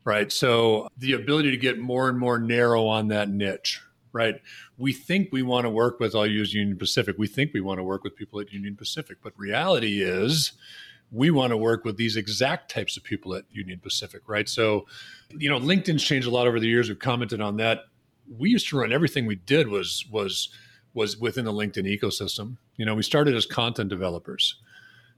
right? 0.03 0.31
So 0.31 0.87
the 0.97 1.13
ability 1.13 1.51
to 1.51 1.57
get 1.57 1.79
more 1.79 2.07
and 2.09 2.17
more 2.17 2.39
narrow 2.39 2.85
on 2.85 3.07
that 3.09 3.29
niche, 3.29 3.81
right? 4.13 4.35
We 4.77 4.93
think 4.93 5.29
we 5.31 5.41
want 5.41 5.65
to 5.65 5.69
work 5.69 5.99
with, 5.99 6.15
I'll 6.15 6.27
use 6.27 6.53
Union 6.53 6.77
Pacific. 6.77 7.15
We 7.17 7.27
think 7.27 7.53
we 7.53 7.61
want 7.61 7.79
to 7.79 7.83
work 7.83 8.03
with 8.03 8.15
people 8.15 8.39
at 8.39 8.53
Union 8.53 8.75
Pacific, 8.75 9.17
but 9.21 9.33
reality 9.35 10.01
is 10.01 10.53
we 11.11 11.29
want 11.31 11.51
to 11.51 11.57
work 11.57 11.85
with 11.85 11.97
these 11.97 12.17
exact 12.17 12.69
types 12.69 12.97
of 12.97 13.03
people 13.03 13.33
at 13.35 13.45
Union 13.51 13.79
Pacific, 13.79 14.21
right? 14.27 14.47
So, 14.49 14.85
you 15.37 15.49
know, 15.49 15.59
LinkedIn's 15.59 16.03
changed 16.03 16.27
a 16.27 16.31
lot 16.31 16.47
over 16.47 16.59
the 16.59 16.67
years. 16.67 16.89
We've 16.89 16.99
commented 16.99 17.41
on 17.41 17.57
that. 17.57 17.85
We 18.37 18.49
used 18.49 18.67
to 18.69 18.77
run 18.77 18.91
everything 18.91 19.25
we 19.25 19.35
did 19.35 19.69
was 19.69 20.05
was 20.11 20.49
was 20.93 21.17
within 21.17 21.45
the 21.45 21.53
LinkedIn 21.53 21.85
ecosystem. 21.85 22.57
You 22.75 22.85
know, 22.85 22.95
we 22.95 23.03
started 23.03 23.35
as 23.35 23.45
content 23.45 23.89
developers. 23.89 24.55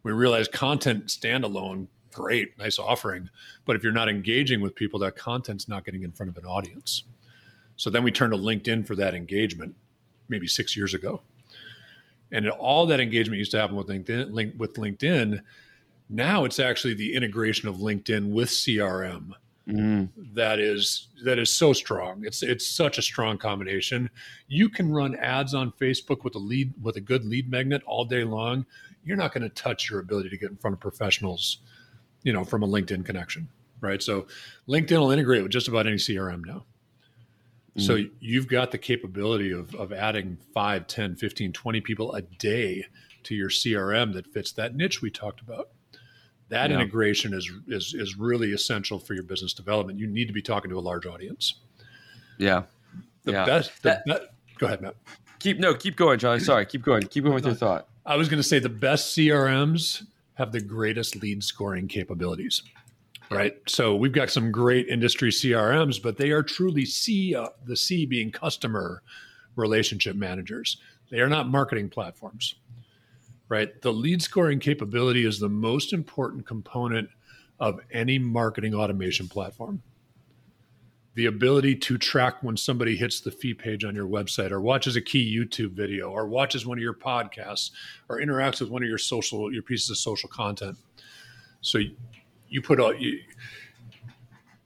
We 0.03 0.11
realized 0.11 0.51
content 0.51 1.07
standalone, 1.07 1.87
great, 2.13 2.57
nice 2.57 2.77
offering, 2.77 3.29
but 3.65 3.75
if 3.75 3.83
you're 3.83 3.91
not 3.91 4.09
engaging 4.09 4.61
with 4.61 4.75
people, 4.75 4.99
that 4.99 5.15
content's 5.15 5.67
not 5.67 5.85
getting 5.85 6.03
in 6.03 6.11
front 6.11 6.29
of 6.29 6.37
an 6.37 6.45
audience. 6.45 7.03
So 7.75 7.89
then 7.89 8.03
we 8.03 8.11
turned 8.11 8.33
to 8.33 8.39
LinkedIn 8.39 8.85
for 8.85 8.95
that 8.95 9.15
engagement, 9.15 9.75
maybe 10.27 10.47
six 10.47 10.75
years 10.75 10.93
ago. 10.93 11.21
And 12.31 12.49
all 12.49 12.85
that 12.87 12.99
engagement 12.99 13.39
used 13.39 13.51
to 13.51 13.59
happen 13.59 13.75
with 13.75 13.87
LinkedIn. 13.87 14.31
Link, 14.31 14.53
with 14.57 14.75
LinkedIn, 14.75 15.41
now 16.09 16.43
it's 16.43 16.59
actually 16.59 16.95
the 16.95 17.13
integration 17.13 17.69
of 17.69 17.77
LinkedIn 17.77 18.31
with 18.31 18.49
CRM 18.49 19.33
mm. 19.67 20.09
that 20.33 20.59
is 20.59 21.07
that 21.23 21.39
is 21.39 21.55
so 21.55 21.73
strong. 21.73 22.23
It's 22.25 22.43
it's 22.43 22.65
such 22.67 22.97
a 22.97 23.01
strong 23.01 23.37
combination. 23.37 24.09
You 24.47 24.69
can 24.69 24.91
run 24.91 25.15
ads 25.15 25.53
on 25.53 25.71
Facebook 25.71 26.23
with 26.23 26.35
a 26.35 26.39
lead 26.39 26.73
with 26.81 26.95
a 26.95 27.01
good 27.01 27.25
lead 27.25 27.49
magnet 27.49 27.81
all 27.85 28.05
day 28.05 28.23
long. 28.23 28.65
You're 29.03 29.17
not 29.17 29.33
going 29.33 29.43
to 29.43 29.49
touch 29.49 29.89
your 29.89 29.99
ability 29.99 30.29
to 30.29 30.37
get 30.37 30.49
in 30.49 30.57
front 30.57 30.73
of 30.73 30.79
professionals, 30.79 31.59
you 32.23 32.33
know, 32.33 32.43
from 32.43 32.63
a 32.63 32.67
LinkedIn 32.67 33.05
connection. 33.05 33.47
right? 33.81 34.03
So 34.03 34.27
LinkedIn 34.67 34.99
will 34.99 35.11
integrate 35.11 35.43
with 35.43 35.51
just 35.51 35.67
about 35.67 35.87
any 35.87 35.95
CRM 35.95 36.45
now. 36.45 36.65
Mm-hmm. 37.77 37.81
So 37.81 38.03
you've 38.19 38.47
got 38.47 38.71
the 38.71 38.77
capability 38.77 39.51
of, 39.51 39.73
of 39.75 39.93
adding 39.93 40.37
5, 40.53 40.87
10, 40.87 41.15
15, 41.15 41.53
20 41.53 41.81
people 41.81 42.13
a 42.13 42.21
day 42.21 42.85
to 43.23 43.35
your 43.35 43.49
CRM 43.49 44.13
that 44.13 44.27
fits 44.27 44.51
that 44.53 44.75
niche 44.75 45.01
we 45.01 45.09
talked 45.09 45.39
about. 45.39 45.69
That 46.49 46.69
yeah. 46.69 46.77
integration 46.77 47.33
is, 47.33 47.51
is 47.67 47.93
is 47.93 48.17
really 48.17 48.53
essential 48.53 48.99
for 48.99 49.13
your 49.13 49.23
business 49.23 49.53
development. 49.53 49.99
You 49.99 50.07
need 50.07 50.27
to 50.27 50.33
be 50.33 50.41
talking 50.41 50.69
to 50.71 50.77
a 50.77 50.81
large 50.81 51.05
audience. 51.05 51.55
Yeah. 52.37 52.63
The 53.23 53.33
yeah. 53.33 53.45
best 53.45 53.83
the, 53.83 54.01
that, 54.05 54.33
go 54.57 54.65
ahead, 54.67 54.81
Matt. 54.81 54.95
Keep 55.39 55.59
no, 55.59 55.73
keep 55.73 55.95
going, 55.95 56.19
Charlie. 56.19 56.39
Sorry, 56.39 56.65
keep 56.65 56.81
going. 56.83 57.03
Keep 57.03 57.23
going 57.25 57.35
with 57.35 57.45
your 57.45 57.55
thought. 57.55 57.87
I 58.05 58.15
was 58.15 58.27
going 58.27 58.41
to 58.41 58.47
say 58.47 58.59
the 58.59 58.69
best 58.69 59.15
CRMs 59.15 60.05
have 60.33 60.51
the 60.51 60.61
greatest 60.61 61.17
lead 61.21 61.43
scoring 61.43 61.87
capabilities 61.87 62.63
right? 63.29 63.57
So 63.67 63.95
we've 63.95 64.11
got 64.11 64.29
some 64.29 64.51
great 64.51 64.87
industry 64.87 65.29
CRMs, 65.29 66.01
but 66.01 66.17
they 66.17 66.31
are 66.31 66.43
truly 66.43 66.85
C, 66.85 67.35
uh, 67.35 67.49
the 67.65 67.75
C 67.75 68.05
being 68.05 68.31
customer 68.31 69.03
relationship 69.55 70.15
managers. 70.15 70.77
They 71.09 71.19
are 71.19 71.29
not 71.29 71.47
marketing 71.47 71.89
platforms, 71.89 72.55
right? 73.49 73.81
The 73.81 73.91
lead 73.91 74.21
scoring 74.21 74.59
capability 74.59 75.25
is 75.25 75.39
the 75.39 75.49
most 75.49 75.91
important 75.91 76.45
component 76.45 77.09
of 77.59 77.79
any 77.91 78.17
marketing 78.17 78.73
automation 78.73 79.27
platform. 79.27 79.81
The 81.15 81.25
ability 81.25 81.75
to 81.75 81.97
track 81.97 82.41
when 82.43 82.55
somebody 82.55 82.95
hits 82.95 83.19
the 83.19 83.31
fee 83.31 83.53
page 83.53 83.83
on 83.83 83.95
your 83.95 84.07
website 84.07 84.51
or 84.51 84.61
watches 84.61 84.95
a 84.95 85.01
key 85.01 85.35
YouTube 85.35 85.71
video 85.71 86.09
or 86.09 86.27
watches 86.27 86.65
one 86.65 86.77
of 86.77 86.81
your 86.81 86.93
podcasts 86.93 87.71
or 88.07 88.19
interacts 88.19 88.61
with 88.61 88.69
one 88.69 88.83
of 88.83 88.87
your 88.87 88.99
social 88.99 89.51
your 89.51 89.63
pieces 89.63 89.89
of 89.89 89.97
social 89.97 90.29
content. 90.29 90.77
So 91.61 91.79
you 92.47 92.61
put 92.61 92.79
all 92.79 92.93
you, 92.93 93.19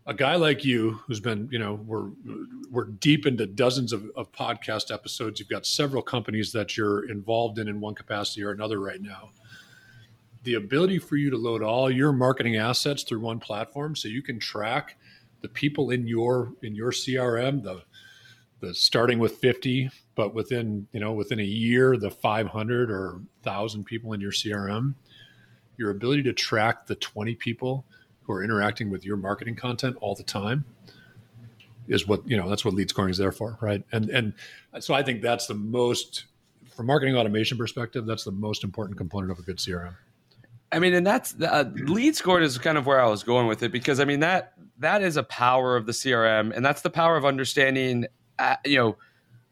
a 0.06 0.14
guy 0.14 0.36
like 0.36 0.66
you 0.66 1.00
who's 1.06 1.20
been 1.20 1.48
you 1.52 1.60
know 1.60 1.76
we're 1.86 2.10
we're 2.70 2.86
deep 2.86 3.26
into 3.26 3.46
dozens 3.46 3.94
of, 3.94 4.10
of 4.16 4.32
podcast 4.32 4.94
episodes. 4.94 5.40
You've 5.40 5.50
got 5.50 5.66
several 5.66 6.02
companies 6.02 6.52
that 6.52 6.76
you're 6.76 7.10
involved 7.10 7.60
in 7.60 7.68
in 7.68 7.80
one 7.80 7.96
capacity 7.96 8.44
or 8.44 8.52
another 8.52 8.80
right 8.80 9.02
now. 9.02 9.30
The 10.44 10.56
ability 10.56 11.00
for 11.00 11.16
you 11.16 11.30
to 11.30 11.38
load 11.38 11.64
all 11.64 11.90
your 11.90 12.12
marketing 12.12 12.58
assets 12.58 13.04
through 13.04 13.22
one 13.22 13.40
platform 13.40 13.96
so 13.96 14.10
you 14.10 14.22
can 14.22 14.40
track 14.40 14.98
the 15.42 15.50
people 15.50 15.92
in 15.92 16.08
your 16.08 16.54
in 16.64 16.74
your 16.74 16.92
crm 16.92 17.62
the 17.62 17.84
the 18.62 18.74
starting 18.74 19.20
with 19.20 19.38
50 19.38 19.92
but 20.16 20.34
within 20.34 20.88
you 20.94 21.02
know 21.02 21.12
within 21.12 21.40
a 21.40 21.44
year 21.44 21.98
the 21.98 22.10
500 22.10 22.90
or 22.90 23.22
1000 23.44 23.84
people 23.84 24.14
in 24.14 24.22
your 24.22 24.32
crm 24.32 24.96
your 25.78 25.92
ability 25.92 26.24
to 26.24 26.34
track 26.34 26.88
the 26.88 26.96
20 26.96 27.36
people 27.36 27.86
who 28.24 28.34
are 28.34 28.44
interacting 28.44 28.90
with 28.90 29.06
your 29.06 29.18
marketing 29.18 29.56
content 29.56 29.96
all 30.02 30.16
the 30.16 30.24
time 30.24 30.66
is 31.88 32.08
what 32.08 32.28
you 32.28 32.38
know 32.38 32.50
that's 32.50 32.64
what 32.64 32.74
lead 32.74 32.90
scoring 32.90 33.12
is 33.12 33.18
there 33.18 33.32
for 33.32 33.58
right? 33.62 33.84
And 33.92 34.10
and 34.10 34.34
so 34.80 34.94
i 34.94 35.04
think 35.04 35.22
that's 35.22 35.48
the 35.48 35.54
most 35.54 36.26
from 36.76 36.88
marketing 36.88 37.16
automation 37.16 37.58
perspective 37.58 38.06
that's 38.06 38.24
the 38.24 38.32
most 38.32 38.64
important 38.64 38.98
component 38.98 39.32
of 39.32 39.40
a 39.40 39.42
good 39.44 39.58
crm 39.58 39.96
i 40.72 40.80
mean 40.80 40.94
and 40.94 41.06
that's 41.06 41.36
uh, 41.42 41.70
lead 41.76 42.16
scoring 42.16 42.44
is 42.44 42.58
kind 42.58 42.78
of 42.78 42.86
where 42.86 43.00
i 43.00 43.08
was 43.08 43.24
going 43.24 43.48
with 43.48 43.62
it 43.62 43.72
because 43.72 44.00
i 44.00 44.06
mean 44.06 44.20
that 44.20 44.54
that 44.80 45.04
is 45.04 45.18
a 45.18 45.24
power 45.24 45.76
of 45.76 45.86
the 45.86 45.92
crm 45.92 46.56
and 46.56 46.66
that's 46.66 46.82
the 46.82 46.90
power 46.90 47.16
of 47.16 47.26
understanding 47.26 48.06
uh, 48.40 48.56
you 48.66 48.78
know 48.78 48.98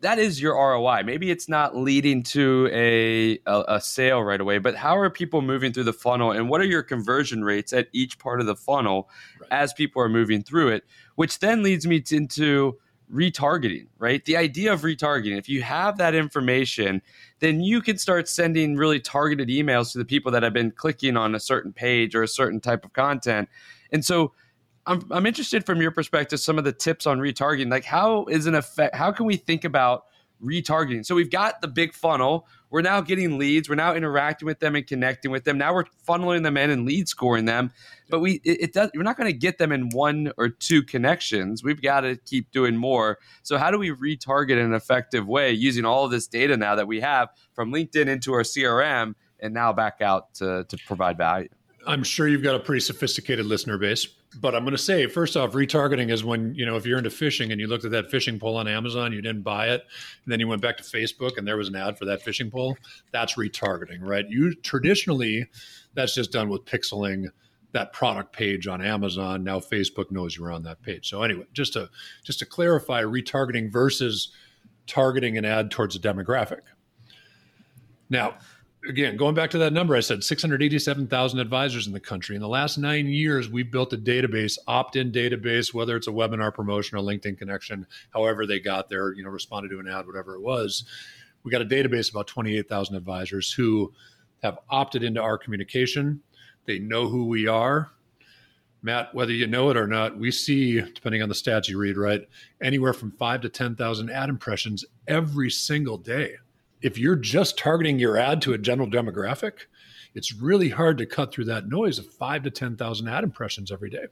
that 0.02 0.18
is 0.18 0.42
your 0.42 0.56
ROI. 0.56 1.04
Maybe 1.04 1.32
it's 1.32 1.48
not 1.48 1.78
leading 1.78 2.24
to 2.24 2.70
a, 2.72 3.40
a, 3.46 3.64
a 3.76 3.82
sale 3.82 4.22
right 4.24 4.42
away, 4.42 4.58
but 4.58 4.76
how 4.76 4.98
are 4.98 5.10
people 5.10 5.42
moving 5.42 5.72
through 5.72 5.86
the 5.86 5.94
funnel, 5.94 6.32
and 6.32 6.50
what 6.50 6.60
are 6.60 6.66
your 6.66 6.84
conversion 6.84 7.44
rates 7.44 7.72
at 7.72 7.88
each 7.94 8.20
part 8.20 8.40
of 8.42 8.48
the 8.48 8.56
funnel 8.56 9.10
right. 9.40 9.48
as 9.52 9.74
people 9.74 10.02
are 10.02 10.10
moving 10.10 10.44
through 10.44 10.70
it? 10.70 10.84
Which 11.16 11.40
then 11.40 11.64
leads 11.64 11.86
me 11.86 12.02
to, 12.02 12.18
into 12.18 12.78
retargeting, 13.14 13.88
right? 14.00 14.24
The 14.26 14.38
idea 14.38 14.74
of 14.74 14.82
retargeting. 14.82 15.38
If 15.38 15.50
you 15.50 15.62
have 15.62 15.98
that 15.98 16.16
information, 16.16 17.02
then 17.40 17.62
you 17.62 17.82
can 17.82 17.98
start 17.98 18.28
sending 18.28 18.78
really 18.78 19.00
targeted 19.00 19.50
emails 19.50 19.92
to 19.92 19.98
the 19.98 20.06
people 20.06 20.32
that 20.32 20.44
have 20.44 20.54
been 20.54 20.72
clicking 20.72 21.16
on 21.16 21.36
a 21.36 21.40
certain 21.40 21.74
page 21.74 22.16
or 22.16 22.24
a 22.24 22.28
certain 22.28 22.60
type 22.60 22.86
of 22.86 22.94
content, 22.94 23.50
and 23.92 24.04
so 24.04 24.34
I'm, 24.86 25.06
I'm 25.12 25.26
interested 25.26 25.66
from 25.66 25.82
your 25.82 25.92
perspective 25.92 26.40
some 26.40 26.58
of 26.58 26.64
the 26.64 26.72
tips 26.72 27.06
on 27.06 27.20
retargeting. 27.20 27.70
Like 27.70 27.86
how 27.86 28.26
is 28.26 28.48
an 28.48 28.56
effect 28.56 28.96
how 28.96 29.12
can 29.12 29.26
we 29.26 29.38
think 29.38 29.64
about 29.64 30.06
retargeting? 30.44 31.06
So 31.06 31.14
we've 31.14 31.30
got 31.30 31.62
the 31.62 31.68
big 31.68 31.94
funnel. 31.94 32.48
We're 32.72 32.82
now 32.82 33.02
getting 33.02 33.38
leads. 33.38 33.70
We're 33.70 33.76
now 33.76 33.94
interacting 33.94 34.46
with 34.46 34.60
them 34.60 34.76
and 34.76 34.88
connecting 34.88 35.30
with 35.30 35.44
them. 35.44 35.58
Now 35.58 35.74
we're 35.74 35.86
funneling 36.08 36.44
them 36.44 36.58
in 36.58 36.70
and 36.70 36.86
lead 36.86 37.08
scoring 37.08 37.46
them. 37.46 37.72
But 38.10 38.22
we 38.22 38.42
it, 38.44 38.62
it 38.62 38.74
does 38.74 38.90
we're 38.96 39.04
not 39.04 39.18
going 39.18 39.32
to 39.32 39.38
get 39.38 39.60
them 39.60 39.72
in 39.72 39.90
one 39.90 40.32
or 40.38 40.50
two 40.50 40.82
connections. 40.82 41.64
We've 41.64 41.82
got 41.82 42.02
to 42.02 42.16
keep 42.16 42.52
doing 42.52 42.76
more. 42.76 43.20
So 43.44 43.58
how 43.58 43.70
do 43.70 43.78
we 43.78 43.92
retarget 43.92 44.52
in 44.52 44.60
an 44.60 44.74
effective 44.74 45.28
way 45.28 45.52
using 45.52 45.86
all 45.86 46.08
this 46.08 46.28
data 46.28 46.58
now 46.58 46.76
that 46.76 46.88
we 46.88 47.02
have 47.02 47.30
from 47.54 47.72
linkedin 47.72 48.08
into 48.08 48.34
our 48.34 48.42
crm 48.42 49.14
and 49.40 49.54
now 49.54 49.74
back 49.74 50.02
out 50.02 50.34
to, 50.36 50.66
to 50.68 50.78
provide 50.88 51.18
value? 51.18 51.50
I'm 51.86 52.04
sure 52.04 52.28
you've 52.28 52.44
got 52.44 52.56
a 52.56 52.60
pretty 52.60 52.82
sophisticated 52.82 53.46
listener 53.46 53.78
base 53.78 54.08
but 54.40 54.56
I'm 54.56 54.64
going 54.64 54.76
to 54.76 54.82
say, 54.82 55.08
first 55.08 55.36
off, 55.36 55.52
retargeting 55.52 56.10
is 56.10 56.24
when, 56.24 56.56
you 56.56 56.66
know, 56.66 56.78
if 56.78 56.86
you're 56.86 56.98
into 56.98 57.10
fishing 57.10 57.52
and 57.52 57.60
you 57.60 57.68
looked 57.68 57.84
at 57.84 57.92
that 57.92 58.10
fishing 58.10 58.40
pole 58.40 58.56
on 58.58 58.68
Amazon, 58.68 59.12
you 59.12 59.22
didn't 59.22 59.42
buy 59.42 59.70
it, 59.70 59.86
and 60.24 60.32
then 60.32 60.40
you 60.40 60.48
went 60.48 60.62
back 60.62 60.78
to 60.78 60.84
Facebook 60.84 61.38
and 61.38 61.46
there 61.46 61.58
was 61.58 61.68
an 61.68 61.76
ad 61.76 61.98
for 61.98 62.06
that 62.06 62.22
fishing 62.22 62.50
pole, 62.50 62.78
that's 63.12 63.36
retargeting, 63.36 64.00
right? 64.02 64.26
You 64.30 64.56
traditionally, 64.56 65.48
that's 65.94 66.16
just 66.16 66.32
done 66.32 66.50
with 66.50 66.64
pixeling 66.66 67.28
that 67.74 67.94
product 67.94 68.34
page 68.34 68.68
on 68.68 68.82
Amazon. 68.82 69.44
Now 69.44 69.60
Facebook 69.60 70.12
knows 70.12 70.38
you're 70.38 70.52
on 70.52 70.64
that 70.64 70.82
page. 70.82 71.10
So 71.10 71.24
anyway, 71.24 71.46
just 71.54 71.74
to 71.74 71.90
just 72.24 72.40
to 72.40 72.46
clarify, 72.46 73.02
retargeting 73.04 73.72
versus 73.72 74.32
targeting 74.88 75.38
an 75.38 75.46
ad 75.46 75.72
towards 75.72 75.96
a 75.96 76.00
demographic. 76.00 76.62
Now, 78.10 78.36
again, 78.88 79.18
going 79.18 79.36
back 79.36 79.50
to 79.52 79.58
that 79.60 79.74
number, 79.74 79.96
I 79.96 80.00
said 80.00 80.24
687,000 80.24 81.40
advisors 81.40 81.88
in 81.88 81.94
the 81.94 82.00
country. 82.00 82.36
In 82.36 82.42
the 82.42 82.48
last 82.48 82.78
nine 82.78 83.08
years, 83.08 83.50
we've 83.50 83.72
built 83.72 83.94
a 83.94 83.98
database, 83.98 84.58
opt-in 84.68 85.12
database, 85.12 85.74
whether 85.74 85.96
it's 85.96 86.08
a 86.08 86.12
webinar 86.12 86.54
promotion 86.54 86.98
or 86.98 87.02
LinkedIn 87.02 87.38
connection, 87.38 87.86
however 88.12 88.46
they 88.46 88.60
got 88.60 88.90
there, 88.90 89.14
you 89.14 89.24
know, 89.24 89.30
responded 89.30 89.70
to 89.70 89.80
an 89.80 89.88
ad, 89.88 90.08
whatever 90.08 90.36
it 90.36 90.42
was. 90.42 90.86
We 91.44 91.52
got 91.52 91.62
a 91.62 91.66
database 91.66 92.12
about 92.12 92.28
28,000 92.28 92.96
advisors 92.96 93.52
who 93.52 93.94
have 94.44 94.60
opted 94.70 95.04
into 95.04 95.22
our 95.22 95.38
communication. 95.38 96.22
They 96.66 96.80
know 96.80 97.08
who 97.08 97.26
we 97.26 97.48
are. 97.48 97.92
Matt, 98.84 99.14
whether 99.14 99.32
you 99.32 99.46
know 99.46 99.70
it 99.70 99.78
or 99.78 99.86
not, 99.86 100.18
we 100.18 100.32
see, 100.32 100.82
depending 100.82 101.22
on 101.22 101.30
the 101.30 101.36
stats 101.36 101.68
you 101.68 101.78
read, 101.78 101.98
right, 101.98 102.28
anywhere 102.62 102.94
from 102.94 103.12
five 103.12 103.42
to 103.42 103.50
10,000 103.50 104.10
ad 104.10 104.30
impressions 104.30 104.84
every 105.08 105.52
single 105.52 105.98
day 105.98 106.38
if 106.82 106.98
you're 106.98 107.16
just 107.16 107.58
targeting 107.58 108.00
your 108.00 108.18
ad 108.18 108.42
to 108.44 108.54
a 108.54 108.58
general 108.58 108.90
demographic, 108.90 109.66
it's 110.14 110.34
really 110.34 110.70
hard 110.70 110.98
to 110.98 111.06
cut 111.06 111.32
through 111.34 111.46
that 111.46 111.68
noise 111.68 112.00
of 112.00 112.06
five 112.06 112.44
to 112.44 112.52
10,000 112.52 113.08
ad 113.08 113.24
impressions 113.24 113.72
every 113.72 113.90
day. 113.90 114.06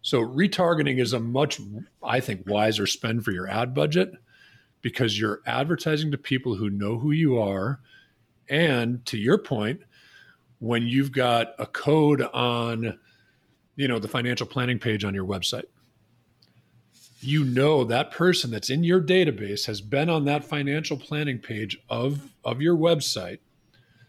So 0.00 0.20
retargeting 0.20 1.00
is 1.00 1.12
a 1.12 1.20
much, 1.20 1.60
I 2.02 2.20
think, 2.20 2.48
wiser 2.48 2.86
spend 2.86 3.24
for 3.24 3.30
your 3.30 3.48
ad 3.48 3.72
budget 3.72 4.14
because 4.80 5.18
you're 5.18 5.40
advertising 5.46 6.10
to 6.10 6.18
people 6.18 6.56
who 6.56 6.68
know 6.68 6.98
who 6.98 7.12
you 7.12 7.38
are. 7.38 7.80
And 8.48 9.04
to 9.06 9.16
your 9.16 9.38
point, 9.38 9.82
when 10.58 10.82
you've 10.86 11.12
got 11.12 11.54
a 11.58 11.66
code 11.66 12.22
on, 12.22 12.98
you 13.76 13.86
know, 13.86 14.00
the 14.00 14.08
financial 14.08 14.46
planning 14.46 14.80
page 14.80 15.04
on 15.04 15.14
your 15.14 15.24
website, 15.24 15.66
you 17.22 17.44
know 17.44 17.84
that 17.84 18.10
person 18.10 18.50
that's 18.50 18.68
in 18.68 18.82
your 18.84 19.00
database 19.00 19.66
has 19.66 19.80
been 19.80 20.10
on 20.10 20.24
that 20.24 20.44
financial 20.44 20.96
planning 20.96 21.38
page 21.38 21.78
of 21.88 22.32
of 22.44 22.60
your 22.60 22.76
website 22.76 23.38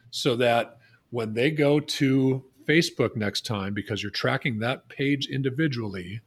so 0.10 0.36
that 0.36 0.78
when 1.12 1.34
they 1.34 1.52
go 1.52 1.80
to 1.80 2.44
Facebook 2.68 3.16
next 3.16 3.46
time 3.46 3.74
because 3.74 4.02
you're 4.02 4.12
tracking 4.12 4.60
that 4.60 4.90
page 4.90 5.28
individually 5.28 6.22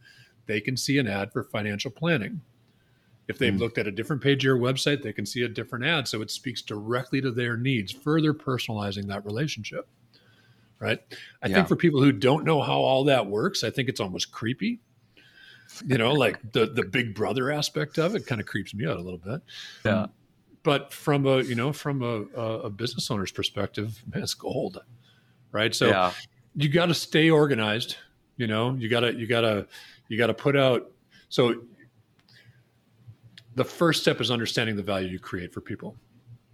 they 0.46 0.60
can 0.60 0.76
see 0.76 0.98
an 0.98 1.08
ad 1.08 1.32
for 1.32 1.42
financial 1.42 1.90
planning 1.90 2.40
if 3.28 3.38
they've 3.38 3.54
mm. 3.54 3.58
looked 3.58 3.78
at 3.78 3.88
a 3.88 3.92
different 3.92 4.22
page 4.22 4.44
of 4.44 4.44
your 4.44 4.58
website 4.58 5.02
they 5.02 5.12
can 5.12 5.26
see 5.26 5.42
a 5.42 5.48
different 5.48 5.84
ad 5.84 6.06
so 6.06 6.22
it 6.22 6.30
speaks 6.30 6.62
directly 6.62 7.20
to 7.20 7.32
their 7.32 7.56
needs 7.56 7.90
further 7.90 8.32
personalizing 8.32 9.06
that 9.06 9.24
relationship 9.24 9.88
right 10.78 11.00
i 11.42 11.48
yeah. 11.48 11.56
think 11.56 11.68
for 11.68 11.74
people 11.74 12.02
who 12.02 12.12
don't 12.12 12.44
know 12.44 12.60
how 12.62 12.78
all 12.78 13.02
that 13.02 13.26
works 13.26 13.64
i 13.64 13.70
think 13.70 13.88
it's 13.88 14.00
almost 14.00 14.30
creepy 14.30 14.78
you 15.84 15.98
know, 15.98 16.12
like 16.12 16.52
the 16.52 16.66
the 16.66 16.84
big 16.84 17.14
brother 17.14 17.50
aspect 17.50 17.98
of 17.98 18.14
it 18.14 18.26
kind 18.26 18.40
of 18.40 18.46
creeps 18.46 18.74
me 18.74 18.86
out 18.86 18.96
a 18.96 19.00
little 19.00 19.18
bit. 19.18 19.40
Yeah. 19.84 20.02
Um, 20.02 20.10
but 20.62 20.92
from 20.92 21.26
a 21.26 21.42
you 21.42 21.54
know 21.54 21.72
from 21.72 22.02
a, 22.02 22.22
a 22.40 22.70
business 22.70 23.10
owner's 23.10 23.30
perspective, 23.30 24.02
man, 24.12 24.22
it's 24.22 24.34
gold, 24.34 24.82
right? 25.52 25.74
So 25.74 25.86
yeah. 25.86 26.12
you 26.56 26.68
got 26.68 26.86
to 26.86 26.94
stay 26.94 27.30
organized. 27.30 27.96
You 28.36 28.46
know, 28.48 28.74
you 28.74 28.88
gotta 28.88 29.14
you 29.14 29.26
gotta 29.26 29.66
you 30.08 30.18
gotta 30.18 30.34
put 30.34 30.56
out. 30.56 30.90
So 31.28 31.62
the 33.54 33.64
first 33.64 34.02
step 34.02 34.20
is 34.20 34.30
understanding 34.30 34.76
the 34.76 34.82
value 34.82 35.08
you 35.08 35.18
create 35.18 35.52
for 35.52 35.60
people, 35.60 35.96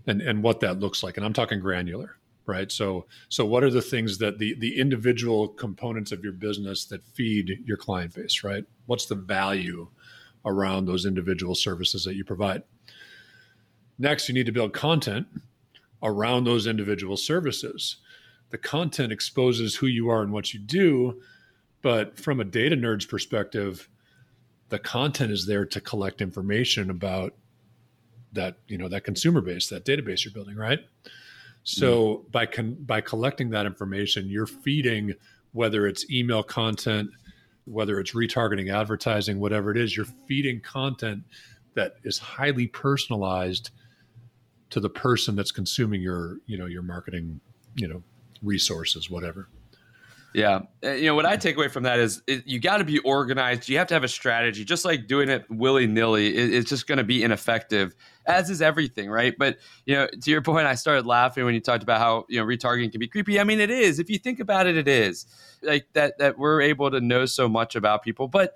and 0.06 0.20
and 0.20 0.42
what 0.42 0.60
that 0.60 0.78
looks 0.78 1.02
like. 1.02 1.16
And 1.16 1.24
I'm 1.24 1.32
talking 1.32 1.58
granular. 1.58 2.16
Right? 2.46 2.70
So 2.70 3.06
so 3.28 3.44
what 3.44 3.64
are 3.64 3.70
the 3.70 3.82
things 3.82 4.18
that 4.18 4.38
the 4.38 4.54
the 4.58 4.78
individual 4.78 5.48
components 5.48 6.12
of 6.12 6.22
your 6.22 6.32
business 6.32 6.84
that 6.86 7.04
feed 7.04 7.62
your 7.64 7.76
client 7.76 8.14
base, 8.14 8.42
right? 8.44 8.64
What's 8.86 9.06
the 9.06 9.14
value 9.14 9.88
around 10.44 10.86
those 10.86 11.06
individual 11.06 11.54
services 11.54 12.04
that 12.04 12.16
you 12.16 12.24
provide? 12.24 12.62
Next, 13.98 14.28
you 14.28 14.34
need 14.34 14.46
to 14.46 14.52
build 14.52 14.72
content 14.72 15.26
around 16.02 16.44
those 16.44 16.66
individual 16.66 17.16
services. 17.16 17.96
The 18.50 18.58
content 18.58 19.12
exposes 19.12 19.76
who 19.76 19.86
you 19.86 20.10
are 20.10 20.22
and 20.22 20.32
what 20.32 20.52
you 20.52 20.60
do, 20.60 21.22
but 21.80 22.18
from 22.18 22.40
a 22.40 22.44
data 22.44 22.76
nerd's 22.76 23.06
perspective, 23.06 23.88
the 24.68 24.78
content 24.78 25.32
is 25.32 25.46
there 25.46 25.64
to 25.66 25.80
collect 25.80 26.20
information 26.20 26.90
about 26.90 27.34
that, 28.32 28.56
you 28.66 28.78
know, 28.78 28.88
that 28.88 29.04
consumer 29.04 29.40
base, 29.40 29.68
that 29.68 29.84
database 29.84 30.24
you're 30.24 30.32
building, 30.32 30.56
right? 30.56 30.80
So 31.64 32.26
by 32.30 32.46
con- 32.46 32.76
by 32.80 33.00
collecting 33.00 33.50
that 33.50 33.66
information, 33.66 34.28
you're 34.28 34.46
feeding 34.46 35.14
whether 35.52 35.86
it's 35.86 36.10
email 36.10 36.42
content, 36.42 37.10
whether 37.64 38.00
it's 38.00 38.12
retargeting 38.12 38.72
advertising, 38.72 39.38
whatever 39.38 39.70
it 39.70 39.76
is, 39.76 39.96
you're 39.96 40.06
feeding 40.26 40.60
content 40.60 41.22
that 41.74 41.94
is 42.04 42.18
highly 42.18 42.66
personalized 42.66 43.70
to 44.70 44.80
the 44.80 44.88
person 44.88 45.36
that's 45.36 45.52
consuming 45.52 46.00
your, 46.00 46.38
you 46.46 46.56
know, 46.58 46.66
your 46.66 46.82
marketing, 46.82 47.40
you 47.76 47.86
know, 47.86 48.02
resources, 48.42 49.10
whatever. 49.10 49.48
Yeah. 50.34 50.60
Uh, 50.82 50.92
you 50.92 51.06
know, 51.06 51.14
what 51.14 51.26
I 51.26 51.36
take 51.36 51.56
away 51.56 51.68
from 51.68 51.82
that 51.82 51.98
is 51.98 52.22
it, 52.26 52.46
you 52.46 52.58
got 52.58 52.78
to 52.78 52.84
be 52.84 52.98
organized. 53.00 53.68
You 53.68 53.76
have 53.78 53.86
to 53.88 53.94
have 53.94 54.04
a 54.04 54.08
strategy. 54.08 54.64
Just 54.64 54.84
like 54.84 55.06
doing 55.06 55.28
it 55.28 55.44
willy 55.50 55.86
nilly, 55.86 56.34
it, 56.34 56.54
it's 56.54 56.70
just 56.70 56.86
going 56.86 56.98
to 56.98 57.04
be 57.04 57.22
ineffective, 57.22 57.94
as 58.26 58.50
is 58.50 58.62
everything, 58.62 59.10
right? 59.10 59.34
But, 59.36 59.58
you 59.86 59.94
know, 59.94 60.06
to 60.06 60.30
your 60.30 60.42
point, 60.42 60.66
I 60.66 60.74
started 60.74 61.06
laughing 61.06 61.44
when 61.44 61.54
you 61.54 61.60
talked 61.60 61.82
about 61.82 61.98
how, 61.98 62.26
you 62.28 62.40
know, 62.40 62.46
retargeting 62.46 62.90
can 62.90 63.00
be 63.00 63.08
creepy. 63.08 63.40
I 63.40 63.44
mean, 63.44 63.60
it 63.60 63.70
is. 63.70 63.98
If 63.98 64.10
you 64.10 64.18
think 64.18 64.40
about 64.40 64.66
it, 64.66 64.76
it 64.76 64.88
is. 64.88 65.26
Like 65.62 65.86
that, 65.94 66.18
that 66.18 66.38
we're 66.38 66.60
able 66.60 66.90
to 66.90 67.00
know 67.00 67.26
so 67.26 67.48
much 67.48 67.76
about 67.76 68.02
people. 68.02 68.28
But 68.28 68.54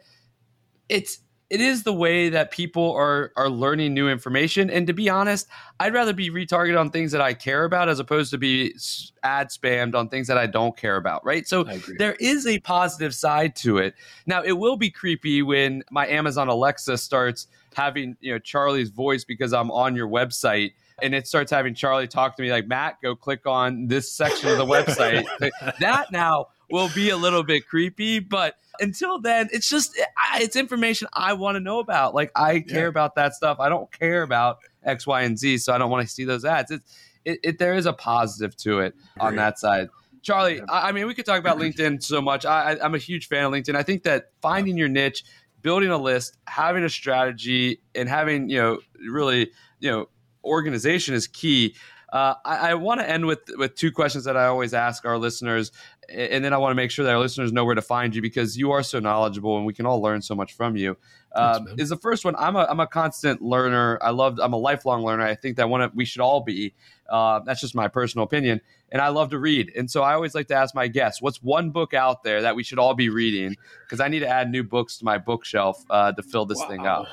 it's, 0.88 1.20
it 1.48 1.60
is 1.60 1.84
the 1.84 1.92
way 1.92 2.28
that 2.28 2.50
people 2.50 2.92
are 2.92 3.32
are 3.36 3.48
learning 3.48 3.94
new 3.94 4.08
information 4.08 4.68
and 4.68 4.86
to 4.86 4.92
be 4.92 5.08
honest 5.08 5.46
i'd 5.80 5.94
rather 5.94 6.12
be 6.12 6.30
retargeted 6.30 6.78
on 6.78 6.90
things 6.90 7.12
that 7.12 7.20
i 7.20 7.32
care 7.32 7.64
about 7.64 7.88
as 7.88 7.98
opposed 8.00 8.30
to 8.30 8.38
be 8.38 8.74
ad 9.22 9.48
spammed 9.48 9.94
on 9.94 10.08
things 10.08 10.26
that 10.26 10.36
i 10.36 10.46
don't 10.46 10.76
care 10.76 10.96
about 10.96 11.24
right 11.24 11.46
so 11.46 11.64
there 11.98 12.14
is 12.18 12.46
a 12.46 12.58
positive 12.60 13.14
side 13.14 13.54
to 13.54 13.78
it 13.78 13.94
now 14.26 14.42
it 14.42 14.52
will 14.52 14.76
be 14.76 14.90
creepy 14.90 15.42
when 15.42 15.82
my 15.90 16.06
amazon 16.08 16.48
alexa 16.48 16.98
starts 16.98 17.46
having 17.76 18.16
you 18.20 18.32
know 18.32 18.38
charlie's 18.38 18.90
voice 18.90 19.24
because 19.24 19.52
i'm 19.52 19.70
on 19.70 19.94
your 19.94 20.08
website 20.08 20.72
and 21.02 21.14
it 21.14 21.26
starts 21.26 21.50
having 21.50 21.74
charlie 21.74 22.08
talk 22.08 22.36
to 22.36 22.42
me 22.42 22.50
like 22.50 22.66
matt 22.66 22.96
go 23.02 23.14
click 23.14 23.46
on 23.46 23.86
this 23.86 24.10
section 24.10 24.48
of 24.48 24.56
the 24.56 24.64
website 24.64 25.26
that 25.78 26.10
now 26.10 26.46
will 26.70 26.90
be 26.94 27.10
a 27.10 27.16
little 27.16 27.42
bit 27.42 27.68
creepy 27.68 28.18
but 28.18 28.56
until 28.80 29.20
then, 29.20 29.48
it's 29.52 29.68
just 29.68 29.98
it's 30.36 30.56
information 30.56 31.08
I 31.12 31.32
want 31.34 31.56
to 31.56 31.60
know 31.60 31.78
about. 31.78 32.14
Like 32.14 32.30
I 32.34 32.60
care 32.60 32.82
yeah. 32.82 32.88
about 32.88 33.14
that 33.16 33.34
stuff. 33.34 33.60
I 33.60 33.68
don't 33.68 33.90
care 33.92 34.22
about 34.22 34.58
X, 34.84 35.06
Y, 35.06 35.22
and 35.22 35.38
Z, 35.38 35.58
so 35.58 35.72
I 35.72 35.78
don't 35.78 35.90
want 35.90 36.06
to 36.06 36.12
see 36.12 36.24
those 36.24 36.44
ads. 36.44 36.70
It's 36.70 36.96
it, 37.24 37.40
it 37.42 37.58
there 37.58 37.74
is 37.74 37.86
a 37.86 37.92
positive 37.92 38.56
to 38.58 38.80
it 38.80 38.94
on 39.18 39.36
that 39.36 39.58
side. 39.58 39.88
Charlie, 40.22 40.60
I, 40.62 40.88
I, 40.88 40.92
mean, 40.92 41.06
we 41.06 41.14
could 41.14 41.24
talk 41.24 41.38
about 41.38 41.58
LinkedIn 41.58 42.02
so 42.02 42.20
much. 42.20 42.44
I, 42.44 42.76
I'm 42.82 42.96
a 42.96 42.98
huge 42.98 43.28
fan 43.28 43.44
of 43.44 43.52
LinkedIn. 43.52 43.76
I 43.76 43.84
think 43.84 44.02
that 44.04 44.30
finding 44.42 44.76
your 44.76 44.88
niche, 44.88 45.24
building 45.66 45.90
a 45.90 45.98
list, 45.98 46.38
having 46.46 46.84
a 46.84 46.88
strategy, 46.88 47.80
and 47.96 48.08
having 48.08 48.48
you 48.48 48.56
know 48.56 48.78
really 49.10 49.50
you 49.80 49.90
know 49.90 50.08
organization 50.44 51.12
is 51.12 51.26
key. 51.26 51.74
Uh, 52.12 52.34
I, 52.44 52.70
I 52.70 52.74
want 52.74 53.00
to 53.00 53.10
end 53.10 53.26
with 53.26 53.40
with 53.56 53.74
two 53.74 53.90
questions 53.90 54.22
that 54.26 54.36
I 54.36 54.46
always 54.46 54.72
ask 54.72 55.04
our 55.04 55.18
listeners, 55.18 55.72
and 56.08 56.44
then 56.44 56.52
I 56.52 56.58
want 56.58 56.70
to 56.70 56.74
make 56.74 56.90
sure 56.90 57.04
that 57.04 57.12
our 57.12 57.18
listeners 57.18 57.52
know 57.52 57.64
where 57.64 57.74
to 57.74 57.82
find 57.82 58.14
you 58.14 58.22
because 58.22 58.56
you 58.56 58.70
are 58.72 58.82
so 58.82 59.00
knowledgeable 59.00 59.56
and 59.56 59.66
we 59.66 59.72
can 59.72 59.86
all 59.86 60.00
learn 60.00 60.22
so 60.22 60.34
much 60.34 60.54
from 60.54 60.76
you. 60.76 60.96
Um, 61.34 61.68
is 61.76 61.88
the 61.88 61.96
first 61.96 62.24
one? 62.24 62.34
I'm 62.36 62.56
a 62.56 62.66
I'm 62.68 62.80
a 62.80 62.86
constant 62.86 63.42
learner. 63.42 63.98
I 64.00 64.10
love 64.10 64.38
I'm 64.40 64.52
a 64.52 64.58
lifelong 64.58 65.04
learner. 65.04 65.24
I 65.24 65.34
think 65.34 65.56
that 65.56 65.68
one 65.68 65.90
we 65.94 66.04
should 66.04 66.20
all 66.22 66.40
be. 66.40 66.74
Uh, 67.10 67.40
that's 67.40 67.60
just 67.60 67.74
my 67.74 67.88
personal 67.88 68.24
opinion, 68.24 68.60
and 68.90 69.02
I 69.02 69.08
love 69.08 69.30
to 69.30 69.38
read. 69.38 69.72
And 69.76 69.90
so 69.90 70.02
I 70.02 70.14
always 70.14 70.34
like 70.34 70.48
to 70.48 70.54
ask 70.54 70.74
my 70.74 70.88
guests, 70.88 71.20
what's 71.20 71.42
one 71.42 71.70
book 71.70 71.92
out 71.92 72.22
there 72.22 72.42
that 72.42 72.56
we 72.56 72.62
should 72.62 72.78
all 72.78 72.94
be 72.94 73.10
reading? 73.10 73.56
Because 73.84 74.00
I 74.00 74.08
need 74.08 74.20
to 74.20 74.28
add 74.28 74.50
new 74.50 74.64
books 74.64 74.98
to 74.98 75.04
my 75.04 75.18
bookshelf 75.18 75.84
uh, 75.90 76.12
to 76.12 76.22
fill 76.22 76.46
this 76.46 76.58
wow. 76.58 76.68
thing 76.68 76.86
up. 76.86 77.06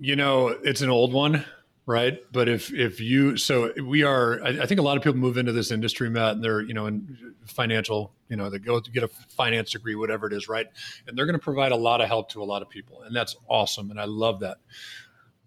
You 0.00 0.16
know, 0.16 0.48
it's 0.48 0.80
an 0.80 0.90
old 0.90 1.12
one 1.12 1.44
right? 1.86 2.20
But 2.32 2.48
if 2.48 2.72
if 2.72 3.00
you 3.00 3.36
so 3.36 3.72
we 3.82 4.02
are 4.02 4.42
I, 4.42 4.62
I, 4.62 4.66
think 4.66 4.80
a 4.80 4.82
lot 4.82 4.96
of 4.96 5.02
people 5.02 5.18
move 5.18 5.36
into 5.36 5.52
this 5.52 5.70
industry 5.70 6.08
matt 6.08 6.36
and 6.36 6.44
they're 6.44 6.62
you 6.62 6.74
know 6.74 6.86
in 6.86 7.34
financial 7.46 8.12
you 8.28 8.36
know 8.36 8.48
they 8.48 8.58
go 8.58 8.80
to 8.80 8.90
get 8.90 9.02
a 9.02 9.08
finance 9.08 9.72
degree 9.72 9.94
whatever 9.94 10.26
it 10.26 10.32
is 10.32 10.48
right? 10.48 10.66
And 11.06 11.16
they're 11.16 11.26
going 11.26 11.38
to 11.38 11.42
provide 11.44 11.72
a 11.72 11.76
lot 11.76 12.00
of 12.00 12.08
help 12.08 12.30
to 12.30 12.42
a 12.42 12.44
lot 12.44 12.62
of 12.62 12.68
people 12.68 13.02
and 13.02 13.14
that's 13.14 13.36
awesome 13.48 13.90
and 13.90 14.00
i 14.00 14.04
love 14.04 14.40
that. 14.40 14.58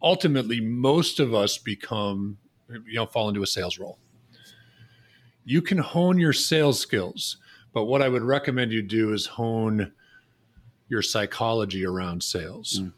Ultimately 0.01 0.61
most 0.61 1.19
of 1.19 1.33
us 1.33 1.57
become 1.57 2.37
you 2.69 2.95
know 2.95 3.05
fall 3.05 3.29
into 3.29 3.41
a 3.41 3.47
sales 3.47 3.79
role. 3.79 3.97
You 5.43 5.61
can 5.61 5.77
hone 5.77 6.19
your 6.19 6.33
sales 6.33 6.79
skills 6.79 7.37
but 7.73 7.85
what 7.85 8.01
i 8.01 8.09
would 8.09 8.23
recommend 8.23 8.71
you 8.71 8.81
do 8.81 9.13
is 9.13 9.25
hone 9.25 9.91
your 10.89 11.01
psychology 11.01 11.85
around 11.85 12.23
sales 12.23 12.79
mm. 12.81 12.93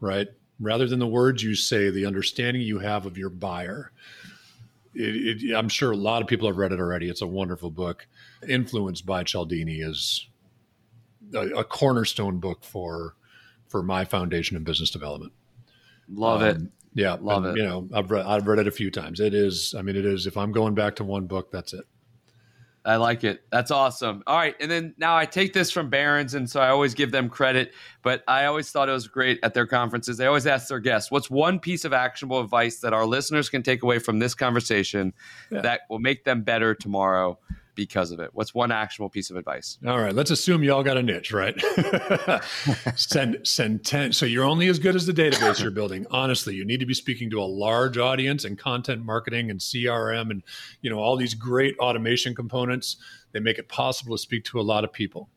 right 0.00 0.28
rather 0.60 0.86
than 0.86 0.98
the 0.98 1.06
words 1.06 1.42
you 1.42 1.54
say, 1.54 1.90
the 1.90 2.06
understanding 2.06 2.62
you 2.62 2.78
have 2.78 3.06
of 3.06 3.18
your 3.18 3.30
buyer. 3.30 3.92
It, 4.94 5.42
it, 5.42 5.54
I'm 5.54 5.68
sure 5.68 5.90
a 5.90 5.96
lot 5.96 6.22
of 6.22 6.28
people 6.28 6.46
have 6.46 6.56
read 6.56 6.72
it 6.72 6.80
already. 6.80 7.08
It's 7.08 7.22
a 7.22 7.26
wonderful 7.26 7.70
book. 7.70 8.06
Influence 8.48 9.00
by 9.00 9.24
Cialdini 9.24 9.80
is 9.80 10.28
a, 11.34 11.48
a 11.48 11.64
cornerstone 11.64 12.38
book 12.38 12.64
for 12.64 13.16
for 13.68 13.82
my 13.82 14.04
foundation 14.04 14.56
in 14.56 14.62
business 14.62 14.90
development. 14.90 15.32
Love 16.08 16.42
um, 16.42 16.48
it. 16.48 16.56
Yeah, 16.94 17.16
love 17.20 17.44
and, 17.44 17.56
it. 17.56 17.60
You 17.60 17.68
know, 17.68 17.88
I've 17.92 18.10
read 18.10 18.24
I've 18.24 18.46
read 18.46 18.60
it 18.60 18.68
a 18.68 18.72
few 18.72 18.90
times. 18.90 19.18
It 19.18 19.34
is. 19.34 19.74
I 19.76 19.82
mean, 19.82 19.96
it 19.96 20.06
is. 20.06 20.26
If 20.26 20.36
I'm 20.36 20.52
going 20.52 20.74
back 20.74 20.94
to 20.96 21.04
one 21.04 21.26
book, 21.26 21.50
that's 21.50 21.72
it. 21.72 21.84
I 22.86 22.96
like 22.96 23.24
it. 23.24 23.44
That's 23.50 23.70
awesome. 23.70 24.22
All 24.26 24.36
right. 24.36 24.54
And 24.60 24.70
then 24.70 24.94
now 24.98 25.16
I 25.16 25.24
take 25.24 25.54
this 25.54 25.70
from 25.70 25.88
Barron's, 25.88 26.34
and 26.34 26.48
so 26.48 26.60
I 26.60 26.68
always 26.68 26.92
give 26.92 27.12
them 27.12 27.30
credit, 27.30 27.72
but 28.02 28.22
I 28.28 28.44
always 28.44 28.70
thought 28.70 28.90
it 28.90 28.92
was 28.92 29.08
great 29.08 29.38
at 29.42 29.54
their 29.54 29.66
conferences. 29.66 30.18
They 30.18 30.26
always 30.26 30.46
ask 30.46 30.68
their 30.68 30.80
guests, 30.80 31.10
what's 31.10 31.30
one 31.30 31.58
piece 31.58 31.86
of 31.86 31.94
actionable 31.94 32.40
advice 32.40 32.80
that 32.80 32.92
our 32.92 33.06
listeners 33.06 33.48
can 33.48 33.62
take 33.62 33.82
away 33.82 33.98
from 33.98 34.18
this 34.18 34.34
conversation 34.34 35.14
yeah. 35.50 35.62
that 35.62 35.82
will 35.88 35.98
make 35.98 36.24
them 36.24 36.42
better 36.42 36.74
tomorrow? 36.74 37.38
Because 37.74 38.10
of 38.10 38.20
it? 38.20 38.30
What's 38.32 38.54
one 38.54 38.70
actionable 38.72 39.10
piece 39.10 39.30
of 39.30 39.36
advice? 39.36 39.78
All 39.86 40.00
right, 40.00 40.14
let's 40.14 40.30
assume 40.30 40.62
you 40.62 40.72
all 40.72 40.82
got 40.82 40.96
a 40.96 41.02
niche, 41.02 41.32
right? 41.32 41.54
send 42.96 43.38
send 43.44 43.84
ten. 43.84 44.12
So 44.12 44.26
you're 44.26 44.44
only 44.44 44.68
as 44.68 44.78
good 44.78 44.94
as 44.94 45.06
the 45.06 45.12
database 45.12 45.60
you're 45.60 45.70
building. 45.70 46.06
Honestly, 46.10 46.54
you 46.54 46.64
need 46.64 46.80
to 46.80 46.86
be 46.86 46.94
speaking 46.94 47.30
to 47.30 47.40
a 47.40 47.44
large 47.44 47.98
audience 47.98 48.44
and 48.44 48.58
content 48.58 49.04
marketing 49.04 49.50
and 49.50 49.60
CRM 49.60 50.30
and 50.30 50.42
you 50.82 50.90
know 50.90 50.98
all 50.98 51.16
these 51.16 51.34
great 51.34 51.76
automation 51.78 52.34
components. 52.34 52.96
They 53.32 53.40
make 53.40 53.58
it 53.58 53.68
possible 53.68 54.16
to 54.16 54.22
speak 54.22 54.44
to 54.46 54.60
a 54.60 54.62
lot 54.62 54.84
of 54.84 54.92
people. 54.92 55.28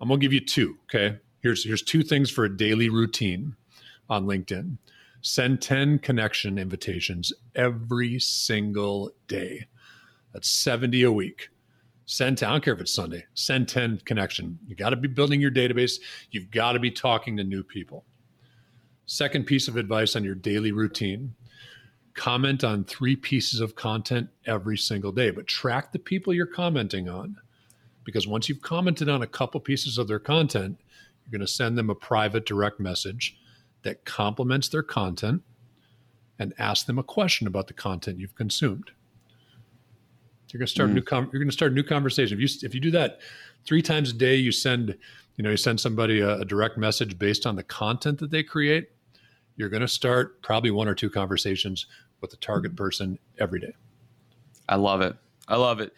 I'm 0.00 0.08
gonna 0.08 0.20
give 0.20 0.32
you 0.32 0.40
two. 0.40 0.78
Okay, 0.84 1.18
here's 1.40 1.64
here's 1.64 1.82
two 1.82 2.02
things 2.02 2.30
for 2.30 2.44
a 2.44 2.56
daily 2.56 2.88
routine 2.88 3.56
on 4.08 4.26
LinkedIn. 4.26 4.78
Send 5.22 5.60
10 5.60 5.98
connection 5.98 6.58
invitations 6.58 7.32
every 7.54 8.18
single 8.18 9.12
day. 9.28 9.66
That's 10.32 10.48
70 10.48 11.02
a 11.02 11.12
week. 11.12 11.48
Send 12.06 12.38
10, 12.38 12.48
I 12.48 12.52
don't 12.52 12.64
care 12.64 12.74
if 12.74 12.80
it's 12.80 12.92
Sunday, 12.92 13.24
send 13.34 13.68
10 13.68 14.00
connection. 14.04 14.58
You 14.66 14.74
got 14.74 14.90
to 14.90 14.96
be 14.96 15.06
building 15.06 15.40
your 15.40 15.50
database. 15.50 16.00
You've 16.30 16.50
got 16.50 16.72
to 16.72 16.80
be 16.80 16.90
talking 16.90 17.36
to 17.36 17.44
new 17.44 17.62
people. 17.62 18.04
Second 19.06 19.46
piece 19.46 19.68
of 19.68 19.76
advice 19.76 20.16
on 20.16 20.24
your 20.24 20.34
daily 20.34 20.72
routine 20.72 21.34
comment 22.14 22.64
on 22.64 22.84
three 22.84 23.16
pieces 23.16 23.60
of 23.60 23.74
content 23.74 24.28
every 24.46 24.76
single 24.76 25.12
day, 25.12 25.30
but 25.30 25.46
track 25.46 25.92
the 25.92 25.98
people 25.98 26.34
you're 26.34 26.46
commenting 26.46 27.08
on. 27.08 27.36
Because 28.04 28.26
once 28.26 28.48
you've 28.48 28.62
commented 28.62 29.08
on 29.08 29.22
a 29.22 29.26
couple 29.26 29.60
pieces 29.60 29.98
of 29.98 30.08
their 30.08 30.18
content, 30.18 30.78
you're 31.24 31.38
going 31.38 31.46
to 31.46 31.52
send 31.52 31.78
them 31.78 31.90
a 31.90 31.94
private 31.94 32.46
direct 32.46 32.80
message 32.80 33.38
that 33.82 34.04
compliments 34.04 34.68
their 34.68 34.82
content 34.82 35.42
and 36.38 36.54
ask 36.58 36.86
them 36.86 36.98
a 36.98 37.02
question 37.02 37.46
about 37.46 37.66
the 37.66 37.72
content 37.72 38.18
you've 38.18 38.34
consumed. 38.34 38.90
You're 40.52 40.58
going 40.58 40.66
to 40.66 40.72
start 40.72 40.90
mm. 40.90 40.94
new. 40.94 41.02
Com- 41.02 41.28
you're 41.32 41.40
going 41.40 41.48
to 41.48 41.52
start 41.52 41.72
a 41.72 41.74
new 41.74 41.82
conversation. 41.82 42.38
If 42.38 42.40
you 42.40 42.66
if 42.66 42.74
you 42.74 42.80
do 42.80 42.90
that 42.92 43.20
three 43.64 43.82
times 43.82 44.10
a 44.10 44.14
day, 44.14 44.36
you 44.36 44.52
send 44.52 44.96
you 45.36 45.44
know 45.44 45.50
you 45.50 45.56
send 45.56 45.80
somebody 45.80 46.20
a, 46.20 46.38
a 46.38 46.44
direct 46.44 46.76
message 46.76 47.18
based 47.18 47.46
on 47.46 47.56
the 47.56 47.62
content 47.62 48.18
that 48.18 48.30
they 48.30 48.42
create. 48.42 48.90
You're 49.56 49.68
going 49.68 49.82
to 49.82 49.88
start 49.88 50.42
probably 50.42 50.70
one 50.70 50.88
or 50.88 50.94
two 50.94 51.10
conversations 51.10 51.86
with 52.20 52.30
the 52.30 52.36
target 52.38 52.76
person 52.76 53.18
every 53.38 53.60
day. 53.60 53.72
I 54.68 54.76
love 54.76 55.00
it. 55.00 55.16
I 55.48 55.56
love 55.56 55.80
it. 55.80 55.92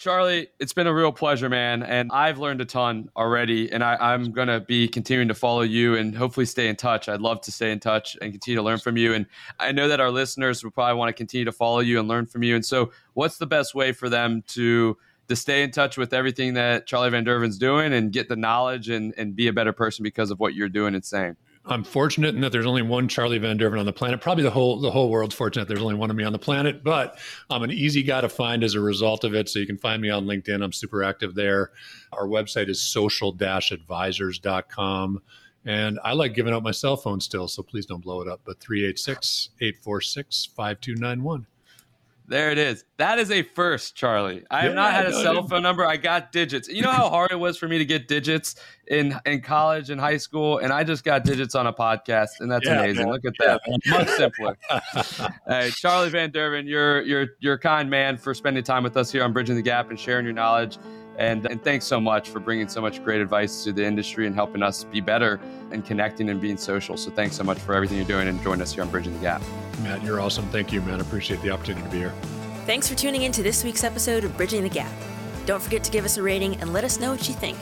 Charlie, 0.00 0.48
it's 0.58 0.72
been 0.72 0.86
a 0.86 0.94
real 0.94 1.12
pleasure, 1.12 1.50
man. 1.50 1.82
And 1.82 2.10
I've 2.10 2.38
learned 2.38 2.62
a 2.62 2.64
ton 2.64 3.10
already. 3.18 3.70
And 3.70 3.84
I, 3.84 4.14
am 4.14 4.32
going 4.32 4.48
to 4.48 4.58
be 4.58 4.88
continuing 4.88 5.28
to 5.28 5.34
follow 5.34 5.60
you 5.60 5.94
and 5.94 6.16
hopefully 6.16 6.46
stay 6.46 6.68
in 6.68 6.76
touch. 6.76 7.06
I'd 7.06 7.20
love 7.20 7.42
to 7.42 7.52
stay 7.52 7.70
in 7.70 7.80
touch 7.80 8.16
and 8.22 8.32
continue 8.32 8.56
to 8.56 8.62
learn 8.62 8.78
from 8.78 8.96
you. 8.96 9.12
And 9.12 9.26
I 9.58 9.72
know 9.72 9.88
that 9.88 10.00
our 10.00 10.10
listeners 10.10 10.64
will 10.64 10.70
probably 10.70 10.94
want 10.94 11.10
to 11.10 11.12
continue 11.12 11.44
to 11.44 11.52
follow 11.52 11.80
you 11.80 12.00
and 12.00 12.08
learn 12.08 12.24
from 12.24 12.42
you. 12.42 12.54
And 12.54 12.64
so, 12.64 12.92
what's 13.12 13.36
the 13.36 13.46
best 13.46 13.74
way 13.74 13.92
for 13.92 14.08
them 14.08 14.42
to? 14.48 14.96
To 15.28 15.36
stay 15.36 15.62
in 15.62 15.70
touch 15.70 15.96
with 15.96 16.12
everything 16.12 16.54
that 16.54 16.88
Charlie 16.88 17.10
Van 17.10 17.24
Derven's 17.24 17.56
doing 17.56 17.92
and 17.92 18.10
get 18.10 18.28
the 18.28 18.34
knowledge 18.34 18.88
and, 18.88 19.14
and 19.16 19.36
be 19.36 19.46
a 19.46 19.52
better 19.52 19.72
person 19.72 20.02
because 20.02 20.32
of 20.32 20.40
what 20.40 20.54
you're 20.54 20.68
doing 20.68 20.96
and 20.96 21.04
saying. 21.04 21.36
I'm 21.66 21.84
fortunate 21.84 22.34
in 22.34 22.40
that 22.40 22.52
there's 22.52 22.64
only 22.66 22.80
one 22.82 23.06
Charlie 23.06 23.38
Van 23.38 23.58
Derven 23.58 23.78
on 23.78 23.86
the 23.86 23.92
planet. 23.92 24.22
Probably 24.22 24.42
the 24.42 24.50
whole 24.50 24.80
the 24.80 24.90
whole 24.90 25.10
world's 25.10 25.34
fortunate 25.34 25.68
there's 25.68 25.82
only 25.82 25.94
one 25.94 26.08
of 26.10 26.16
me 26.16 26.24
on 26.24 26.32
the 26.32 26.38
planet, 26.38 26.82
but 26.82 27.18
I'm 27.50 27.62
an 27.62 27.70
easy 27.70 28.02
guy 28.02 28.22
to 28.22 28.30
find 28.30 28.64
as 28.64 28.74
a 28.74 28.80
result 28.80 29.24
of 29.24 29.34
it. 29.34 29.46
So 29.48 29.58
you 29.58 29.66
can 29.66 29.76
find 29.76 30.00
me 30.00 30.08
on 30.08 30.24
LinkedIn. 30.24 30.64
I'm 30.64 30.72
super 30.72 31.02
active 31.02 31.34
there. 31.34 31.72
Our 32.12 32.26
website 32.26 32.68
is 32.68 32.80
social-advisors.com. 32.80 35.22
And 35.66 36.00
I 36.02 36.14
like 36.14 36.34
giving 36.34 36.54
out 36.54 36.62
my 36.62 36.70
cell 36.70 36.96
phone 36.96 37.20
still, 37.20 37.46
so 37.46 37.62
please 37.62 37.84
don't 37.84 38.00
blow 38.00 38.22
it 38.22 38.28
up. 38.28 38.40
But 38.44 38.58
386 38.60 39.50
846 39.60 40.46
5291. 40.56 41.46
There 42.30 42.52
it 42.52 42.58
is. 42.58 42.84
That 42.98 43.18
is 43.18 43.32
a 43.32 43.42
first, 43.42 43.96
Charlie. 43.96 44.44
I 44.52 44.60
have 44.60 44.74
not 44.76 44.92
had 44.92 45.06
a 45.06 45.12
cell 45.12 45.48
phone 45.48 45.64
number. 45.64 45.84
I 45.84 45.96
got 45.96 46.30
digits. 46.30 46.68
You 46.68 46.80
know 46.80 46.92
how 46.92 47.08
hard 47.10 47.32
it 47.32 47.40
was 47.40 47.58
for 47.58 47.66
me 47.66 47.76
to 47.78 47.84
get 47.84 48.06
digits 48.06 48.54
in 48.86 49.18
in 49.26 49.40
college 49.40 49.90
and 49.90 50.00
high 50.00 50.16
school, 50.16 50.58
and 50.58 50.72
I 50.72 50.84
just 50.84 51.02
got 51.02 51.24
digits 51.24 51.56
on 51.56 51.66
a 51.66 51.72
podcast, 51.72 52.38
and 52.38 52.48
that's 52.48 52.66
yeah, 52.66 52.78
amazing. 52.78 53.06
Man. 53.06 53.14
Look 53.14 53.24
at 53.24 53.32
that, 53.40 53.60
yeah, 53.66 53.98
much 53.98 54.08
simpler. 54.10 54.56
hey, 55.48 55.70
Charlie 55.70 56.10
Van 56.10 56.30
Derven, 56.30 56.68
you're 56.68 57.02
you're 57.02 57.26
you're 57.40 57.54
a 57.54 57.58
kind 57.58 57.90
man 57.90 58.16
for 58.16 58.32
spending 58.32 58.62
time 58.62 58.84
with 58.84 58.96
us 58.96 59.10
here 59.10 59.24
on 59.24 59.32
Bridging 59.32 59.56
the 59.56 59.62
Gap 59.62 59.90
and 59.90 59.98
sharing 59.98 60.24
your 60.24 60.34
knowledge. 60.34 60.78
And, 61.20 61.44
and 61.44 61.62
thanks 61.62 61.84
so 61.84 62.00
much 62.00 62.30
for 62.30 62.40
bringing 62.40 62.66
so 62.66 62.80
much 62.80 63.04
great 63.04 63.20
advice 63.20 63.62
to 63.64 63.72
the 63.72 63.84
industry 63.84 64.26
and 64.26 64.34
helping 64.34 64.62
us 64.62 64.84
be 64.84 65.02
better 65.02 65.38
and 65.70 65.84
connecting 65.84 66.30
and 66.30 66.40
being 66.40 66.56
social. 66.56 66.96
So 66.96 67.10
thanks 67.10 67.36
so 67.36 67.44
much 67.44 67.58
for 67.58 67.74
everything 67.74 67.98
you're 67.98 68.06
doing 68.06 68.26
and 68.26 68.42
joining 68.42 68.62
us 68.62 68.72
here 68.72 68.82
on 68.82 68.90
Bridging 68.90 69.12
the 69.12 69.18
Gap. 69.18 69.42
Matt, 69.82 70.02
you're 70.02 70.18
awesome. 70.18 70.46
Thank 70.46 70.72
you, 70.72 70.80
man. 70.80 70.98
Appreciate 70.98 71.42
the 71.42 71.50
opportunity 71.50 71.84
to 71.84 71.90
be 71.90 71.98
here. 71.98 72.14
Thanks 72.64 72.88
for 72.88 72.94
tuning 72.94 73.22
in 73.22 73.32
to 73.32 73.42
this 73.42 73.62
week's 73.62 73.84
episode 73.84 74.24
of 74.24 74.34
Bridging 74.38 74.62
the 74.62 74.70
Gap. 74.70 74.90
Don't 75.44 75.62
forget 75.62 75.84
to 75.84 75.90
give 75.90 76.06
us 76.06 76.16
a 76.16 76.22
rating 76.22 76.56
and 76.56 76.72
let 76.72 76.84
us 76.84 76.98
know 76.98 77.10
what 77.10 77.28
you 77.28 77.34
think. 77.34 77.58